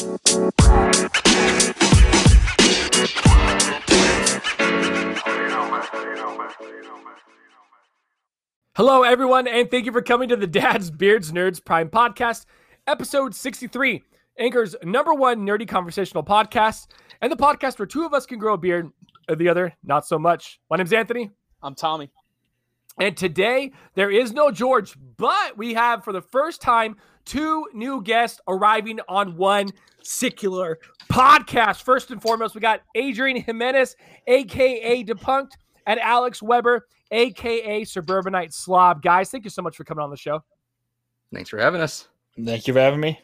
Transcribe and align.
Hello, 0.00 0.12
everyone, 9.02 9.46
and 9.46 9.70
thank 9.70 9.84
you 9.84 9.92
for 9.92 10.00
coming 10.00 10.30
to 10.30 10.36
the 10.36 10.46
Dads, 10.46 10.90
Beards, 10.90 11.32
Nerds 11.32 11.62
Prime 11.62 11.90
Podcast, 11.90 12.46
episode 12.86 13.34
63, 13.34 14.02
Anchor's 14.38 14.74
number 14.82 15.12
one 15.12 15.46
nerdy 15.46 15.68
conversational 15.68 16.24
podcast, 16.24 16.86
and 17.20 17.30
the 17.30 17.36
podcast 17.36 17.78
where 17.78 17.84
two 17.84 18.06
of 18.06 18.14
us 18.14 18.24
can 18.24 18.38
grow 18.38 18.54
a 18.54 18.58
beard, 18.58 18.88
and 19.28 19.38
the 19.38 19.50
other 19.50 19.74
not 19.84 20.06
so 20.06 20.18
much. 20.18 20.60
My 20.70 20.78
name's 20.78 20.94
Anthony. 20.94 21.30
I'm 21.62 21.74
Tommy. 21.74 22.10
And 22.98 23.16
today 23.16 23.72
there 23.94 24.10
is 24.10 24.32
no 24.32 24.50
George, 24.50 24.94
but 25.16 25.56
we 25.56 25.74
have 25.74 26.04
for 26.04 26.12
the 26.12 26.20
first 26.20 26.60
time 26.60 26.96
two 27.24 27.66
new 27.72 28.02
guests 28.02 28.40
arriving 28.48 29.00
on 29.08 29.36
one 29.36 29.70
secular 30.02 30.78
podcast. 31.10 31.82
First 31.82 32.10
and 32.10 32.20
foremost, 32.20 32.54
we 32.54 32.60
got 32.60 32.82
Adrian 32.94 33.40
Jimenez, 33.40 33.96
aka 34.26 35.04
Depunked, 35.04 35.52
and 35.86 36.00
Alex 36.00 36.42
Weber, 36.42 36.86
aka 37.10 37.84
Suburbanite 37.84 38.52
Slob. 38.52 39.02
Guys, 39.02 39.30
thank 39.30 39.44
you 39.44 39.50
so 39.50 39.62
much 39.62 39.76
for 39.76 39.84
coming 39.84 40.02
on 40.02 40.10
the 40.10 40.16
show. 40.16 40.42
Thanks 41.32 41.50
for 41.50 41.58
having 41.58 41.80
us. 41.80 42.08
Thank 42.44 42.66
you 42.66 42.74
for 42.74 42.80
having 42.80 43.00
me. 43.00 43.20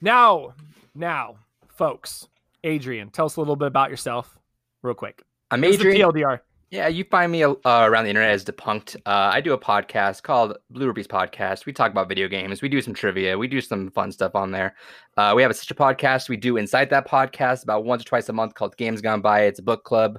Now, 0.00 0.54
now, 0.94 1.36
folks, 1.68 2.28
Adrian, 2.64 3.10
tell 3.10 3.26
us 3.26 3.36
a 3.36 3.40
little 3.40 3.56
bit 3.56 3.68
about 3.68 3.90
yourself, 3.90 4.38
real 4.82 4.94
quick. 4.94 5.22
I'm 5.50 5.62
Here's 5.62 5.78
the 5.78 5.88
Adrian. 5.88 6.12
TLDR. 6.12 6.40
Yeah, 6.70 6.88
you 6.88 7.04
find 7.04 7.30
me 7.30 7.44
uh, 7.44 7.54
around 7.64 8.04
the 8.04 8.10
internet 8.10 8.30
as 8.30 8.44
Depunked. 8.44 8.96
Uh, 9.06 9.30
I 9.32 9.40
do 9.40 9.52
a 9.52 9.58
podcast 9.58 10.24
called 10.24 10.58
Blue 10.68 10.86
Rubies 10.86 11.06
Podcast. 11.06 11.64
We 11.64 11.72
talk 11.72 11.92
about 11.92 12.08
video 12.08 12.26
games. 12.26 12.60
We 12.60 12.68
do 12.68 12.82
some 12.82 12.92
trivia. 12.92 13.38
We 13.38 13.46
do 13.46 13.60
some 13.60 13.88
fun 13.92 14.10
stuff 14.10 14.34
on 14.34 14.50
there. 14.50 14.74
Uh, 15.16 15.32
we 15.36 15.42
have 15.42 15.50
a 15.50 15.54
sister 15.54 15.74
podcast 15.74 16.28
we 16.28 16.36
do 16.36 16.56
inside 16.56 16.90
that 16.90 17.08
podcast 17.08 17.62
about 17.62 17.84
once 17.84 18.02
or 18.02 18.06
twice 18.06 18.28
a 18.28 18.32
month 18.32 18.54
called 18.54 18.76
Games 18.76 19.00
Gone 19.00 19.20
By. 19.20 19.42
It's 19.42 19.60
a 19.60 19.62
book 19.62 19.84
club. 19.84 20.18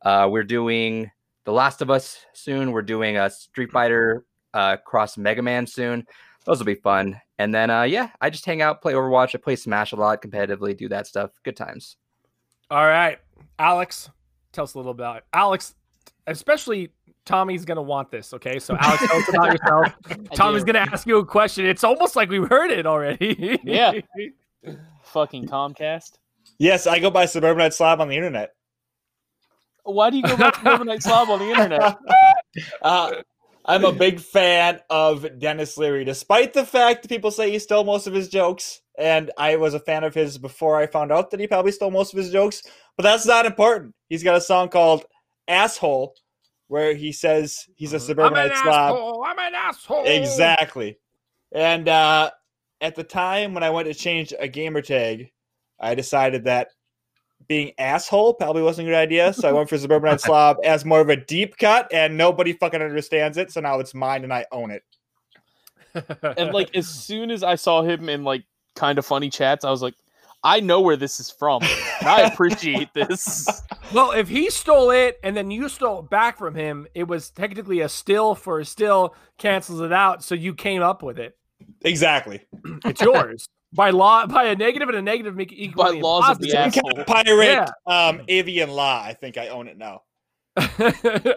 Uh, 0.00 0.28
we're 0.30 0.44
doing 0.44 1.10
The 1.44 1.52
Last 1.52 1.82
of 1.82 1.90
Us 1.90 2.24
soon. 2.32 2.72
We're 2.72 2.80
doing 2.80 3.18
a 3.18 3.28
Street 3.28 3.70
Fighter 3.70 4.24
uh, 4.54 4.78
cross 4.78 5.18
Mega 5.18 5.42
Man 5.42 5.66
soon. 5.66 6.06
Those 6.46 6.58
will 6.58 6.66
be 6.66 6.74
fun. 6.74 7.20
And 7.38 7.54
then, 7.54 7.68
uh, 7.68 7.82
yeah, 7.82 8.08
I 8.18 8.30
just 8.30 8.46
hang 8.46 8.62
out, 8.62 8.80
play 8.80 8.94
Overwatch. 8.94 9.34
I 9.34 9.38
play 9.38 9.56
Smash 9.56 9.92
a 9.92 9.96
lot 9.96 10.22
competitively, 10.22 10.74
do 10.74 10.88
that 10.88 11.06
stuff. 11.06 11.32
Good 11.44 11.56
times. 11.56 11.98
All 12.70 12.86
right, 12.86 13.18
Alex, 13.58 14.08
tell 14.52 14.64
us 14.64 14.72
a 14.72 14.78
little 14.78 14.92
about 14.92 15.24
Alex, 15.34 15.74
especially 16.26 16.90
Tommy's 17.24 17.64
gonna 17.64 17.82
want 17.82 18.10
this. 18.10 18.34
Okay, 18.34 18.58
so 18.58 18.76
Alex, 18.78 19.06
tell 19.06 19.16
us 19.16 19.28
about 19.28 19.52
yourself. 19.52 20.28
Tommy's 20.34 20.64
do. 20.64 20.72
gonna 20.72 20.86
ask 20.90 21.06
you 21.06 21.18
a 21.18 21.26
question. 21.26 21.66
It's 21.66 21.84
almost 21.84 22.16
like 22.16 22.28
we've 22.28 22.48
heard 22.48 22.70
it 22.70 22.86
already. 22.86 23.58
Yeah. 23.64 23.92
Fucking 25.04 25.46
Comcast. 25.46 26.18
Yes, 26.58 26.86
I 26.86 26.98
go 26.98 27.10
by 27.10 27.26
Suburbanite 27.26 27.74
Slob 27.74 28.00
on 28.00 28.08
the 28.08 28.16
internet. 28.16 28.54
Why 29.84 30.10
do 30.10 30.16
you 30.16 30.22
go 30.22 30.36
back 30.36 30.56
Suburbanite 30.56 30.74
Overnight 30.74 31.02
Slob 31.02 31.30
on 31.30 31.38
the 31.38 31.50
internet? 31.50 31.98
Uh, 32.82 33.14
I'm 33.64 33.86
a 33.86 33.92
big 33.92 34.20
fan 34.20 34.80
of 34.90 35.38
Denis 35.38 35.78
Leary, 35.78 36.04
despite 36.04 36.52
the 36.52 36.66
fact 36.66 37.00
that 37.00 37.08
people 37.08 37.30
say 37.30 37.50
he 37.50 37.58
stole 37.58 37.82
most 37.82 38.06
of 38.06 38.12
his 38.12 38.28
jokes. 38.28 38.82
And 38.98 39.30
I 39.38 39.56
was 39.56 39.72
a 39.72 39.80
fan 39.80 40.04
of 40.04 40.12
his 40.12 40.36
before 40.36 40.76
I 40.76 40.86
found 40.86 41.12
out 41.12 41.30
that 41.30 41.40
he 41.40 41.46
probably 41.46 41.72
stole 41.72 41.90
most 41.90 42.12
of 42.12 42.18
his 42.18 42.30
jokes. 42.30 42.62
But 42.96 43.04
that's 43.04 43.24
not 43.24 43.46
important. 43.46 43.94
He's 44.10 44.22
got 44.22 44.36
a 44.36 44.40
song 44.42 44.68
called 44.68 45.06
Asshole, 45.48 46.14
where 46.68 46.94
he 46.94 47.12
says 47.12 47.66
he's 47.76 47.92
a 47.92 47.96
I'm 47.96 48.00
an 48.00 48.06
suburbanite 48.06 48.56
slob. 48.58 48.94
asshole. 48.94 49.24
I'm 49.24 49.38
an 49.38 49.54
asshole. 49.54 50.04
Exactly. 50.06 50.98
And 51.52 51.88
uh, 51.88 52.30
at 52.80 52.94
the 52.94 53.04
time 53.04 53.54
when 53.54 53.62
I 53.62 53.70
went 53.70 53.88
to 53.88 53.94
change 53.94 54.32
a 54.38 54.48
gamer 54.48 54.82
tag, 54.82 55.30
I 55.78 55.94
decided 55.94 56.44
that 56.44 56.68
being 57.48 57.72
asshole 57.78 58.34
probably 58.34 58.62
wasn't 58.62 58.88
a 58.88 58.90
good 58.90 58.96
idea. 58.96 59.32
So 59.32 59.48
I 59.48 59.52
went 59.52 59.68
for 59.68 59.76
Suburbanite 59.76 60.20
Slob 60.22 60.58
as 60.64 60.84
more 60.84 61.00
of 61.00 61.08
a 61.08 61.16
deep 61.16 61.56
cut, 61.58 61.92
and 61.92 62.16
nobody 62.16 62.52
fucking 62.52 62.80
understands 62.80 63.36
it. 63.36 63.50
So 63.50 63.60
now 63.60 63.78
it's 63.80 63.94
mine 63.94 64.24
and 64.24 64.32
I 64.32 64.46
own 64.52 64.70
it. 64.70 64.82
And 66.38 66.52
like 66.52 66.74
as 66.74 66.88
soon 66.88 67.30
as 67.30 67.42
I 67.42 67.56
saw 67.56 67.82
him 67.82 68.08
in 68.08 68.24
like 68.24 68.44
kind 68.74 68.98
of 68.98 69.04
funny 69.04 69.28
chats, 69.28 69.64
I 69.64 69.70
was 69.70 69.82
like, 69.82 69.94
I 70.44 70.60
know 70.60 70.80
where 70.80 70.96
this 70.96 71.20
is 71.20 71.30
from. 71.30 71.62
And 71.62 72.08
I 72.08 72.22
appreciate 72.22 72.88
this. 72.94 73.46
well, 73.94 74.10
if 74.12 74.28
he 74.28 74.50
stole 74.50 74.90
it 74.90 75.18
and 75.22 75.36
then 75.36 75.50
you 75.50 75.68
stole 75.68 76.00
it 76.00 76.10
back 76.10 76.36
from 76.38 76.54
him, 76.54 76.86
it 76.94 77.06
was 77.06 77.30
technically 77.30 77.80
a 77.80 77.88
still 77.88 78.34
for 78.34 78.58
a 78.60 78.64
still 78.64 79.14
cancels 79.38 79.80
it 79.80 79.92
out. 79.92 80.24
So 80.24 80.34
you 80.34 80.54
came 80.54 80.82
up 80.82 81.02
with 81.02 81.18
it. 81.18 81.36
Exactly. 81.82 82.40
It's 82.84 83.00
yours 83.00 83.46
by 83.72 83.90
law. 83.90 84.26
By 84.26 84.44
a 84.46 84.56
negative 84.56 84.88
and 84.88 84.98
a 84.98 85.02
negative 85.02 85.36
make 85.36 85.52
it 85.52 85.56
equally 85.62 85.96
By 85.96 86.00
laws 86.00 86.30
of 86.30 86.38
the 86.40 86.50
impossible. 86.50 86.90
asshole. 86.98 87.04
Pirate 87.04 87.68
Yeah. 87.86 88.08
um, 88.08 88.22
Avian 88.28 88.70
Law. 88.70 89.00
I 89.02 89.12
think 89.14 89.38
I 89.38 89.48
own 89.48 89.68
it 89.68 89.78
now. 89.78 90.02
All 90.56 90.62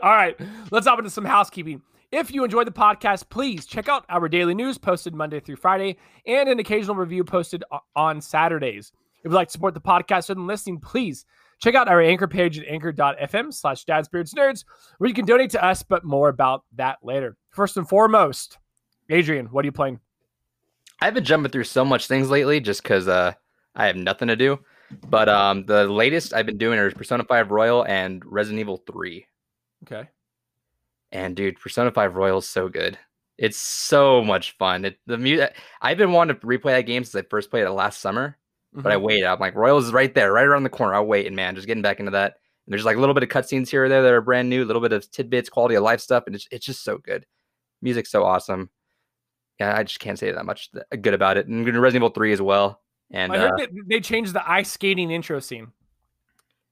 right, 0.03 0.35
let's 0.71 0.87
hop 0.87 0.99
into 0.99 1.09
some 1.11 1.23
housekeeping. 1.25 1.81
If 2.11 2.31
you 2.31 2.43
enjoyed 2.43 2.67
the 2.67 2.71
podcast, 2.71 3.29
please 3.29 3.65
check 3.65 3.89
out 3.89 4.05
our 4.09 4.29
daily 4.29 4.53
news 4.53 4.77
posted 4.77 5.13
Monday 5.13 5.39
through 5.39 5.57
Friday 5.57 5.97
and 6.25 6.47
an 6.47 6.59
occasional 6.59 6.95
review 6.95 7.23
posted 7.23 7.63
on 7.95 8.21
Saturdays. 8.21 8.91
If 9.19 9.31
you'd 9.31 9.33
like 9.33 9.47
to 9.47 9.51
support 9.51 9.73
the 9.73 9.81
podcast 9.81 10.29
and 10.29 10.47
listening, 10.47 10.79
please 10.79 11.25
check 11.59 11.75
out 11.75 11.87
our 11.87 12.01
anchor 12.01 12.27
page 12.27 12.59
at 12.59 12.67
anchor.fm 12.67 13.53
slash 13.53 13.85
dadsbeardsnerds 13.85 14.65
where 14.97 15.07
you 15.07 15.13
can 15.13 15.25
donate 15.25 15.49
to 15.51 15.63
us, 15.63 15.83
but 15.83 16.03
more 16.03 16.29
about 16.29 16.63
that 16.75 16.99
later. 17.01 17.37
First 17.49 17.77
and 17.77 17.87
foremost, 17.87 18.59
Adrian, 19.09 19.47
what 19.47 19.65
are 19.65 19.67
you 19.67 19.71
playing? 19.71 19.99
I've 21.01 21.13
been 21.13 21.25
jumping 21.25 21.51
through 21.51 21.65
so 21.65 21.83
much 21.83 22.07
things 22.07 22.29
lately 22.29 22.59
just 22.59 22.83
because 22.83 23.07
uh, 23.07 23.33
I 23.75 23.87
have 23.87 23.95
nothing 23.95 24.27
to 24.27 24.35
do. 24.35 24.59
But 25.09 25.27
um, 25.27 25.65
the 25.65 25.87
latest 25.87 26.33
I've 26.33 26.45
been 26.45 26.57
doing 26.57 26.79
is 26.79 26.93
Persona 26.93 27.23
5 27.23 27.51
Royal 27.51 27.85
and 27.85 28.23
Resident 28.25 28.59
Evil 28.59 28.77
3. 28.77 29.25
Okay. 29.83 30.07
And 31.15 31.33
dude, 31.35 31.59
Persona 31.61 31.91
5 31.91 32.15
Royal 32.15 32.39
is 32.39 32.47
so 32.49 32.67
good. 32.67 32.97
It's 33.37 33.57
so 33.57 34.21
much 34.23 34.51
fun. 34.57 34.83
It, 34.83 34.97
the 35.07 35.17
mu- 35.17 35.45
I've 35.81 35.97
been 35.97 36.11
wanting 36.11 36.37
to 36.37 36.45
replay 36.45 36.71
that 36.73 36.81
game 36.81 37.03
since 37.05 37.15
I 37.15 37.25
first 37.29 37.49
played 37.49 37.63
it 37.63 37.71
last 37.71 38.01
summer, 38.01 38.37
but 38.73 38.91
I 38.91 38.95
Mhm. 38.95 39.01
waited. 39.01 39.23
I'm 39.25 39.39
like, 39.39 39.55
Royals 39.55 39.85
is 39.85 39.93
right 39.93 40.13
there, 40.13 40.33
right 40.33 40.45
around 40.45 40.63
the 40.63 40.69
corner. 40.69 40.93
I'll 40.93 41.05
wait. 41.05 41.25
And 41.25 41.35
man, 41.35 41.55
just 41.55 41.67
getting 41.67 41.81
back 41.83 41.99
into 41.99 42.11
that. 42.11 42.33
And 42.65 42.73
there's 42.73 42.83
like 42.85 42.97
a 42.97 42.99
little 42.99 43.13
bit 43.15 43.23
of 43.23 43.29
cutscenes 43.29 43.69
here 43.69 43.85
or 43.85 43.89
there 43.89 44.01
that 44.03 44.11
are 44.13 44.21
brand 44.21 44.49
new, 44.49 44.63
a 44.63 44.65
little 44.65 44.81
bit 44.81 44.91
of 44.93 45.09
tidbits, 45.09 45.49
quality 45.49 45.75
of 45.75 45.83
life 45.83 46.01
stuff, 46.01 46.23
and 46.27 46.35
it's, 46.35 46.47
it's 46.51 46.65
just 46.65 46.83
so 46.83 46.97
good. 46.97 47.25
Music's 47.81 48.11
so 48.11 48.23
awesome. 48.23 48.69
Yeah, 49.59 49.73
I 49.77 49.83
just 49.83 49.99
can't 50.01 50.19
say 50.19 50.31
that 50.31 50.45
much 50.45 50.69
good 51.01 51.13
about 51.13 51.37
it. 51.37 51.47
And 51.47 51.65
Resident 51.65 51.95
Evil 52.03 52.09
3 52.09 52.33
as 52.33 52.41
well. 52.41 52.81
And 53.11 53.31
I 53.31 53.37
uh, 53.37 53.41
heard 53.41 53.59
that 53.59 53.69
they 53.87 54.01
changed 54.01 54.33
the 54.33 54.49
ice 54.49 54.71
skating 54.71 55.11
intro 55.11 55.39
scene. 55.39 55.71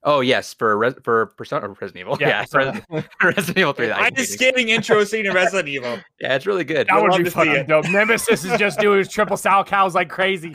Oh 0.06 0.20
yes, 0.20 0.54
for 0.54 0.78
Res- 0.78 0.96
for 1.04 1.28
Persona 1.38 1.66
or 1.66 1.70
Resident 1.80 1.98
Evil. 1.98 2.18
Yeah, 2.22 2.28
Yeah, 2.28 2.42
Persona. 2.44 2.86
Resident, 2.90 3.08
Resident 3.38 3.58
Evil 3.58 3.74
3. 3.74 3.92
I'm 3.92 4.16
just 4.16 4.34
skating. 4.34 4.54
skating 4.54 4.70
intro 4.70 5.04
scene 5.06 5.26
in 5.26 5.34
Resident 5.34 5.70
Evil. 5.70 5.98
Yeah, 6.20 6.36
it's 6.36 6.46
really 6.46 6.64
good. 6.66 6.88
That 6.88 6.96
Would 6.96 7.04
would 7.04 7.12
love 7.12 7.18
be 7.20 7.24
to 7.26 7.30
see 7.32 7.36
fucking 7.36 7.54
it. 7.54 7.68
dope. 7.68 7.90
Nemesis 7.90 8.44
is 8.44 8.58
just 8.60 8.80
doing 8.80 8.98
his 9.00 9.08
triple 9.10 9.38
salchows 9.38 9.94
like 9.94 10.10
crazy. 10.10 10.54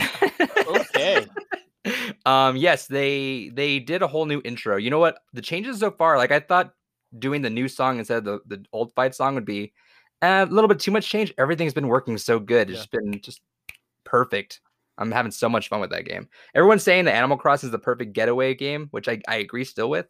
Okay. 0.68 1.26
um 2.26 2.56
yes 2.56 2.86
they 2.86 3.50
they 3.54 3.78
did 3.78 4.02
a 4.02 4.06
whole 4.06 4.26
new 4.26 4.42
intro 4.44 4.76
you 4.76 4.90
know 4.90 4.98
what 4.98 5.18
the 5.32 5.40
changes 5.40 5.78
so 5.78 5.90
far 5.90 6.18
like 6.18 6.30
i 6.30 6.38
thought 6.40 6.72
doing 7.18 7.40
the 7.40 7.48
new 7.48 7.66
song 7.68 7.98
instead 7.98 8.18
of 8.18 8.24
the, 8.24 8.40
the 8.56 8.64
old 8.72 8.92
fight 8.94 9.14
song 9.14 9.34
would 9.34 9.46
be 9.46 9.72
uh, 10.20 10.44
a 10.46 10.52
little 10.52 10.68
bit 10.68 10.78
too 10.80 10.90
much 10.90 11.08
change 11.08 11.32
everything's 11.38 11.72
been 11.72 11.88
working 11.88 12.18
so 12.18 12.38
good 12.38 12.68
it's 12.68 12.76
Yeah. 12.76 12.80
just 12.80 12.90
been 12.90 13.20
just 13.22 13.40
perfect 14.04 14.60
i'm 14.98 15.10
having 15.10 15.32
so 15.32 15.48
much 15.48 15.68
fun 15.68 15.80
with 15.80 15.90
that 15.90 16.04
game 16.04 16.28
everyone's 16.54 16.82
saying 16.82 17.04
that 17.04 17.14
animal 17.14 17.36
crossing 17.36 17.68
is 17.68 17.72
the 17.72 17.78
perfect 17.78 18.12
getaway 18.12 18.54
game 18.54 18.88
which 18.90 19.08
i, 19.08 19.20
I 19.28 19.36
agree 19.36 19.64
still 19.64 19.90
with 19.90 20.06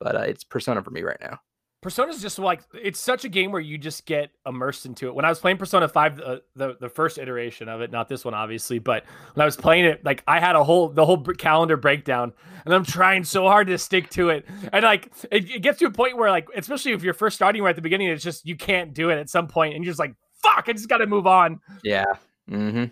but 0.00 0.16
uh, 0.16 0.20
it's 0.20 0.44
persona 0.44 0.82
for 0.82 0.90
me 0.90 1.02
right 1.02 1.20
now 1.20 1.40
Persona's 1.86 2.20
just 2.20 2.40
like 2.40 2.62
it's 2.74 2.98
such 2.98 3.24
a 3.24 3.28
game 3.28 3.52
where 3.52 3.60
you 3.60 3.78
just 3.78 4.06
get 4.06 4.30
immersed 4.44 4.86
into 4.86 5.06
it. 5.06 5.14
When 5.14 5.24
I 5.24 5.28
was 5.28 5.38
playing 5.38 5.58
Persona 5.58 5.86
5 5.86 6.20
uh, 6.20 6.36
the 6.56 6.76
the 6.80 6.88
first 6.88 7.16
iteration 7.16 7.68
of 7.68 7.80
it, 7.80 7.92
not 7.92 8.08
this 8.08 8.24
one 8.24 8.34
obviously, 8.34 8.80
but 8.80 9.04
when 9.34 9.42
I 9.42 9.44
was 9.44 9.56
playing 9.56 9.84
it 9.84 10.04
like 10.04 10.24
I 10.26 10.40
had 10.40 10.56
a 10.56 10.64
whole 10.64 10.88
the 10.88 11.06
whole 11.06 11.22
calendar 11.22 11.76
breakdown 11.76 12.32
and 12.64 12.74
I'm 12.74 12.84
trying 12.84 13.22
so 13.22 13.44
hard 13.44 13.68
to 13.68 13.78
stick 13.78 14.10
to 14.10 14.30
it. 14.30 14.46
And 14.72 14.84
like 14.84 15.12
it, 15.30 15.48
it 15.48 15.62
gets 15.62 15.78
to 15.78 15.86
a 15.86 15.90
point 15.92 16.16
where 16.16 16.28
like 16.28 16.48
especially 16.56 16.90
if 16.90 17.04
you're 17.04 17.14
first 17.14 17.36
starting 17.36 17.62
right 17.62 17.70
at 17.70 17.76
the 17.76 17.82
beginning 17.82 18.08
it's 18.08 18.24
just 18.24 18.44
you 18.46 18.56
can't 18.56 18.92
do 18.92 19.10
it 19.10 19.18
at 19.18 19.30
some 19.30 19.46
point 19.46 19.76
and 19.76 19.84
you're 19.84 19.92
just 19.92 20.00
like 20.00 20.16
fuck, 20.42 20.64
I 20.66 20.72
just 20.72 20.88
got 20.88 20.98
to 20.98 21.06
move 21.06 21.28
on. 21.28 21.60
yeah 21.84 22.06
hmm 22.48 22.86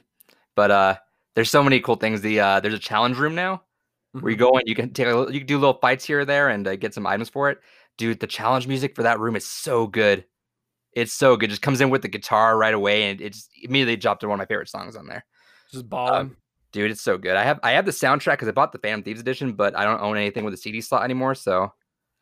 but 0.54 0.70
uh 0.70 0.96
there's 1.34 1.50
so 1.50 1.62
many 1.62 1.80
cool 1.80 1.96
things 1.96 2.20
the 2.20 2.40
uh 2.40 2.60
there's 2.60 2.74
a 2.74 2.78
challenge 2.78 3.16
room 3.16 3.34
now 3.34 3.62
where 4.20 4.30
you 4.30 4.36
go 4.36 4.52
and 4.52 4.68
you 4.68 4.74
can 4.74 4.92
take 4.92 5.06
a 5.06 5.26
you 5.30 5.40
can 5.40 5.46
do 5.46 5.58
little 5.58 5.78
fights 5.80 6.04
here 6.04 6.20
or 6.20 6.24
there 6.24 6.48
and 6.48 6.66
uh, 6.66 6.76
get 6.76 6.94
some 6.94 7.06
items 7.06 7.28
for 7.28 7.50
it. 7.50 7.58
Dude, 7.98 8.20
the 8.20 8.26
challenge 8.26 8.66
music 8.66 8.94
for 8.94 9.02
that 9.02 9.20
room 9.20 9.36
is 9.36 9.46
so 9.46 9.86
good. 9.86 10.24
It's 10.92 11.12
so 11.12 11.36
good. 11.36 11.50
Just 11.50 11.62
comes 11.62 11.80
in 11.80 11.90
with 11.90 12.02
the 12.02 12.08
guitar 12.08 12.56
right 12.56 12.74
away, 12.74 13.10
and 13.10 13.20
it 13.20 13.32
just 13.32 13.50
immediately 13.60 13.96
dropped 13.96 14.20
to 14.20 14.28
one 14.28 14.36
of 14.36 14.38
my 14.38 14.46
favorite 14.46 14.68
songs 14.68 14.96
on 14.96 15.06
there. 15.06 15.24
Just 15.72 15.88
balling. 15.88 16.14
Um, 16.14 16.36
dude, 16.72 16.92
it's 16.92 17.00
so 17.00 17.18
good. 17.18 17.36
I 17.36 17.42
have 17.42 17.58
I 17.62 17.72
have 17.72 17.86
the 17.86 17.92
soundtrack 17.92 18.34
because 18.34 18.48
I 18.48 18.52
bought 18.52 18.72
the 18.72 18.78
Phantom 18.78 19.02
Thieves 19.02 19.20
edition, 19.20 19.54
but 19.54 19.76
I 19.76 19.84
don't 19.84 20.00
own 20.00 20.16
anything 20.16 20.44
with 20.44 20.54
a 20.54 20.58
CD 20.58 20.80
slot 20.80 21.02
anymore, 21.02 21.34
so 21.34 21.72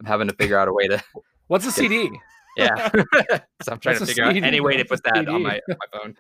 I'm 0.01 0.07
having 0.07 0.29
to 0.29 0.35
figure 0.35 0.59
out 0.59 0.69
a 0.69 0.73
way 0.73 0.89
to. 0.89 1.03
What's 1.49 1.67
a 1.67 1.73
CD? 1.73 2.11
Yeah. 2.57 2.89
so 3.63 3.73
I'm 3.73 3.79
trying 3.79 3.95
That's 3.95 4.01
to 4.01 4.07
figure 4.07 4.25
out 4.25 4.37
any 4.37 4.61
way 4.61 4.77
to 4.77 4.85
put 4.85 5.03
that 5.05 5.29
on 5.29 5.43
my, 5.43 5.61
on 5.69 5.77
my 5.81 5.99
phone. 5.99 6.15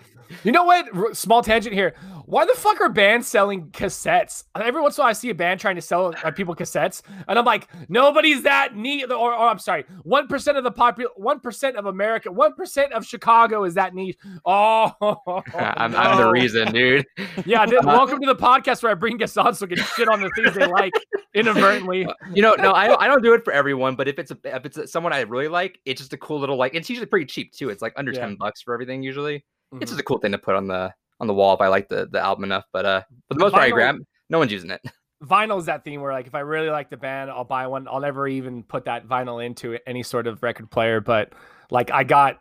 You 0.44 0.52
know 0.52 0.64
what? 0.64 1.16
Small 1.16 1.42
tangent 1.42 1.74
here. 1.74 1.94
Why 2.24 2.46
the 2.46 2.54
fuck 2.54 2.80
are 2.80 2.88
bands 2.88 3.26
selling 3.26 3.66
cassettes? 3.70 4.44
Every 4.54 4.80
once 4.80 4.96
in 4.96 5.02
a 5.02 5.04
while, 5.04 5.10
I 5.10 5.12
see 5.12 5.30
a 5.30 5.34
band 5.34 5.60
trying 5.60 5.76
to 5.76 5.82
sell 5.82 6.14
uh, 6.22 6.30
people 6.30 6.54
cassettes, 6.54 7.02
and 7.28 7.38
I'm 7.38 7.44
like, 7.44 7.68
nobody's 7.88 8.44
that 8.44 8.76
neat. 8.76 9.10
Or, 9.10 9.34
or 9.34 9.48
I'm 9.48 9.58
sorry, 9.58 9.84
one 10.02 10.28
percent 10.28 10.56
of 10.56 10.64
the 10.64 10.70
popular, 10.70 11.10
one 11.16 11.40
percent 11.40 11.76
of 11.76 11.86
America, 11.86 12.30
one 12.30 12.54
percent 12.54 12.92
of 12.92 13.04
Chicago 13.04 13.64
is 13.64 13.74
that 13.74 13.94
niche. 13.94 14.16
Oh, 14.44 14.92
I'm, 15.54 15.94
I'm 15.94 16.18
the 16.18 16.30
reason, 16.30 16.72
dude. 16.72 17.06
Yeah, 17.46 17.64
th- 17.64 17.82
welcome 17.84 18.20
to 18.20 18.26
the 18.26 18.34
podcast 18.34 18.82
where 18.82 18.90
I 18.90 18.94
bring 18.94 19.16
guests 19.16 19.36
on 19.36 19.54
so 19.54 19.66
can 19.66 19.78
shit 19.78 20.08
on 20.08 20.20
the 20.20 20.30
things 20.30 20.54
they 20.54 20.66
like 20.66 20.92
inadvertently. 21.34 22.06
You 22.34 22.42
know, 22.42 22.54
no, 22.54 22.72
I 22.72 22.88
don't, 22.88 23.00
I 23.00 23.06
don't 23.06 23.22
do 23.22 23.34
it 23.34 23.44
for 23.44 23.52
everyone, 23.52 23.94
but 23.94 24.08
if 24.08 24.18
it's 24.18 24.30
a 24.30 24.38
if 24.44 24.66
it's 24.66 24.76
a, 24.76 24.86
someone 24.86 25.12
I 25.12 25.20
really 25.20 25.48
like, 25.48 25.80
it's 25.84 26.00
just 26.00 26.12
a 26.12 26.18
cool 26.22 26.40
little 26.40 26.56
like. 26.56 26.74
It's 26.74 26.88
usually 26.88 27.06
pretty 27.06 27.26
cheap 27.26 27.52
too. 27.52 27.68
It's 27.68 27.82
like 27.82 27.92
under 27.96 28.12
Yeah. 28.12 28.20
ten 28.20 28.36
bucks 28.36 28.62
for 28.62 28.72
everything 28.72 29.02
usually. 29.02 29.44
It's 29.74 29.84
Mhm. 29.84 29.88
just 29.88 30.00
a 30.00 30.04
cool 30.04 30.18
thing 30.18 30.32
to 30.32 30.38
put 30.38 30.54
on 30.54 30.66
the 30.68 30.92
on 31.20 31.26
the 31.26 31.34
wall 31.34 31.54
if 31.54 31.60
I 31.60 31.68
like 31.68 31.88
the 31.88 32.08
the 32.10 32.20
album 32.20 32.44
enough. 32.44 32.64
But 32.72 32.86
uh, 32.86 33.02
for 33.28 33.34
the 33.34 33.40
most 33.40 33.52
part, 33.52 33.64
I 33.64 33.70
grab. 33.70 33.96
No 34.30 34.38
one's 34.38 34.52
using 34.52 34.70
it. 34.70 34.80
vinyl 35.22 35.58
is 35.58 35.66
that 35.66 35.84
theme 35.84 36.00
where 36.00 36.12
like 36.12 36.26
if 36.26 36.34
I 36.34 36.40
really 36.40 36.70
like 36.70 36.88
the 36.90 36.96
band, 36.96 37.30
I'll 37.30 37.44
buy 37.44 37.66
one. 37.66 37.86
I'll 37.88 38.00
never 38.00 38.26
even 38.26 38.62
put 38.64 38.86
that 38.86 39.06
vinyl 39.06 39.44
into 39.44 39.78
any 39.86 40.02
sort 40.02 40.26
of 40.26 40.42
record 40.42 40.70
player. 40.70 41.00
But 41.00 41.32
like 41.70 41.90
I 41.90 42.04
got 42.04 42.38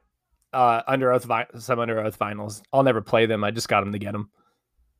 uh 0.54 0.82
Underoath 0.92 1.24
vi- 1.26 1.48
some 1.58 1.80
Underoath 1.80 2.18
vinyls. 2.18 2.62
I'll 2.74 2.84
never 2.84 3.02
play 3.02 3.26
them. 3.26 3.44
I 3.44 3.52
just 3.52 3.68
got 3.70 3.82
them 3.82 3.92
to 3.94 4.00
get 4.00 4.14
them. 4.14 4.30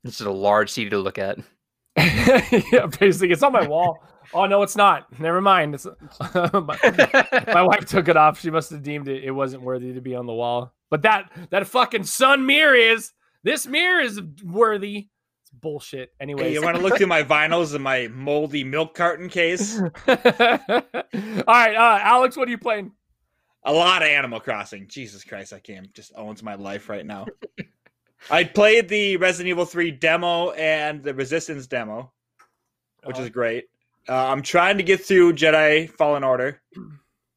This 0.04 0.20
is 0.22 0.28
a 0.28 0.32
large 0.32 0.70
CD 0.72 0.90
to 0.92 0.98
look 1.00 1.18
at. 1.18 1.38
yeah, 1.98 2.88
basically, 3.00 3.32
it's 3.32 3.44
on 3.44 3.52
my 3.52 3.68
wall. 3.68 3.98
Oh 4.34 4.46
no, 4.46 4.62
it's 4.62 4.76
not. 4.76 5.08
Never 5.20 5.42
mind. 5.42 5.76
It's 5.76 5.86
my, 6.34 7.44
my 7.54 7.62
wife 7.64 7.86
took 7.86 8.08
it 8.08 8.18
off. 8.18 8.40
She 8.40 8.50
must 8.50 8.70
have 8.72 8.84
deemed 8.84 9.08
it 9.08 9.24
it 9.24 9.32
wasn't 9.32 9.64
worthy 9.64 9.94
to 9.94 10.02
be 10.02 10.16
on 10.16 10.26
the 10.26 10.34
wall. 10.34 10.74
But 10.90 11.02
that 11.04 11.32
that 11.50 11.68
fucking 11.68 12.04
sun 12.04 12.46
mirror 12.46 12.76
is. 12.76 13.12
This 13.44 13.66
mirror 13.66 14.02
is 14.02 14.22
worthy. 14.44 15.08
It's 15.42 15.52
bullshit. 15.52 16.12
Hey, 16.20 16.54
you 16.54 16.62
want 16.62 16.78
to 16.78 16.84
look 16.84 16.98
through 16.98 17.08
my 17.08 17.24
vinyls 17.24 17.74
and 17.74 17.84
my 17.84 18.08
moldy 18.10 18.64
milk 18.64 18.94
carton 18.94 19.30
case? 19.30 19.80
all 19.80 19.90
right, 20.08 21.76
uh, 21.76 22.00
Alex, 22.04 22.38
what 22.38 22.48
are 22.48 22.52
you 22.52 22.60
playing? 22.60 22.92
A 23.64 23.74
lot 23.74 24.04
of 24.04 24.10
Animal 24.10 24.40
Crossing. 24.40 24.88
Jesus 24.88 25.24
Christ, 25.24 25.52
that 25.52 25.64
game 25.64 25.86
just 25.94 26.12
owns 26.16 26.44
my 26.44 26.54
life 26.54 26.88
right 26.88 27.06
now. 27.06 27.26
I 28.30 28.44
played 28.44 28.88
the 28.88 29.18
Resident 29.18 29.50
Evil 29.50 29.66
3 29.66 29.90
demo 29.90 30.52
and 30.52 31.02
the 31.02 31.16
Resistance 31.16 31.66
demo, 31.66 32.12
which 33.04 33.18
is 33.18 33.30
great. 33.30 33.66
Uh, 34.10 34.28
I'm 34.28 34.42
trying 34.42 34.78
to 34.78 34.84
get 34.84 35.06
through 35.06 35.34
Jedi 35.34 35.90
Fallen 35.90 36.24
Order, 36.24 36.62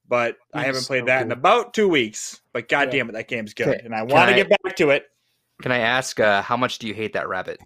but 0.09 0.37
I 0.53 0.65
haven't 0.65 0.87
played 0.87 1.03
so 1.03 1.07
that 1.07 1.23
in 1.23 1.33
about 1.33 1.75
two 1.75 1.89
weeks. 1.89 2.41
But 2.53 2.69
god 2.69 2.89
Yeah. 2.89 2.99
damn 2.99 3.09
it, 3.11 3.13
that 3.13 3.29
game's 3.29 3.55
good, 3.55 3.81
and 3.85 3.95
I 3.95 4.03
want 4.03 4.31
to 4.31 4.35
get 4.35 4.49
back 4.63 4.77
to 4.77 4.91
it. 4.91 5.07
Can 5.63 5.73
I 5.73 5.79
ask 5.79 6.19
uh, 6.19 6.43
how 6.43 6.57
much 6.57 6.79
do 6.79 6.89
you 6.89 6.95
hate 6.95 7.13
that 7.13 7.29
rabbit? 7.29 7.61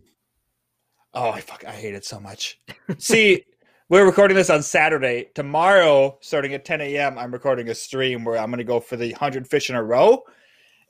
Oh, 1.15 1.31
I 1.31 1.41
fuck, 1.41 1.65
I 1.65 1.73
hate 1.73 1.95
it 1.95 2.05
so 2.05 2.21
much. 2.21 2.59
See, 2.99 3.45
we're 3.89 4.05
recording 4.05 4.37
this 4.37 4.51
on 4.51 4.63
Saturday. 4.63 5.31
Tomorrow, 5.35 6.19
starting 6.21 6.53
at 6.53 6.65
10 6.67 6.83
a.m., 6.83 7.19
I'm 7.19 7.33
recording 7.33 7.69
a 7.71 7.75
stream 7.75 8.25
where 8.25 8.37
I'm 8.39 8.51
going 8.51 8.59
to 8.59 8.65
go 8.65 8.79
for 8.81 8.97
the 8.97 9.13
100 9.13 9.49
fish 9.49 9.71
in 9.71 9.77
a 9.77 9.83
row. 9.83 10.23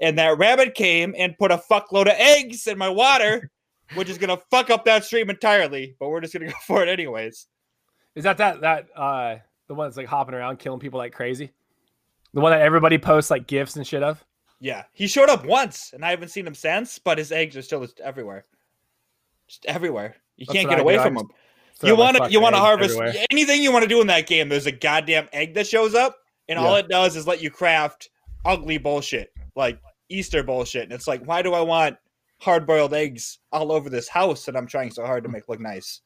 And 0.01 0.19
that 0.19 0.37
rabbit 0.39 0.75
came 0.75 1.15
and 1.17 1.39
put 1.39 1.53
a 1.53 1.59
fuckload 1.71 2.03
of 2.03 2.15
eggs 2.19 2.67
in 2.67 2.77
my 2.79 2.89
water, 2.89 3.51
which 3.95 4.09
is 4.09 4.19
going 4.19 4.37
to 4.37 4.43
fuck 4.51 4.71
up 4.71 4.85
that 4.87 5.05
stream 5.05 5.31
entirely. 5.31 5.95
But 6.01 6.09
we're 6.09 6.21
just 6.21 6.35
going 6.35 6.47
to 6.47 6.53
go 6.53 6.59
for 6.67 6.83
it 6.83 6.89
anyways. 6.89 7.47
Is 8.15 8.25
that 8.25 8.39
that 8.39 8.61
that 8.63 8.89
uh 8.97 9.37
the 9.69 9.75
one 9.75 9.87
that's 9.87 9.97
like 9.97 10.07
hopping 10.07 10.35
around 10.35 10.59
killing 10.59 10.81
people 10.81 10.99
like 10.99 11.13
crazy? 11.13 11.53
The 12.35 12.41
one 12.41 12.53
that 12.53 12.61
everybody 12.61 12.99
posts 12.99 13.31
like 13.31 13.47
gifs 13.47 13.77
and 13.77 13.87
shit 13.87 14.03
of? 14.03 14.25
Yeah, 14.61 14.85
he 14.93 15.07
showed 15.07 15.29
up 15.31 15.45
once, 15.45 15.93
and 15.95 16.05
I 16.05 16.11
haven't 16.11 16.31
seen 16.31 16.47
him 16.47 16.55
since. 16.55 16.99
But 16.99 17.19
his 17.19 17.33
eggs 17.33 17.57
are 17.57 17.63
still 17.63 17.81
just 17.81 18.01
everywhere, 18.01 18.45
just 19.47 19.65
everywhere. 19.67 20.17
You 20.37 20.47
That's 20.47 20.57
can't 20.57 20.69
get 20.69 20.79
I 20.79 20.83
away 20.83 20.97
do. 20.97 21.03
From 21.03 21.15
them. 21.15 21.27
him. 21.27 21.89
you 21.89 21.97
want 21.97 22.17
to 22.17 22.31
you 22.31 22.41
want 22.41 22.55
to 22.55 22.61
harvest 22.61 22.97
everywhere. 22.97 23.25
anything 23.31 23.63
you 23.63 23.73
want 23.73 23.85
to 23.85 23.89
do 23.89 24.01
in 24.01 24.07
that 24.09 24.27
game. 24.27 24.49
There's 24.49 24.67
a 24.67 24.73
goddamn 24.73 25.29
egg 25.33 25.55
that 25.55 25.67
shows 25.67 25.95
up, 25.95 26.17
and 26.49 26.59
all 26.59 26.75
it 26.77 26.89
does 26.89 27.17
is 27.17 27.27
let 27.27 27.43
you 27.43 27.51
craft 27.51 28.11
ugly 28.45 28.79
bullshit 28.79 29.33
like 29.55 29.79
Easter 30.09 30.43
bullshit. 30.43 30.85
And 30.85 30.93
it's 30.93 31.07
like, 31.07 31.25
why 31.25 31.43
do 31.43 31.55
I 31.55 31.61
want 31.61 31.97
hard 32.41 32.67
boiled 32.67 32.95
eggs 32.95 33.39
all 33.53 33.73
over 33.73 33.91
this 33.91 34.09
house 34.09 34.45
that 34.47 34.57
I'm 34.57 34.67
trying 34.67 34.91
so 34.91 35.05
hard 35.05 35.25
to 35.25 35.29
make 35.29 35.49
look 35.49 35.61
nice? 35.61 36.01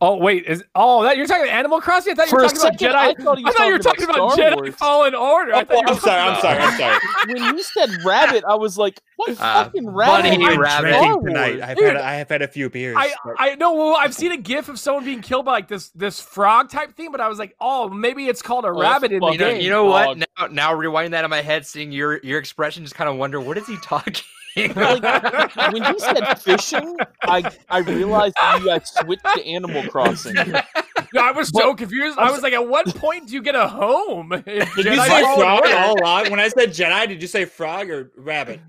Oh 0.00 0.16
wait, 0.16 0.44
is 0.46 0.62
oh 0.74 1.02
that 1.04 1.16
you're 1.16 1.24
talking 1.26 1.44
about 1.44 1.54
Animal 1.54 1.80
Crossing? 1.80 2.12
I 2.12 2.16
thought 2.16 2.30
you 2.30 2.36
were 2.36 2.44
a 2.44 2.48
talking 2.48 2.60
about 2.60 2.78
second, 2.78 2.88
Jedi. 2.88 2.94
I 2.94 3.14
thought 3.14 3.38
he 3.38 3.44
I 3.44 3.46
was 3.48 3.54
thought 3.56 3.66
you 3.66 3.72
were 3.72 3.78
talking 3.78 4.06
talking 4.06 4.16
about 4.16 4.16
about, 4.16 4.32
Star 4.32 4.50
Jedi 4.50 4.56
Wars. 4.56 4.74
Fallen 4.74 5.14
Order. 5.14 5.54
I 5.54 5.60
Oh, 5.60 5.64
thought 5.64 5.74
you 5.76 5.82
were 5.82 5.88
I'm 5.90 5.98
sorry, 5.98 6.20
I'm 6.20 6.40
sorry, 6.40 6.58
I'm 6.58 6.78
sorry. 6.78 6.98
when 7.28 7.42
you 7.56 7.62
said 7.62 7.90
rabbit, 8.04 8.44
I 8.46 8.54
was 8.56 8.76
like, 8.76 9.00
what 9.16 9.30
Uh, 9.40 9.64
fucking 9.64 9.88
rabbit? 9.88 10.30
bunny 10.30 10.44
is 10.44 10.58
rabbit. 10.58 10.88
Star 10.94 11.02
Drinking 11.04 11.26
tonight. 11.26 11.60
I've 11.62 11.76
Dude, 11.78 11.86
had 11.86 11.96
I 11.96 12.14
have 12.16 12.28
had 12.28 12.42
a 12.42 12.48
few 12.48 12.68
beers. 12.68 12.96
I 12.98 13.14
but- 13.24 13.34
I 13.38 13.54
know. 13.54 13.72
Well, 13.74 13.96
I've 13.96 14.14
seen 14.14 14.32
a 14.32 14.36
GIF 14.36 14.68
of 14.68 14.78
someone 14.78 15.04
being 15.04 15.22
killed 15.22 15.44
by 15.46 15.52
like 15.52 15.68
this 15.68 15.88
this 15.90 16.20
frog 16.20 16.68
type 16.70 16.94
thing, 16.96 17.10
but 17.12 17.20
I 17.20 17.28
was 17.28 17.38
like, 17.38 17.54
oh, 17.60 17.88
maybe 17.88 18.26
it's 18.26 18.42
called 18.42 18.64
a 18.64 18.68
Oh, 18.68 18.78
rabbit 18.80 19.12
in 19.12 19.20
the 19.20 19.30
You 19.30 19.38
know, 19.38 19.50
game. 19.52 19.60
you 19.62 19.70
know 19.70 19.84
what? 19.86 20.18
Now, 20.18 20.46
now 20.50 20.74
rewind 20.74 21.14
that 21.14 21.24
in 21.24 21.30
my 21.30 21.40
head, 21.40 21.64
seeing 21.66 21.92
your 21.92 22.18
your 22.22 22.38
expression, 22.40 22.82
just 22.84 22.96
kind 22.96 23.08
of 23.08 23.16
wonder 23.16 23.40
what 23.40 23.56
is 23.56 23.66
he 23.66 23.76
talking. 23.78 24.24
Like, 24.74 25.72
when 25.72 25.82
you 25.84 25.98
said 25.98 26.34
fishing, 26.36 26.96
I 27.22 27.50
I 27.68 27.78
realized 27.78 28.34
that 28.36 28.60
you 28.60 28.66
guys 28.66 28.88
switched 28.88 29.24
to 29.34 29.46
Animal 29.46 29.88
Crossing. 29.88 30.34
No, 30.34 31.20
I 31.20 31.32
was 31.32 31.48
so 31.48 31.74
confused. 31.74 32.18
I 32.18 32.30
was 32.30 32.42
like, 32.42 32.52
at 32.52 32.68
what 32.68 32.94
point 32.96 33.28
do 33.28 33.34
you 33.34 33.42
get 33.42 33.54
a 33.54 33.68
home? 33.68 34.32
in 34.32 34.42
did 34.42 34.66
you 34.84 34.96
say 34.96 35.22
frog 35.36 35.62
Order? 35.62 35.76
all 35.76 36.00
along? 36.00 36.30
When 36.30 36.40
I 36.40 36.48
said 36.48 36.70
Jedi, 36.70 37.08
did 37.08 37.22
you 37.22 37.28
say 37.28 37.44
frog 37.44 37.90
or 37.90 38.10
rabbit? 38.16 38.60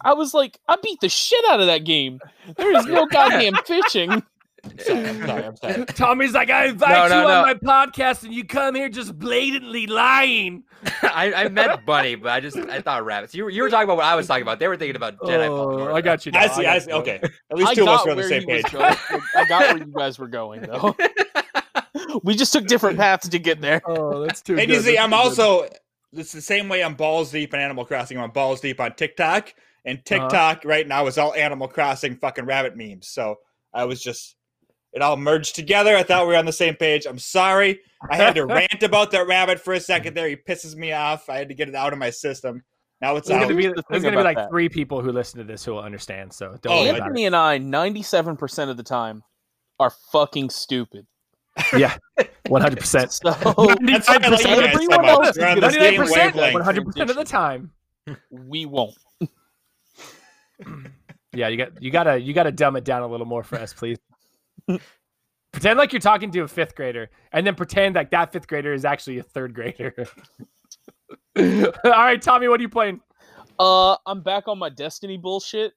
I 0.00 0.12
was 0.14 0.34
like, 0.34 0.58
I 0.68 0.76
beat 0.82 1.00
the 1.00 1.08
shit 1.08 1.44
out 1.48 1.60
of 1.60 1.66
that 1.66 1.84
game. 1.84 2.20
There 2.56 2.76
is 2.76 2.84
no 2.86 3.06
goddamn 3.10 3.54
fishing. 3.64 4.22
Sorry, 4.78 5.04
I'm 5.06 5.26
sorry, 5.26 5.44
I'm 5.44 5.56
sorry. 5.56 5.84
Tommy's 5.86 6.32
like, 6.32 6.50
I 6.50 6.66
invite 6.66 6.90
No, 6.90 7.04
you 7.04 7.08
no, 7.10 7.28
on 7.28 7.46
no. 7.46 7.54
my 7.68 7.86
podcast, 7.86 8.24
and 8.24 8.32
you 8.34 8.44
come 8.44 8.74
here 8.74 8.88
just 8.88 9.18
blatantly 9.18 9.86
lying. 9.86 10.64
I, 11.02 11.32
I 11.34 11.48
meant 11.48 11.84
bunny, 11.86 12.14
but 12.14 12.30
I 12.32 12.40
just 12.40 12.56
I 12.56 12.80
thought 12.80 13.04
rabbits. 13.04 13.34
You 13.34 13.44
were 13.44 13.50
you 13.50 13.62
were 13.62 13.70
talking 13.70 13.84
about 13.84 13.96
what 13.96 14.06
I 14.06 14.14
was 14.16 14.26
talking 14.26 14.42
about. 14.42 14.58
They 14.58 14.68
were 14.68 14.76
thinking 14.76 14.96
about 14.96 15.18
Jedi. 15.18 15.46
Fallen 15.48 15.88
Oh, 15.88 15.94
I 15.94 16.00
got 16.00 16.24
you. 16.26 16.32
Now. 16.32 16.40
I 16.40 16.46
see, 16.48 16.62
got 16.62 16.76
I 16.76 16.78
see. 16.78 16.90
now. 16.90 16.96
Okay, 16.98 17.20
at 17.50 17.56
least 17.56 17.70
I 17.70 17.74
two 17.74 17.82
of 17.82 17.88
us 17.88 17.98
got 17.98 18.04
were 18.06 18.10
on 18.12 18.16
the 18.18 18.22
same 18.24 18.44
page. 18.46 18.64
I 18.74 19.44
got 19.48 19.74
where 19.74 19.78
you 19.78 19.92
guys 19.96 20.18
were 20.18 20.28
going, 20.28 20.62
though. 20.62 20.94
we 22.22 22.34
just 22.34 22.52
took 22.52 22.66
different 22.66 22.98
paths 22.98 23.28
to 23.28 23.38
get 23.38 23.60
there. 23.60 23.80
Oh, 23.86 24.24
that's 24.24 24.42
too. 24.42 24.58
And 24.58 24.66
good. 24.68 24.74
you 24.76 24.80
see, 24.80 24.92
That's 24.96 25.04
I'm 25.04 25.10
too 25.10 25.16
good. 25.16 25.42
also 25.42 25.68
it's 26.12 26.32
the 26.32 26.40
same 26.40 26.68
way 26.68 26.82
I'm 26.84 26.94
balls 26.94 27.30
deep 27.32 27.52
in 27.54 27.60
Animal 27.60 27.84
Crossing. 27.84 28.18
I'm 28.18 28.30
balls 28.30 28.60
deep 28.60 28.80
on 28.80 28.94
TikTok, 28.94 29.52
and 29.84 29.98
Uh-huh. 29.98 30.02
TikTok 30.28 30.64
right 30.64 30.86
now 30.86 31.06
is 31.06 31.18
all 31.18 31.34
Animal 31.34 31.68
Crossing 31.68 32.16
fucking 32.16 32.44
rabbit 32.46 32.76
memes. 32.76 33.08
So 33.08 33.36
I 33.72 33.84
was 33.84 34.02
just 34.02 34.36
it 34.94 35.02
all 35.02 35.16
merged 35.16 35.54
together. 35.54 35.96
I 35.96 36.02
thought 36.02 36.26
we 36.26 36.32
were 36.32 36.38
on 36.38 36.46
the 36.46 36.52
same 36.52 36.74
page. 36.76 37.04
I'm 37.06 37.18
sorry. 37.18 37.80
I 38.10 38.16
had 38.16 38.34
to 38.36 38.46
rant 38.46 38.82
about 38.82 39.10
that 39.10 39.26
rabbit 39.26 39.60
for 39.60 39.74
a 39.74 39.80
second 39.80 40.14
there. 40.14 40.28
He 40.28 40.36
pisses 40.36 40.74
me 40.76 40.92
off. 40.92 41.28
I 41.28 41.36
had 41.36 41.48
to 41.48 41.54
get 41.54 41.68
it 41.68 41.74
out 41.74 41.92
of 41.92 41.98
my 41.98 42.10
system. 42.10 42.62
Now 43.00 43.16
it's 43.16 43.28
There's 43.28 43.42
out. 43.42 43.48
gonna 43.48 43.56
be 43.56 43.66
the 43.66 43.82
there's 43.90 44.02
gonna 44.04 44.16
be 44.16 44.22
like 44.22 44.36
that. 44.36 44.48
three 44.50 44.68
people 44.68 45.02
who 45.02 45.10
listen 45.12 45.38
to 45.38 45.44
this 45.44 45.64
who 45.64 45.72
will 45.72 45.80
understand. 45.82 46.32
So 46.32 46.56
don't 46.62 46.72
Oh, 46.72 46.76
worry 46.76 46.84
yeah. 46.86 46.90
about 46.92 47.02
Anthony 47.08 47.26
and 47.26 47.36
I, 47.36 47.58
97% 47.58 48.70
of 48.70 48.76
the 48.76 48.82
time, 48.82 49.22
are 49.80 49.90
fucking 50.12 50.50
stupid. 50.50 51.06
Yeah, 51.76 51.96
one 52.48 52.62
hundred 52.62 52.78
percent. 52.80 53.12
So 53.22 53.30
That's 53.30 54.08
why 54.08 54.16
I 54.22 54.28
like 54.28 54.44
you 54.44 54.88
guys 54.88 54.88
so 54.90 54.98
much. 54.98 55.36
We're 55.36 55.46
on 55.46 55.54
the 55.56 55.60
gonna 55.60 55.72
same 55.72 55.80
Ninety-nine 55.82 55.96
percent, 55.96 56.34
wavelength. 56.34 56.52
one 56.54 56.62
hundred 56.62 56.84
percent 56.86 57.10
of 57.10 57.16
the 57.16 57.24
time. 57.24 57.70
we 58.30 58.66
won't. 58.66 58.94
Yeah, 61.32 61.48
you 61.48 61.56
got 61.56 61.82
you 61.82 61.90
gotta 61.90 62.20
you 62.20 62.32
gotta 62.32 62.52
dumb 62.52 62.76
it 62.76 62.84
down 62.84 63.02
a 63.02 63.06
little 63.08 63.26
more 63.26 63.42
for 63.42 63.56
us, 63.56 63.72
please. 63.72 63.98
Pretend 65.52 65.78
like 65.78 65.92
you're 65.92 66.00
talking 66.00 66.30
to 66.32 66.40
a 66.40 66.48
fifth 66.48 66.74
grader, 66.74 67.10
and 67.32 67.46
then 67.46 67.54
pretend 67.54 67.94
like 67.94 68.10
that 68.10 68.32
fifth 68.32 68.46
grader 68.46 68.72
is 68.72 68.84
actually 68.84 69.18
a 69.18 69.22
third 69.22 69.54
grader. 69.54 69.94
All 71.36 71.72
right, 71.84 72.20
Tommy, 72.20 72.48
what 72.48 72.60
are 72.60 72.62
you 72.62 72.68
playing? 72.68 73.00
Uh, 73.58 73.96
I'm 74.06 74.20
back 74.20 74.48
on 74.48 74.58
my 74.58 74.68
Destiny 74.68 75.16
bullshit. 75.16 75.72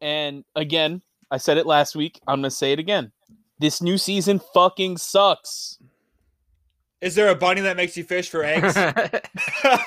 And 0.00 0.44
again, 0.54 1.02
I 1.30 1.38
said 1.38 1.58
it 1.58 1.66
last 1.66 1.96
week. 1.96 2.20
I'm 2.26 2.38
gonna 2.38 2.50
say 2.50 2.72
it 2.72 2.78
again. 2.78 3.12
This 3.58 3.80
new 3.80 3.98
season 3.98 4.40
fucking 4.52 4.98
sucks. 4.98 5.78
Is 7.00 7.14
there 7.14 7.28
a 7.30 7.34
bunny 7.34 7.60
that 7.62 7.76
makes 7.76 7.96
you 7.96 8.04
fish 8.04 8.28
for 8.28 8.44
eggs? 8.44 8.76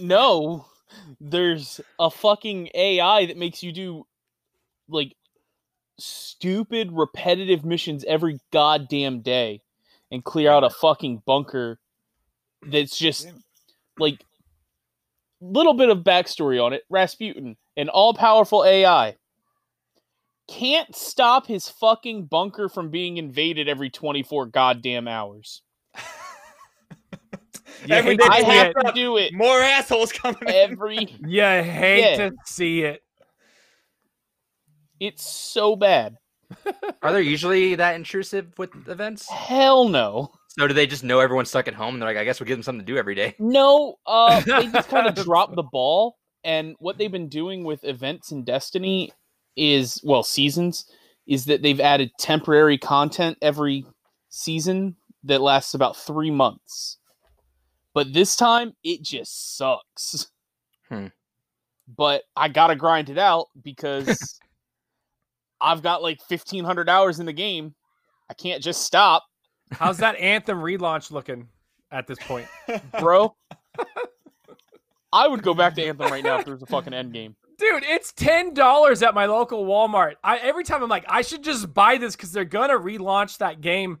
No, 0.00 0.64
there's 1.20 1.80
a 1.98 2.10
fucking 2.10 2.70
AI 2.74 3.26
that 3.26 3.36
makes 3.36 3.62
you 3.62 3.70
do 3.70 4.06
like 4.88 5.14
stupid 6.00 6.90
repetitive 6.92 7.64
missions 7.64 8.04
every 8.08 8.40
goddamn 8.52 9.20
day 9.20 9.62
and 10.10 10.24
clear 10.24 10.50
out 10.50 10.64
a 10.64 10.70
fucking 10.70 11.22
bunker 11.26 11.78
that's 12.66 12.96
just 12.98 13.28
like 13.98 14.24
little 15.40 15.74
bit 15.74 15.88
of 15.88 15.98
backstory 15.98 16.62
on 16.62 16.72
it. 16.72 16.82
Rasputin, 16.90 17.56
an 17.76 17.88
all-powerful 17.88 18.64
AI, 18.64 19.16
can't 20.48 20.94
stop 20.96 21.46
his 21.46 21.68
fucking 21.68 22.26
bunker 22.26 22.68
from 22.68 22.90
being 22.90 23.16
invaded 23.16 23.68
every 23.68 23.88
24 23.88 24.46
goddamn 24.46 25.06
hours. 25.08 25.62
You 25.96 26.02
Every 27.94 28.12
hate 28.12 28.20
day 28.20 28.26
to 28.26 28.32
I 28.32 28.40
have 28.42 28.66
it. 28.68 28.76
to 28.86 28.92
do 28.92 29.16
it 29.16 29.32
More 29.32 29.60
assholes 29.60 30.12
coming 30.12 30.42
in. 30.42 30.48
every. 30.48 30.96
You 31.26 31.40
hate 31.42 32.00
Yeah. 32.18 32.28
to 32.30 32.32
see 32.46 32.82
it. 32.82 33.02
It's 35.00 35.28
so 35.28 35.74
bad. 35.76 36.18
Are 37.02 37.12
they 37.12 37.22
usually 37.22 37.74
that 37.76 37.94
intrusive 37.94 38.52
with 38.58 38.70
events? 38.88 39.28
Hell 39.28 39.88
no. 39.88 40.30
So 40.48 40.66
do 40.66 40.74
they 40.74 40.86
just 40.86 41.04
know 41.04 41.20
everyone's 41.20 41.48
stuck 41.48 41.68
at 41.68 41.74
home 41.74 41.94
and 41.94 42.02
they're 42.02 42.08
like, 42.08 42.18
I 42.18 42.24
guess 42.24 42.40
we'll 42.40 42.48
give 42.48 42.58
them 42.58 42.62
something 42.62 42.84
to 42.84 42.92
do 42.92 42.98
every 42.98 43.14
day? 43.14 43.34
No, 43.38 43.96
uh, 44.06 44.40
they 44.46 44.66
just 44.66 44.88
kind 44.88 45.06
of 45.06 45.14
dropped 45.14 45.56
the 45.56 45.62
ball. 45.62 46.16
And 46.42 46.74
what 46.78 46.98
they've 46.98 47.12
been 47.12 47.28
doing 47.28 47.64
with 47.64 47.84
events 47.84 48.32
in 48.32 48.44
Destiny 48.44 49.12
is, 49.56 50.00
well, 50.02 50.22
seasons, 50.22 50.86
is 51.26 51.44
that 51.44 51.62
they've 51.62 51.80
added 51.80 52.10
temporary 52.18 52.78
content 52.78 53.38
every 53.42 53.86
season 54.30 54.96
that 55.24 55.40
lasts 55.40 55.74
about 55.74 55.96
three 55.96 56.30
months. 56.30 56.98
But 57.94 58.12
this 58.12 58.36
time, 58.36 58.72
it 58.82 59.02
just 59.02 59.56
sucks. 59.56 60.28
Hmm. 60.88 61.08
But 61.96 62.22
I 62.36 62.48
gotta 62.48 62.76
grind 62.76 63.10
it 63.10 63.18
out 63.18 63.46
because 63.62 64.40
I've 65.60 65.82
got 65.82 66.02
like 66.02 66.20
1,500 66.28 66.88
hours 66.88 67.20
in 67.20 67.26
the 67.26 67.32
game. 67.32 67.74
I 68.28 68.34
can't 68.34 68.62
just 68.62 68.82
stop, 68.82 69.24
How's 69.72 69.98
that 69.98 70.16
Anthem 70.16 70.58
relaunch 70.58 71.10
looking 71.10 71.48
at 71.92 72.06
this 72.06 72.18
point? 72.20 72.46
bro. 72.98 73.34
I 75.12 75.26
would 75.28 75.42
go 75.42 75.54
back 75.54 75.74
to 75.74 75.84
Anthem 75.84 76.10
right 76.10 76.24
now 76.24 76.38
if 76.38 76.44
there 76.44 76.54
was 76.54 76.62
a 76.62 76.66
fucking 76.66 76.94
end 76.94 77.12
game. 77.12 77.34
Dude, 77.58 77.82
it's 77.84 78.12
ten 78.12 78.54
dollars 78.54 79.02
at 79.02 79.14
my 79.14 79.26
local 79.26 79.64
Walmart. 79.66 80.14
I 80.24 80.38
every 80.38 80.64
time 80.64 80.82
I'm 80.82 80.88
like, 80.88 81.04
I 81.08 81.22
should 81.22 81.42
just 81.44 81.72
buy 81.74 81.98
this 81.98 82.16
because 82.16 82.32
they're 82.32 82.44
gonna 82.44 82.78
relaunch 82.78 83.38
that 83.38 83.60
game 83.60 83.98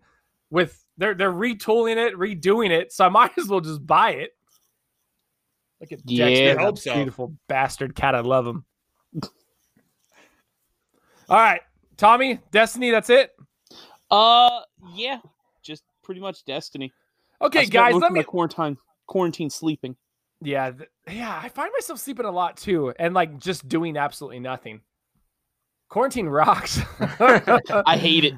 with 0.50 0.82
they're 0.96 1.14
they're 1.14 1.32
retooling 1.32 1.96
it, 1.96 2.14
redoing 2.16 2.70
it, 2.70 2.92
so 2.92 3.04
I 3.04 3.08
might 3.08 3.36
as 3.38 3.48
well 3.48 3.60
just 3.60 3.86
buy 3.86 4.12
it. 4.12 4.30
Look 5.80 5.92
at 5.92 5.98
Yeah. 6.04 6.26
Dexter, 6.28 6.44
I 6.50 6.54
that 6.54 6.60
hope 6.60 6.78
so. 6.78 6.94
beautiful 6.94 7.34
bastard 7.48 7.94
cat. 7.94 8.14
I 8.14 8.20
love 8.20 8.46
him. 8.46 8.64
All 11.30 11.36
right, 11.36 11.60
Tommy, 11.96 12.40
Destiny. 12.50 12.90
That's 12.90 13.08
it. 13.08 13.30
Uh, 14.10 14.62
yeah, 14.94 15.18
just 15.62 15.84
pretty 16.02 16.20
much 16.20 16.44
Destiny. 16.44 16.92
Okay, 17.40 17.66
guys, 17.66 17.94
let 17.94 18.12
me. 18.12 18.22
quarantine 18.24 18.76
quarantine 19.06 19.48
sleeping. 19.48 19.94
Yeah, 20.42 20.72
th- 20.72 20.88
yeah. 21.08 21.40
I 21.42 21.48
find 21.48 21.70
myself 21.72 22.00
sleeping 22.00 22.26
a 22.26 22.30
lot 22.30 22.56
too, 22.56 22.92
and 22.98 23.14
like 23.14 23.38
just 23.38 23.68
doing 23.68 23.96
absolutely 23.96 24.40
nothing. 24.40 24.80
Quarantine 25.88 26.26
rocks. 26.26 26.80
I 27.00 27.96
hate 27.96 28.24
it. 28.24 28.34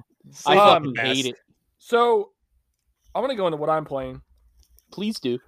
I 0.46 0.56
Um, 0.58 0.94
fucking 0.94 0.96
hate 0.96 1.26
it. 1.26 1.36
So, 1.78 2.30
I'm 3.14 3.22
gonna 3.22 3.34
go 3.36 3.46
into 3.46 3.56
what 3.56 3.70
I'm 3.70 3.84
playing. 3.84 4.20
Please 4.92 5.18
do. 5.18 5.38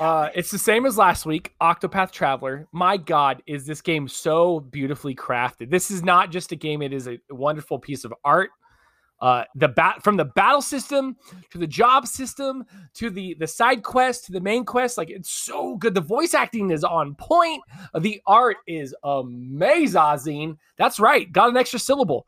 Uh, 0.00 0.30
it's 0.34 0.50
the 0.50 0.58
same 0.58 0.86
as 0.86 0.96
last 0.96 1.26
week. 1.26 1.54
Octopath 1.60 2.10
Traveler. 2.10 2.66
My 2.72 2.96
God, 2.96 3.42
is 3.46 3.66
this 3.66 3.82
game 3.82 4.08
so 4.08 4.60
beautifully 4.60 5.14
crafted? 5.14 5.70
This 5.70 5.90
is 5.90 6.02
not 6.02 6.30
just 6.30 6.52
a 6.52 6.56
game; 6.56 6.80
it 6.80 6.94
is 6.94 7.06
a 7.06 7.18
wonderful 7.28 7.78
piece 7.78 8.04
of 8.04 8.14
art. 8.24 8.48
Uh, 9.20 9.44
the 9.54 9.68
bat 9.68 10.02
from 10.02 10.16
the 10.16 10.24
battle 10.24 10.62
system 10.62 11.14
to 11.50 11.58
the 11.58 11.66
job 11.66 12.06
system 12.06 12.64
to 12.94 13.10
the 13.10 13.36
the 13.38 13.46
side 13.46 13.82
quest 13.82 14.24
to 14.24 14.32
the 14.32 14.40
main 14.40 14.64
quest, 14.64 14.96
like 14.96 15.10
it's 15.10 15.30
so 15.30 15.76
good. 15.76 15.92
The 15.92 16.00
voice 16.00 16.32
acting 16.32 16.70
is 16.70 16.82
on 16.82 17.14
point. 17.16 17.62
The 17.98 18.22
art 18.26 18.56
is 18.66 18.94
amazing. 19.04 20.56
That's 20.78 20.98
right, 20.98 21.30
got 21.30 21.50
an 21.50 21.58
extra 21.58 21.78
syllable. 21.78 22.26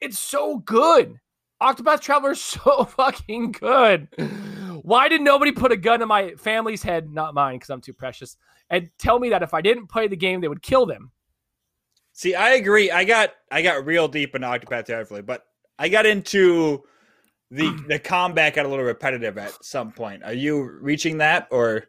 It's 0.00 0.20
so 0.20 0.58
good. 0.58 1.18
Octopath 1.60 2.00
Traveler 2.00 2.32
is 2.32 2.40
so 2.40 2.84
fucking 2.84 3.52
good. 3.52 4.06
Why 4.82 5.08
did 5.08 5.20
nobody 5.20 5.52
put 5.52 5.70
a 5.70 5.76
gun 5.76 6.02
in 6.02 6.08
my 6.08 6.32
family's 6.34 6.82
head, 6.82 7.12
not 7.12 7.34
mine, 7.34 7.56
because 7.56 7.70
I'm 7.70 7.80
too 7.80 7.92
precious, 7.92 8.36
and 8.68 8.90
tell 8.98 9.18
me 9.18 9.30
that 9.30 9.42
if 9.42 9.54
I 9.54 9.60
didn't 9.60 9.86
play 9.86 10.08
the 10.08 10.16
game, 10.16 10.40
they 10.40 10.48
would 10.48 10.62
kill 10.62 10.86
them? 10.86 11.12
See, 12.12 12.34
I 12.34 12.54
agree. 12.54 12.90
I 12.90 13.04
got 13.04 13.32
I 13.50 13.62
got 13.62 13.86
real 13.86 14.08
deep 14.08 14.34
in 14.34 14.42
Octopath 14.42 14.86
Traveler, 14.86 15.22
but 15.22 15.44
I 15.78 15.88
got 15.88 16.04
into 16.04 16.82
the 17.50 17.84
the 17.88 17.98
combat 17.98 18.54
got 18.54 18.66
a 18.66 18.68
little 18.68 18.84
repetitive 18.84 19.38
at 19.38 19.64
some 19.64 19.92
point. 19.92 20.22
Are 20.24 20.34
you 20.34 20.62
reaching 20.80 21.18
that, 21.18 21.48
or 21.50 21.84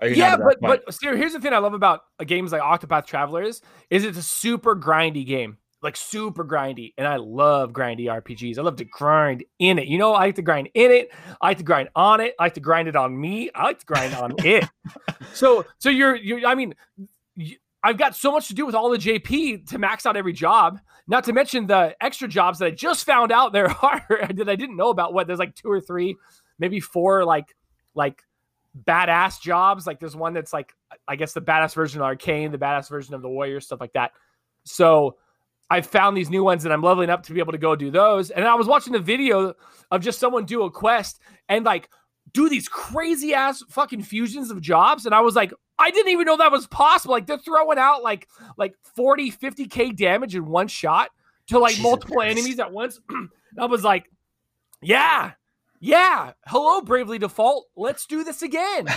are 0.00 0.08
you? 0.08 0.16
yeah, 0.16 0.36
but 0.36 0.58
but 0.60 0.82
here's 1.00 1.32
the 1.32 1.40
thing 1.40 1.52
I 1.52 1.58
love 1.58 1.74
about 1.74 2.02
games 2.26 2.52
like 2.52 2.62
Octopath 2.62 3.06
Travelers 3.06 3.62
is 3.90 4.04
it's 4.04 4.18
a 4.18 4.22
super 4.22 4.74
grindy 4.74 5.24
game, 5.24 5.56
like 5.84 5.96
super 5.96 6.44
grindy, 6.44 6.94
and 6.98 7.06
I 7.06 7.16
love 7.16 7.72
grindy 7.72 8.06
RPGs. 8.06 8.58
I 8.58 8.62
love 8.62 8.76
to 8.76 8.84
grind 8.84 9.44
in 9.58 9.78
it. 9.78 9.86
You 9.86 9.98
know, 9.98 10.14
I 10.14 10.26
like 10.26 10.34
to 10.36 10.42
grind 10.42 10.70
in 10.74 10.90
it. 10.90 11.12
I 11.40 11.48
like 11.48 11.58
to 11.58 11.64
grind 11.64 11.90
on 11.94 12.20
it. 12.20 12.34
I 12.38 12.44
like 12.44 12.54
to 12.54 12.60
grind 12.60 12.88
it 12.88 12.96
on 12.96 13.18
me. 13.18 13.50
I 13.54 13.64
like 13.64 13.78
to 13.80 13.86
grind 13.86 14.14
on 14.14 14.34
it. 14.38 14.64
So 15.32 15.64
so 15.78 15.88
you're 15.90 16.14
you. 16.14 16.46
I 16.46 16.54
mean. 16.54 16.74
You, 17.36 17.56
I've 17.84 17.98
got 17.98 18.16
so 18.16 18.32
much 18.32 18.48
to 18.48 18.54
do 18.54 18.64
with 18.64 18.74
all 18.74 18.88
the 18.88 18.96
JP 18.96 19.68
to 19.68 19.78
max 19.78 20.06
out 20.06 20.16
every 20.16 20.32
job. 20.32 20.80
Not 21.06 21.24
to 21.24 21.34
mention 21.34 21.66
the 21.66 21.94
extra 22.00 22.26
jobs 22.26 22.58
that 22.60 22.66
I 22.66 22.70
just 22.70 23.04
found 23.04 23.30
out 23.30 23.52
there 23.52 23.68
are 23.82 24.06
that 24.08 24.48
I 24.48 24.56
didn't 24.56 24.76
know 24.76 24.88
about. 24.88 25.12
What 25.12 25.26
there's 25.26 25.38
like 25.38 25.54
two 25.54 25.70
or 25.70 25.82
three, 25.82 26.16
maybe 26.58 26.80
four 26.80 27.26
like 27.26 27.54
like 27.94 28.22
badass 28.86 29.40
jobs. 29.40 29.86
Like 29.86 30.00
there's 30.00 30.16
one 30.16 30.32
that's 30.32 30.52
like 30.52 30.74
I 31.06 31.16
guess 31.16 31.34
the 31.34 31.42
badass 31.42 31.74
version 31.74 32.00
of 32.00 32.06
Arcane, 32.06 32.52
the 32.52 32.58
badass 32.58 32.88
version 32.88 33.14
of 33.14 33.20
the 33.20 33.28
Warrior, 33.28 33.60
stuff 33.60 33.80
like 33.80 33.92
that. 33.92 34.12
So 34.64 35.16
I 35.70 35.80
found 35.80 36.16
these 36.16 36.30
new 36.30 36.44
ones 36.44 36.62
that 36.62 36.72
I'm 36.72 36.82
leveling 36.82 37.10
up 37.10 37.22
to 37.24 37.32
be 37.32 37.40
able 37.40 37.52
to 37.52 37.58
go 37.58 37.74
do 37.74 37.90
those. 37.90 38.30
And 38.30 38.44
I 38.44 38.54
was 38.54 38.66
watching 38.66 38.92
the 38.92 38.98
video 38.98 39.54
of 39.90 40.02
just 40.02 40.20
someone 40.20 40.44
do 40.44 40.62
a 40.62 40.70
quest 40.70 41.20
and 41.48 41.64
like 41.64 41.88
do 42.32 42.48
these 42.48 42.68
crazy 42.68 43.34
ass 43.34 43.62
fucking 43.68 44.02
fusions 44.02 44.50
of 44.50 44.60
jobs. 44.60 45.06
And 45.06 45.14
I 45.14 45.20
was 45.20 45.34
like, 45.34 45.52
I 45.78 45.90
didn't 45.90 46.12
even 46.12 46.26
know 46.26 46.36
that 46.36 46.52
was 46.52 46.66
possible. 46.66 47.12
Like 47.12 47.26
they're 47.26 47.38
throwing 47.38 47.78
out 47.78 48.02
like 48.02 48.28
like 48.56 48.74
40, 48.94 49.32
50k 49.32 49.96
damage 49.96 50.36
in 50.36 50.46
one 50.46 50.68
shot 50.68 51.10
to 51.48 51.58
like 51.58 51.72
Jesus 51.72 51.82
multiple 51.82 52.16
Christ. 52.16 52.38
enemies 52.38 52.58
at 52.58 52.72
once. 52.72 53.00
And 53.56 53.62
I 53.62 53.66
was 53.66 53.84
like, 53.84 54.10
yeah, 54.82 55.32
yeah. 55.78 56.32
Hello, 56.46 56.80
Bravely 56.80 57.20
Default. 57.20 57.68
Let's 57.76 58.04
do 58.04 58.24
this 58.24 58.42
again. 58.42 58.86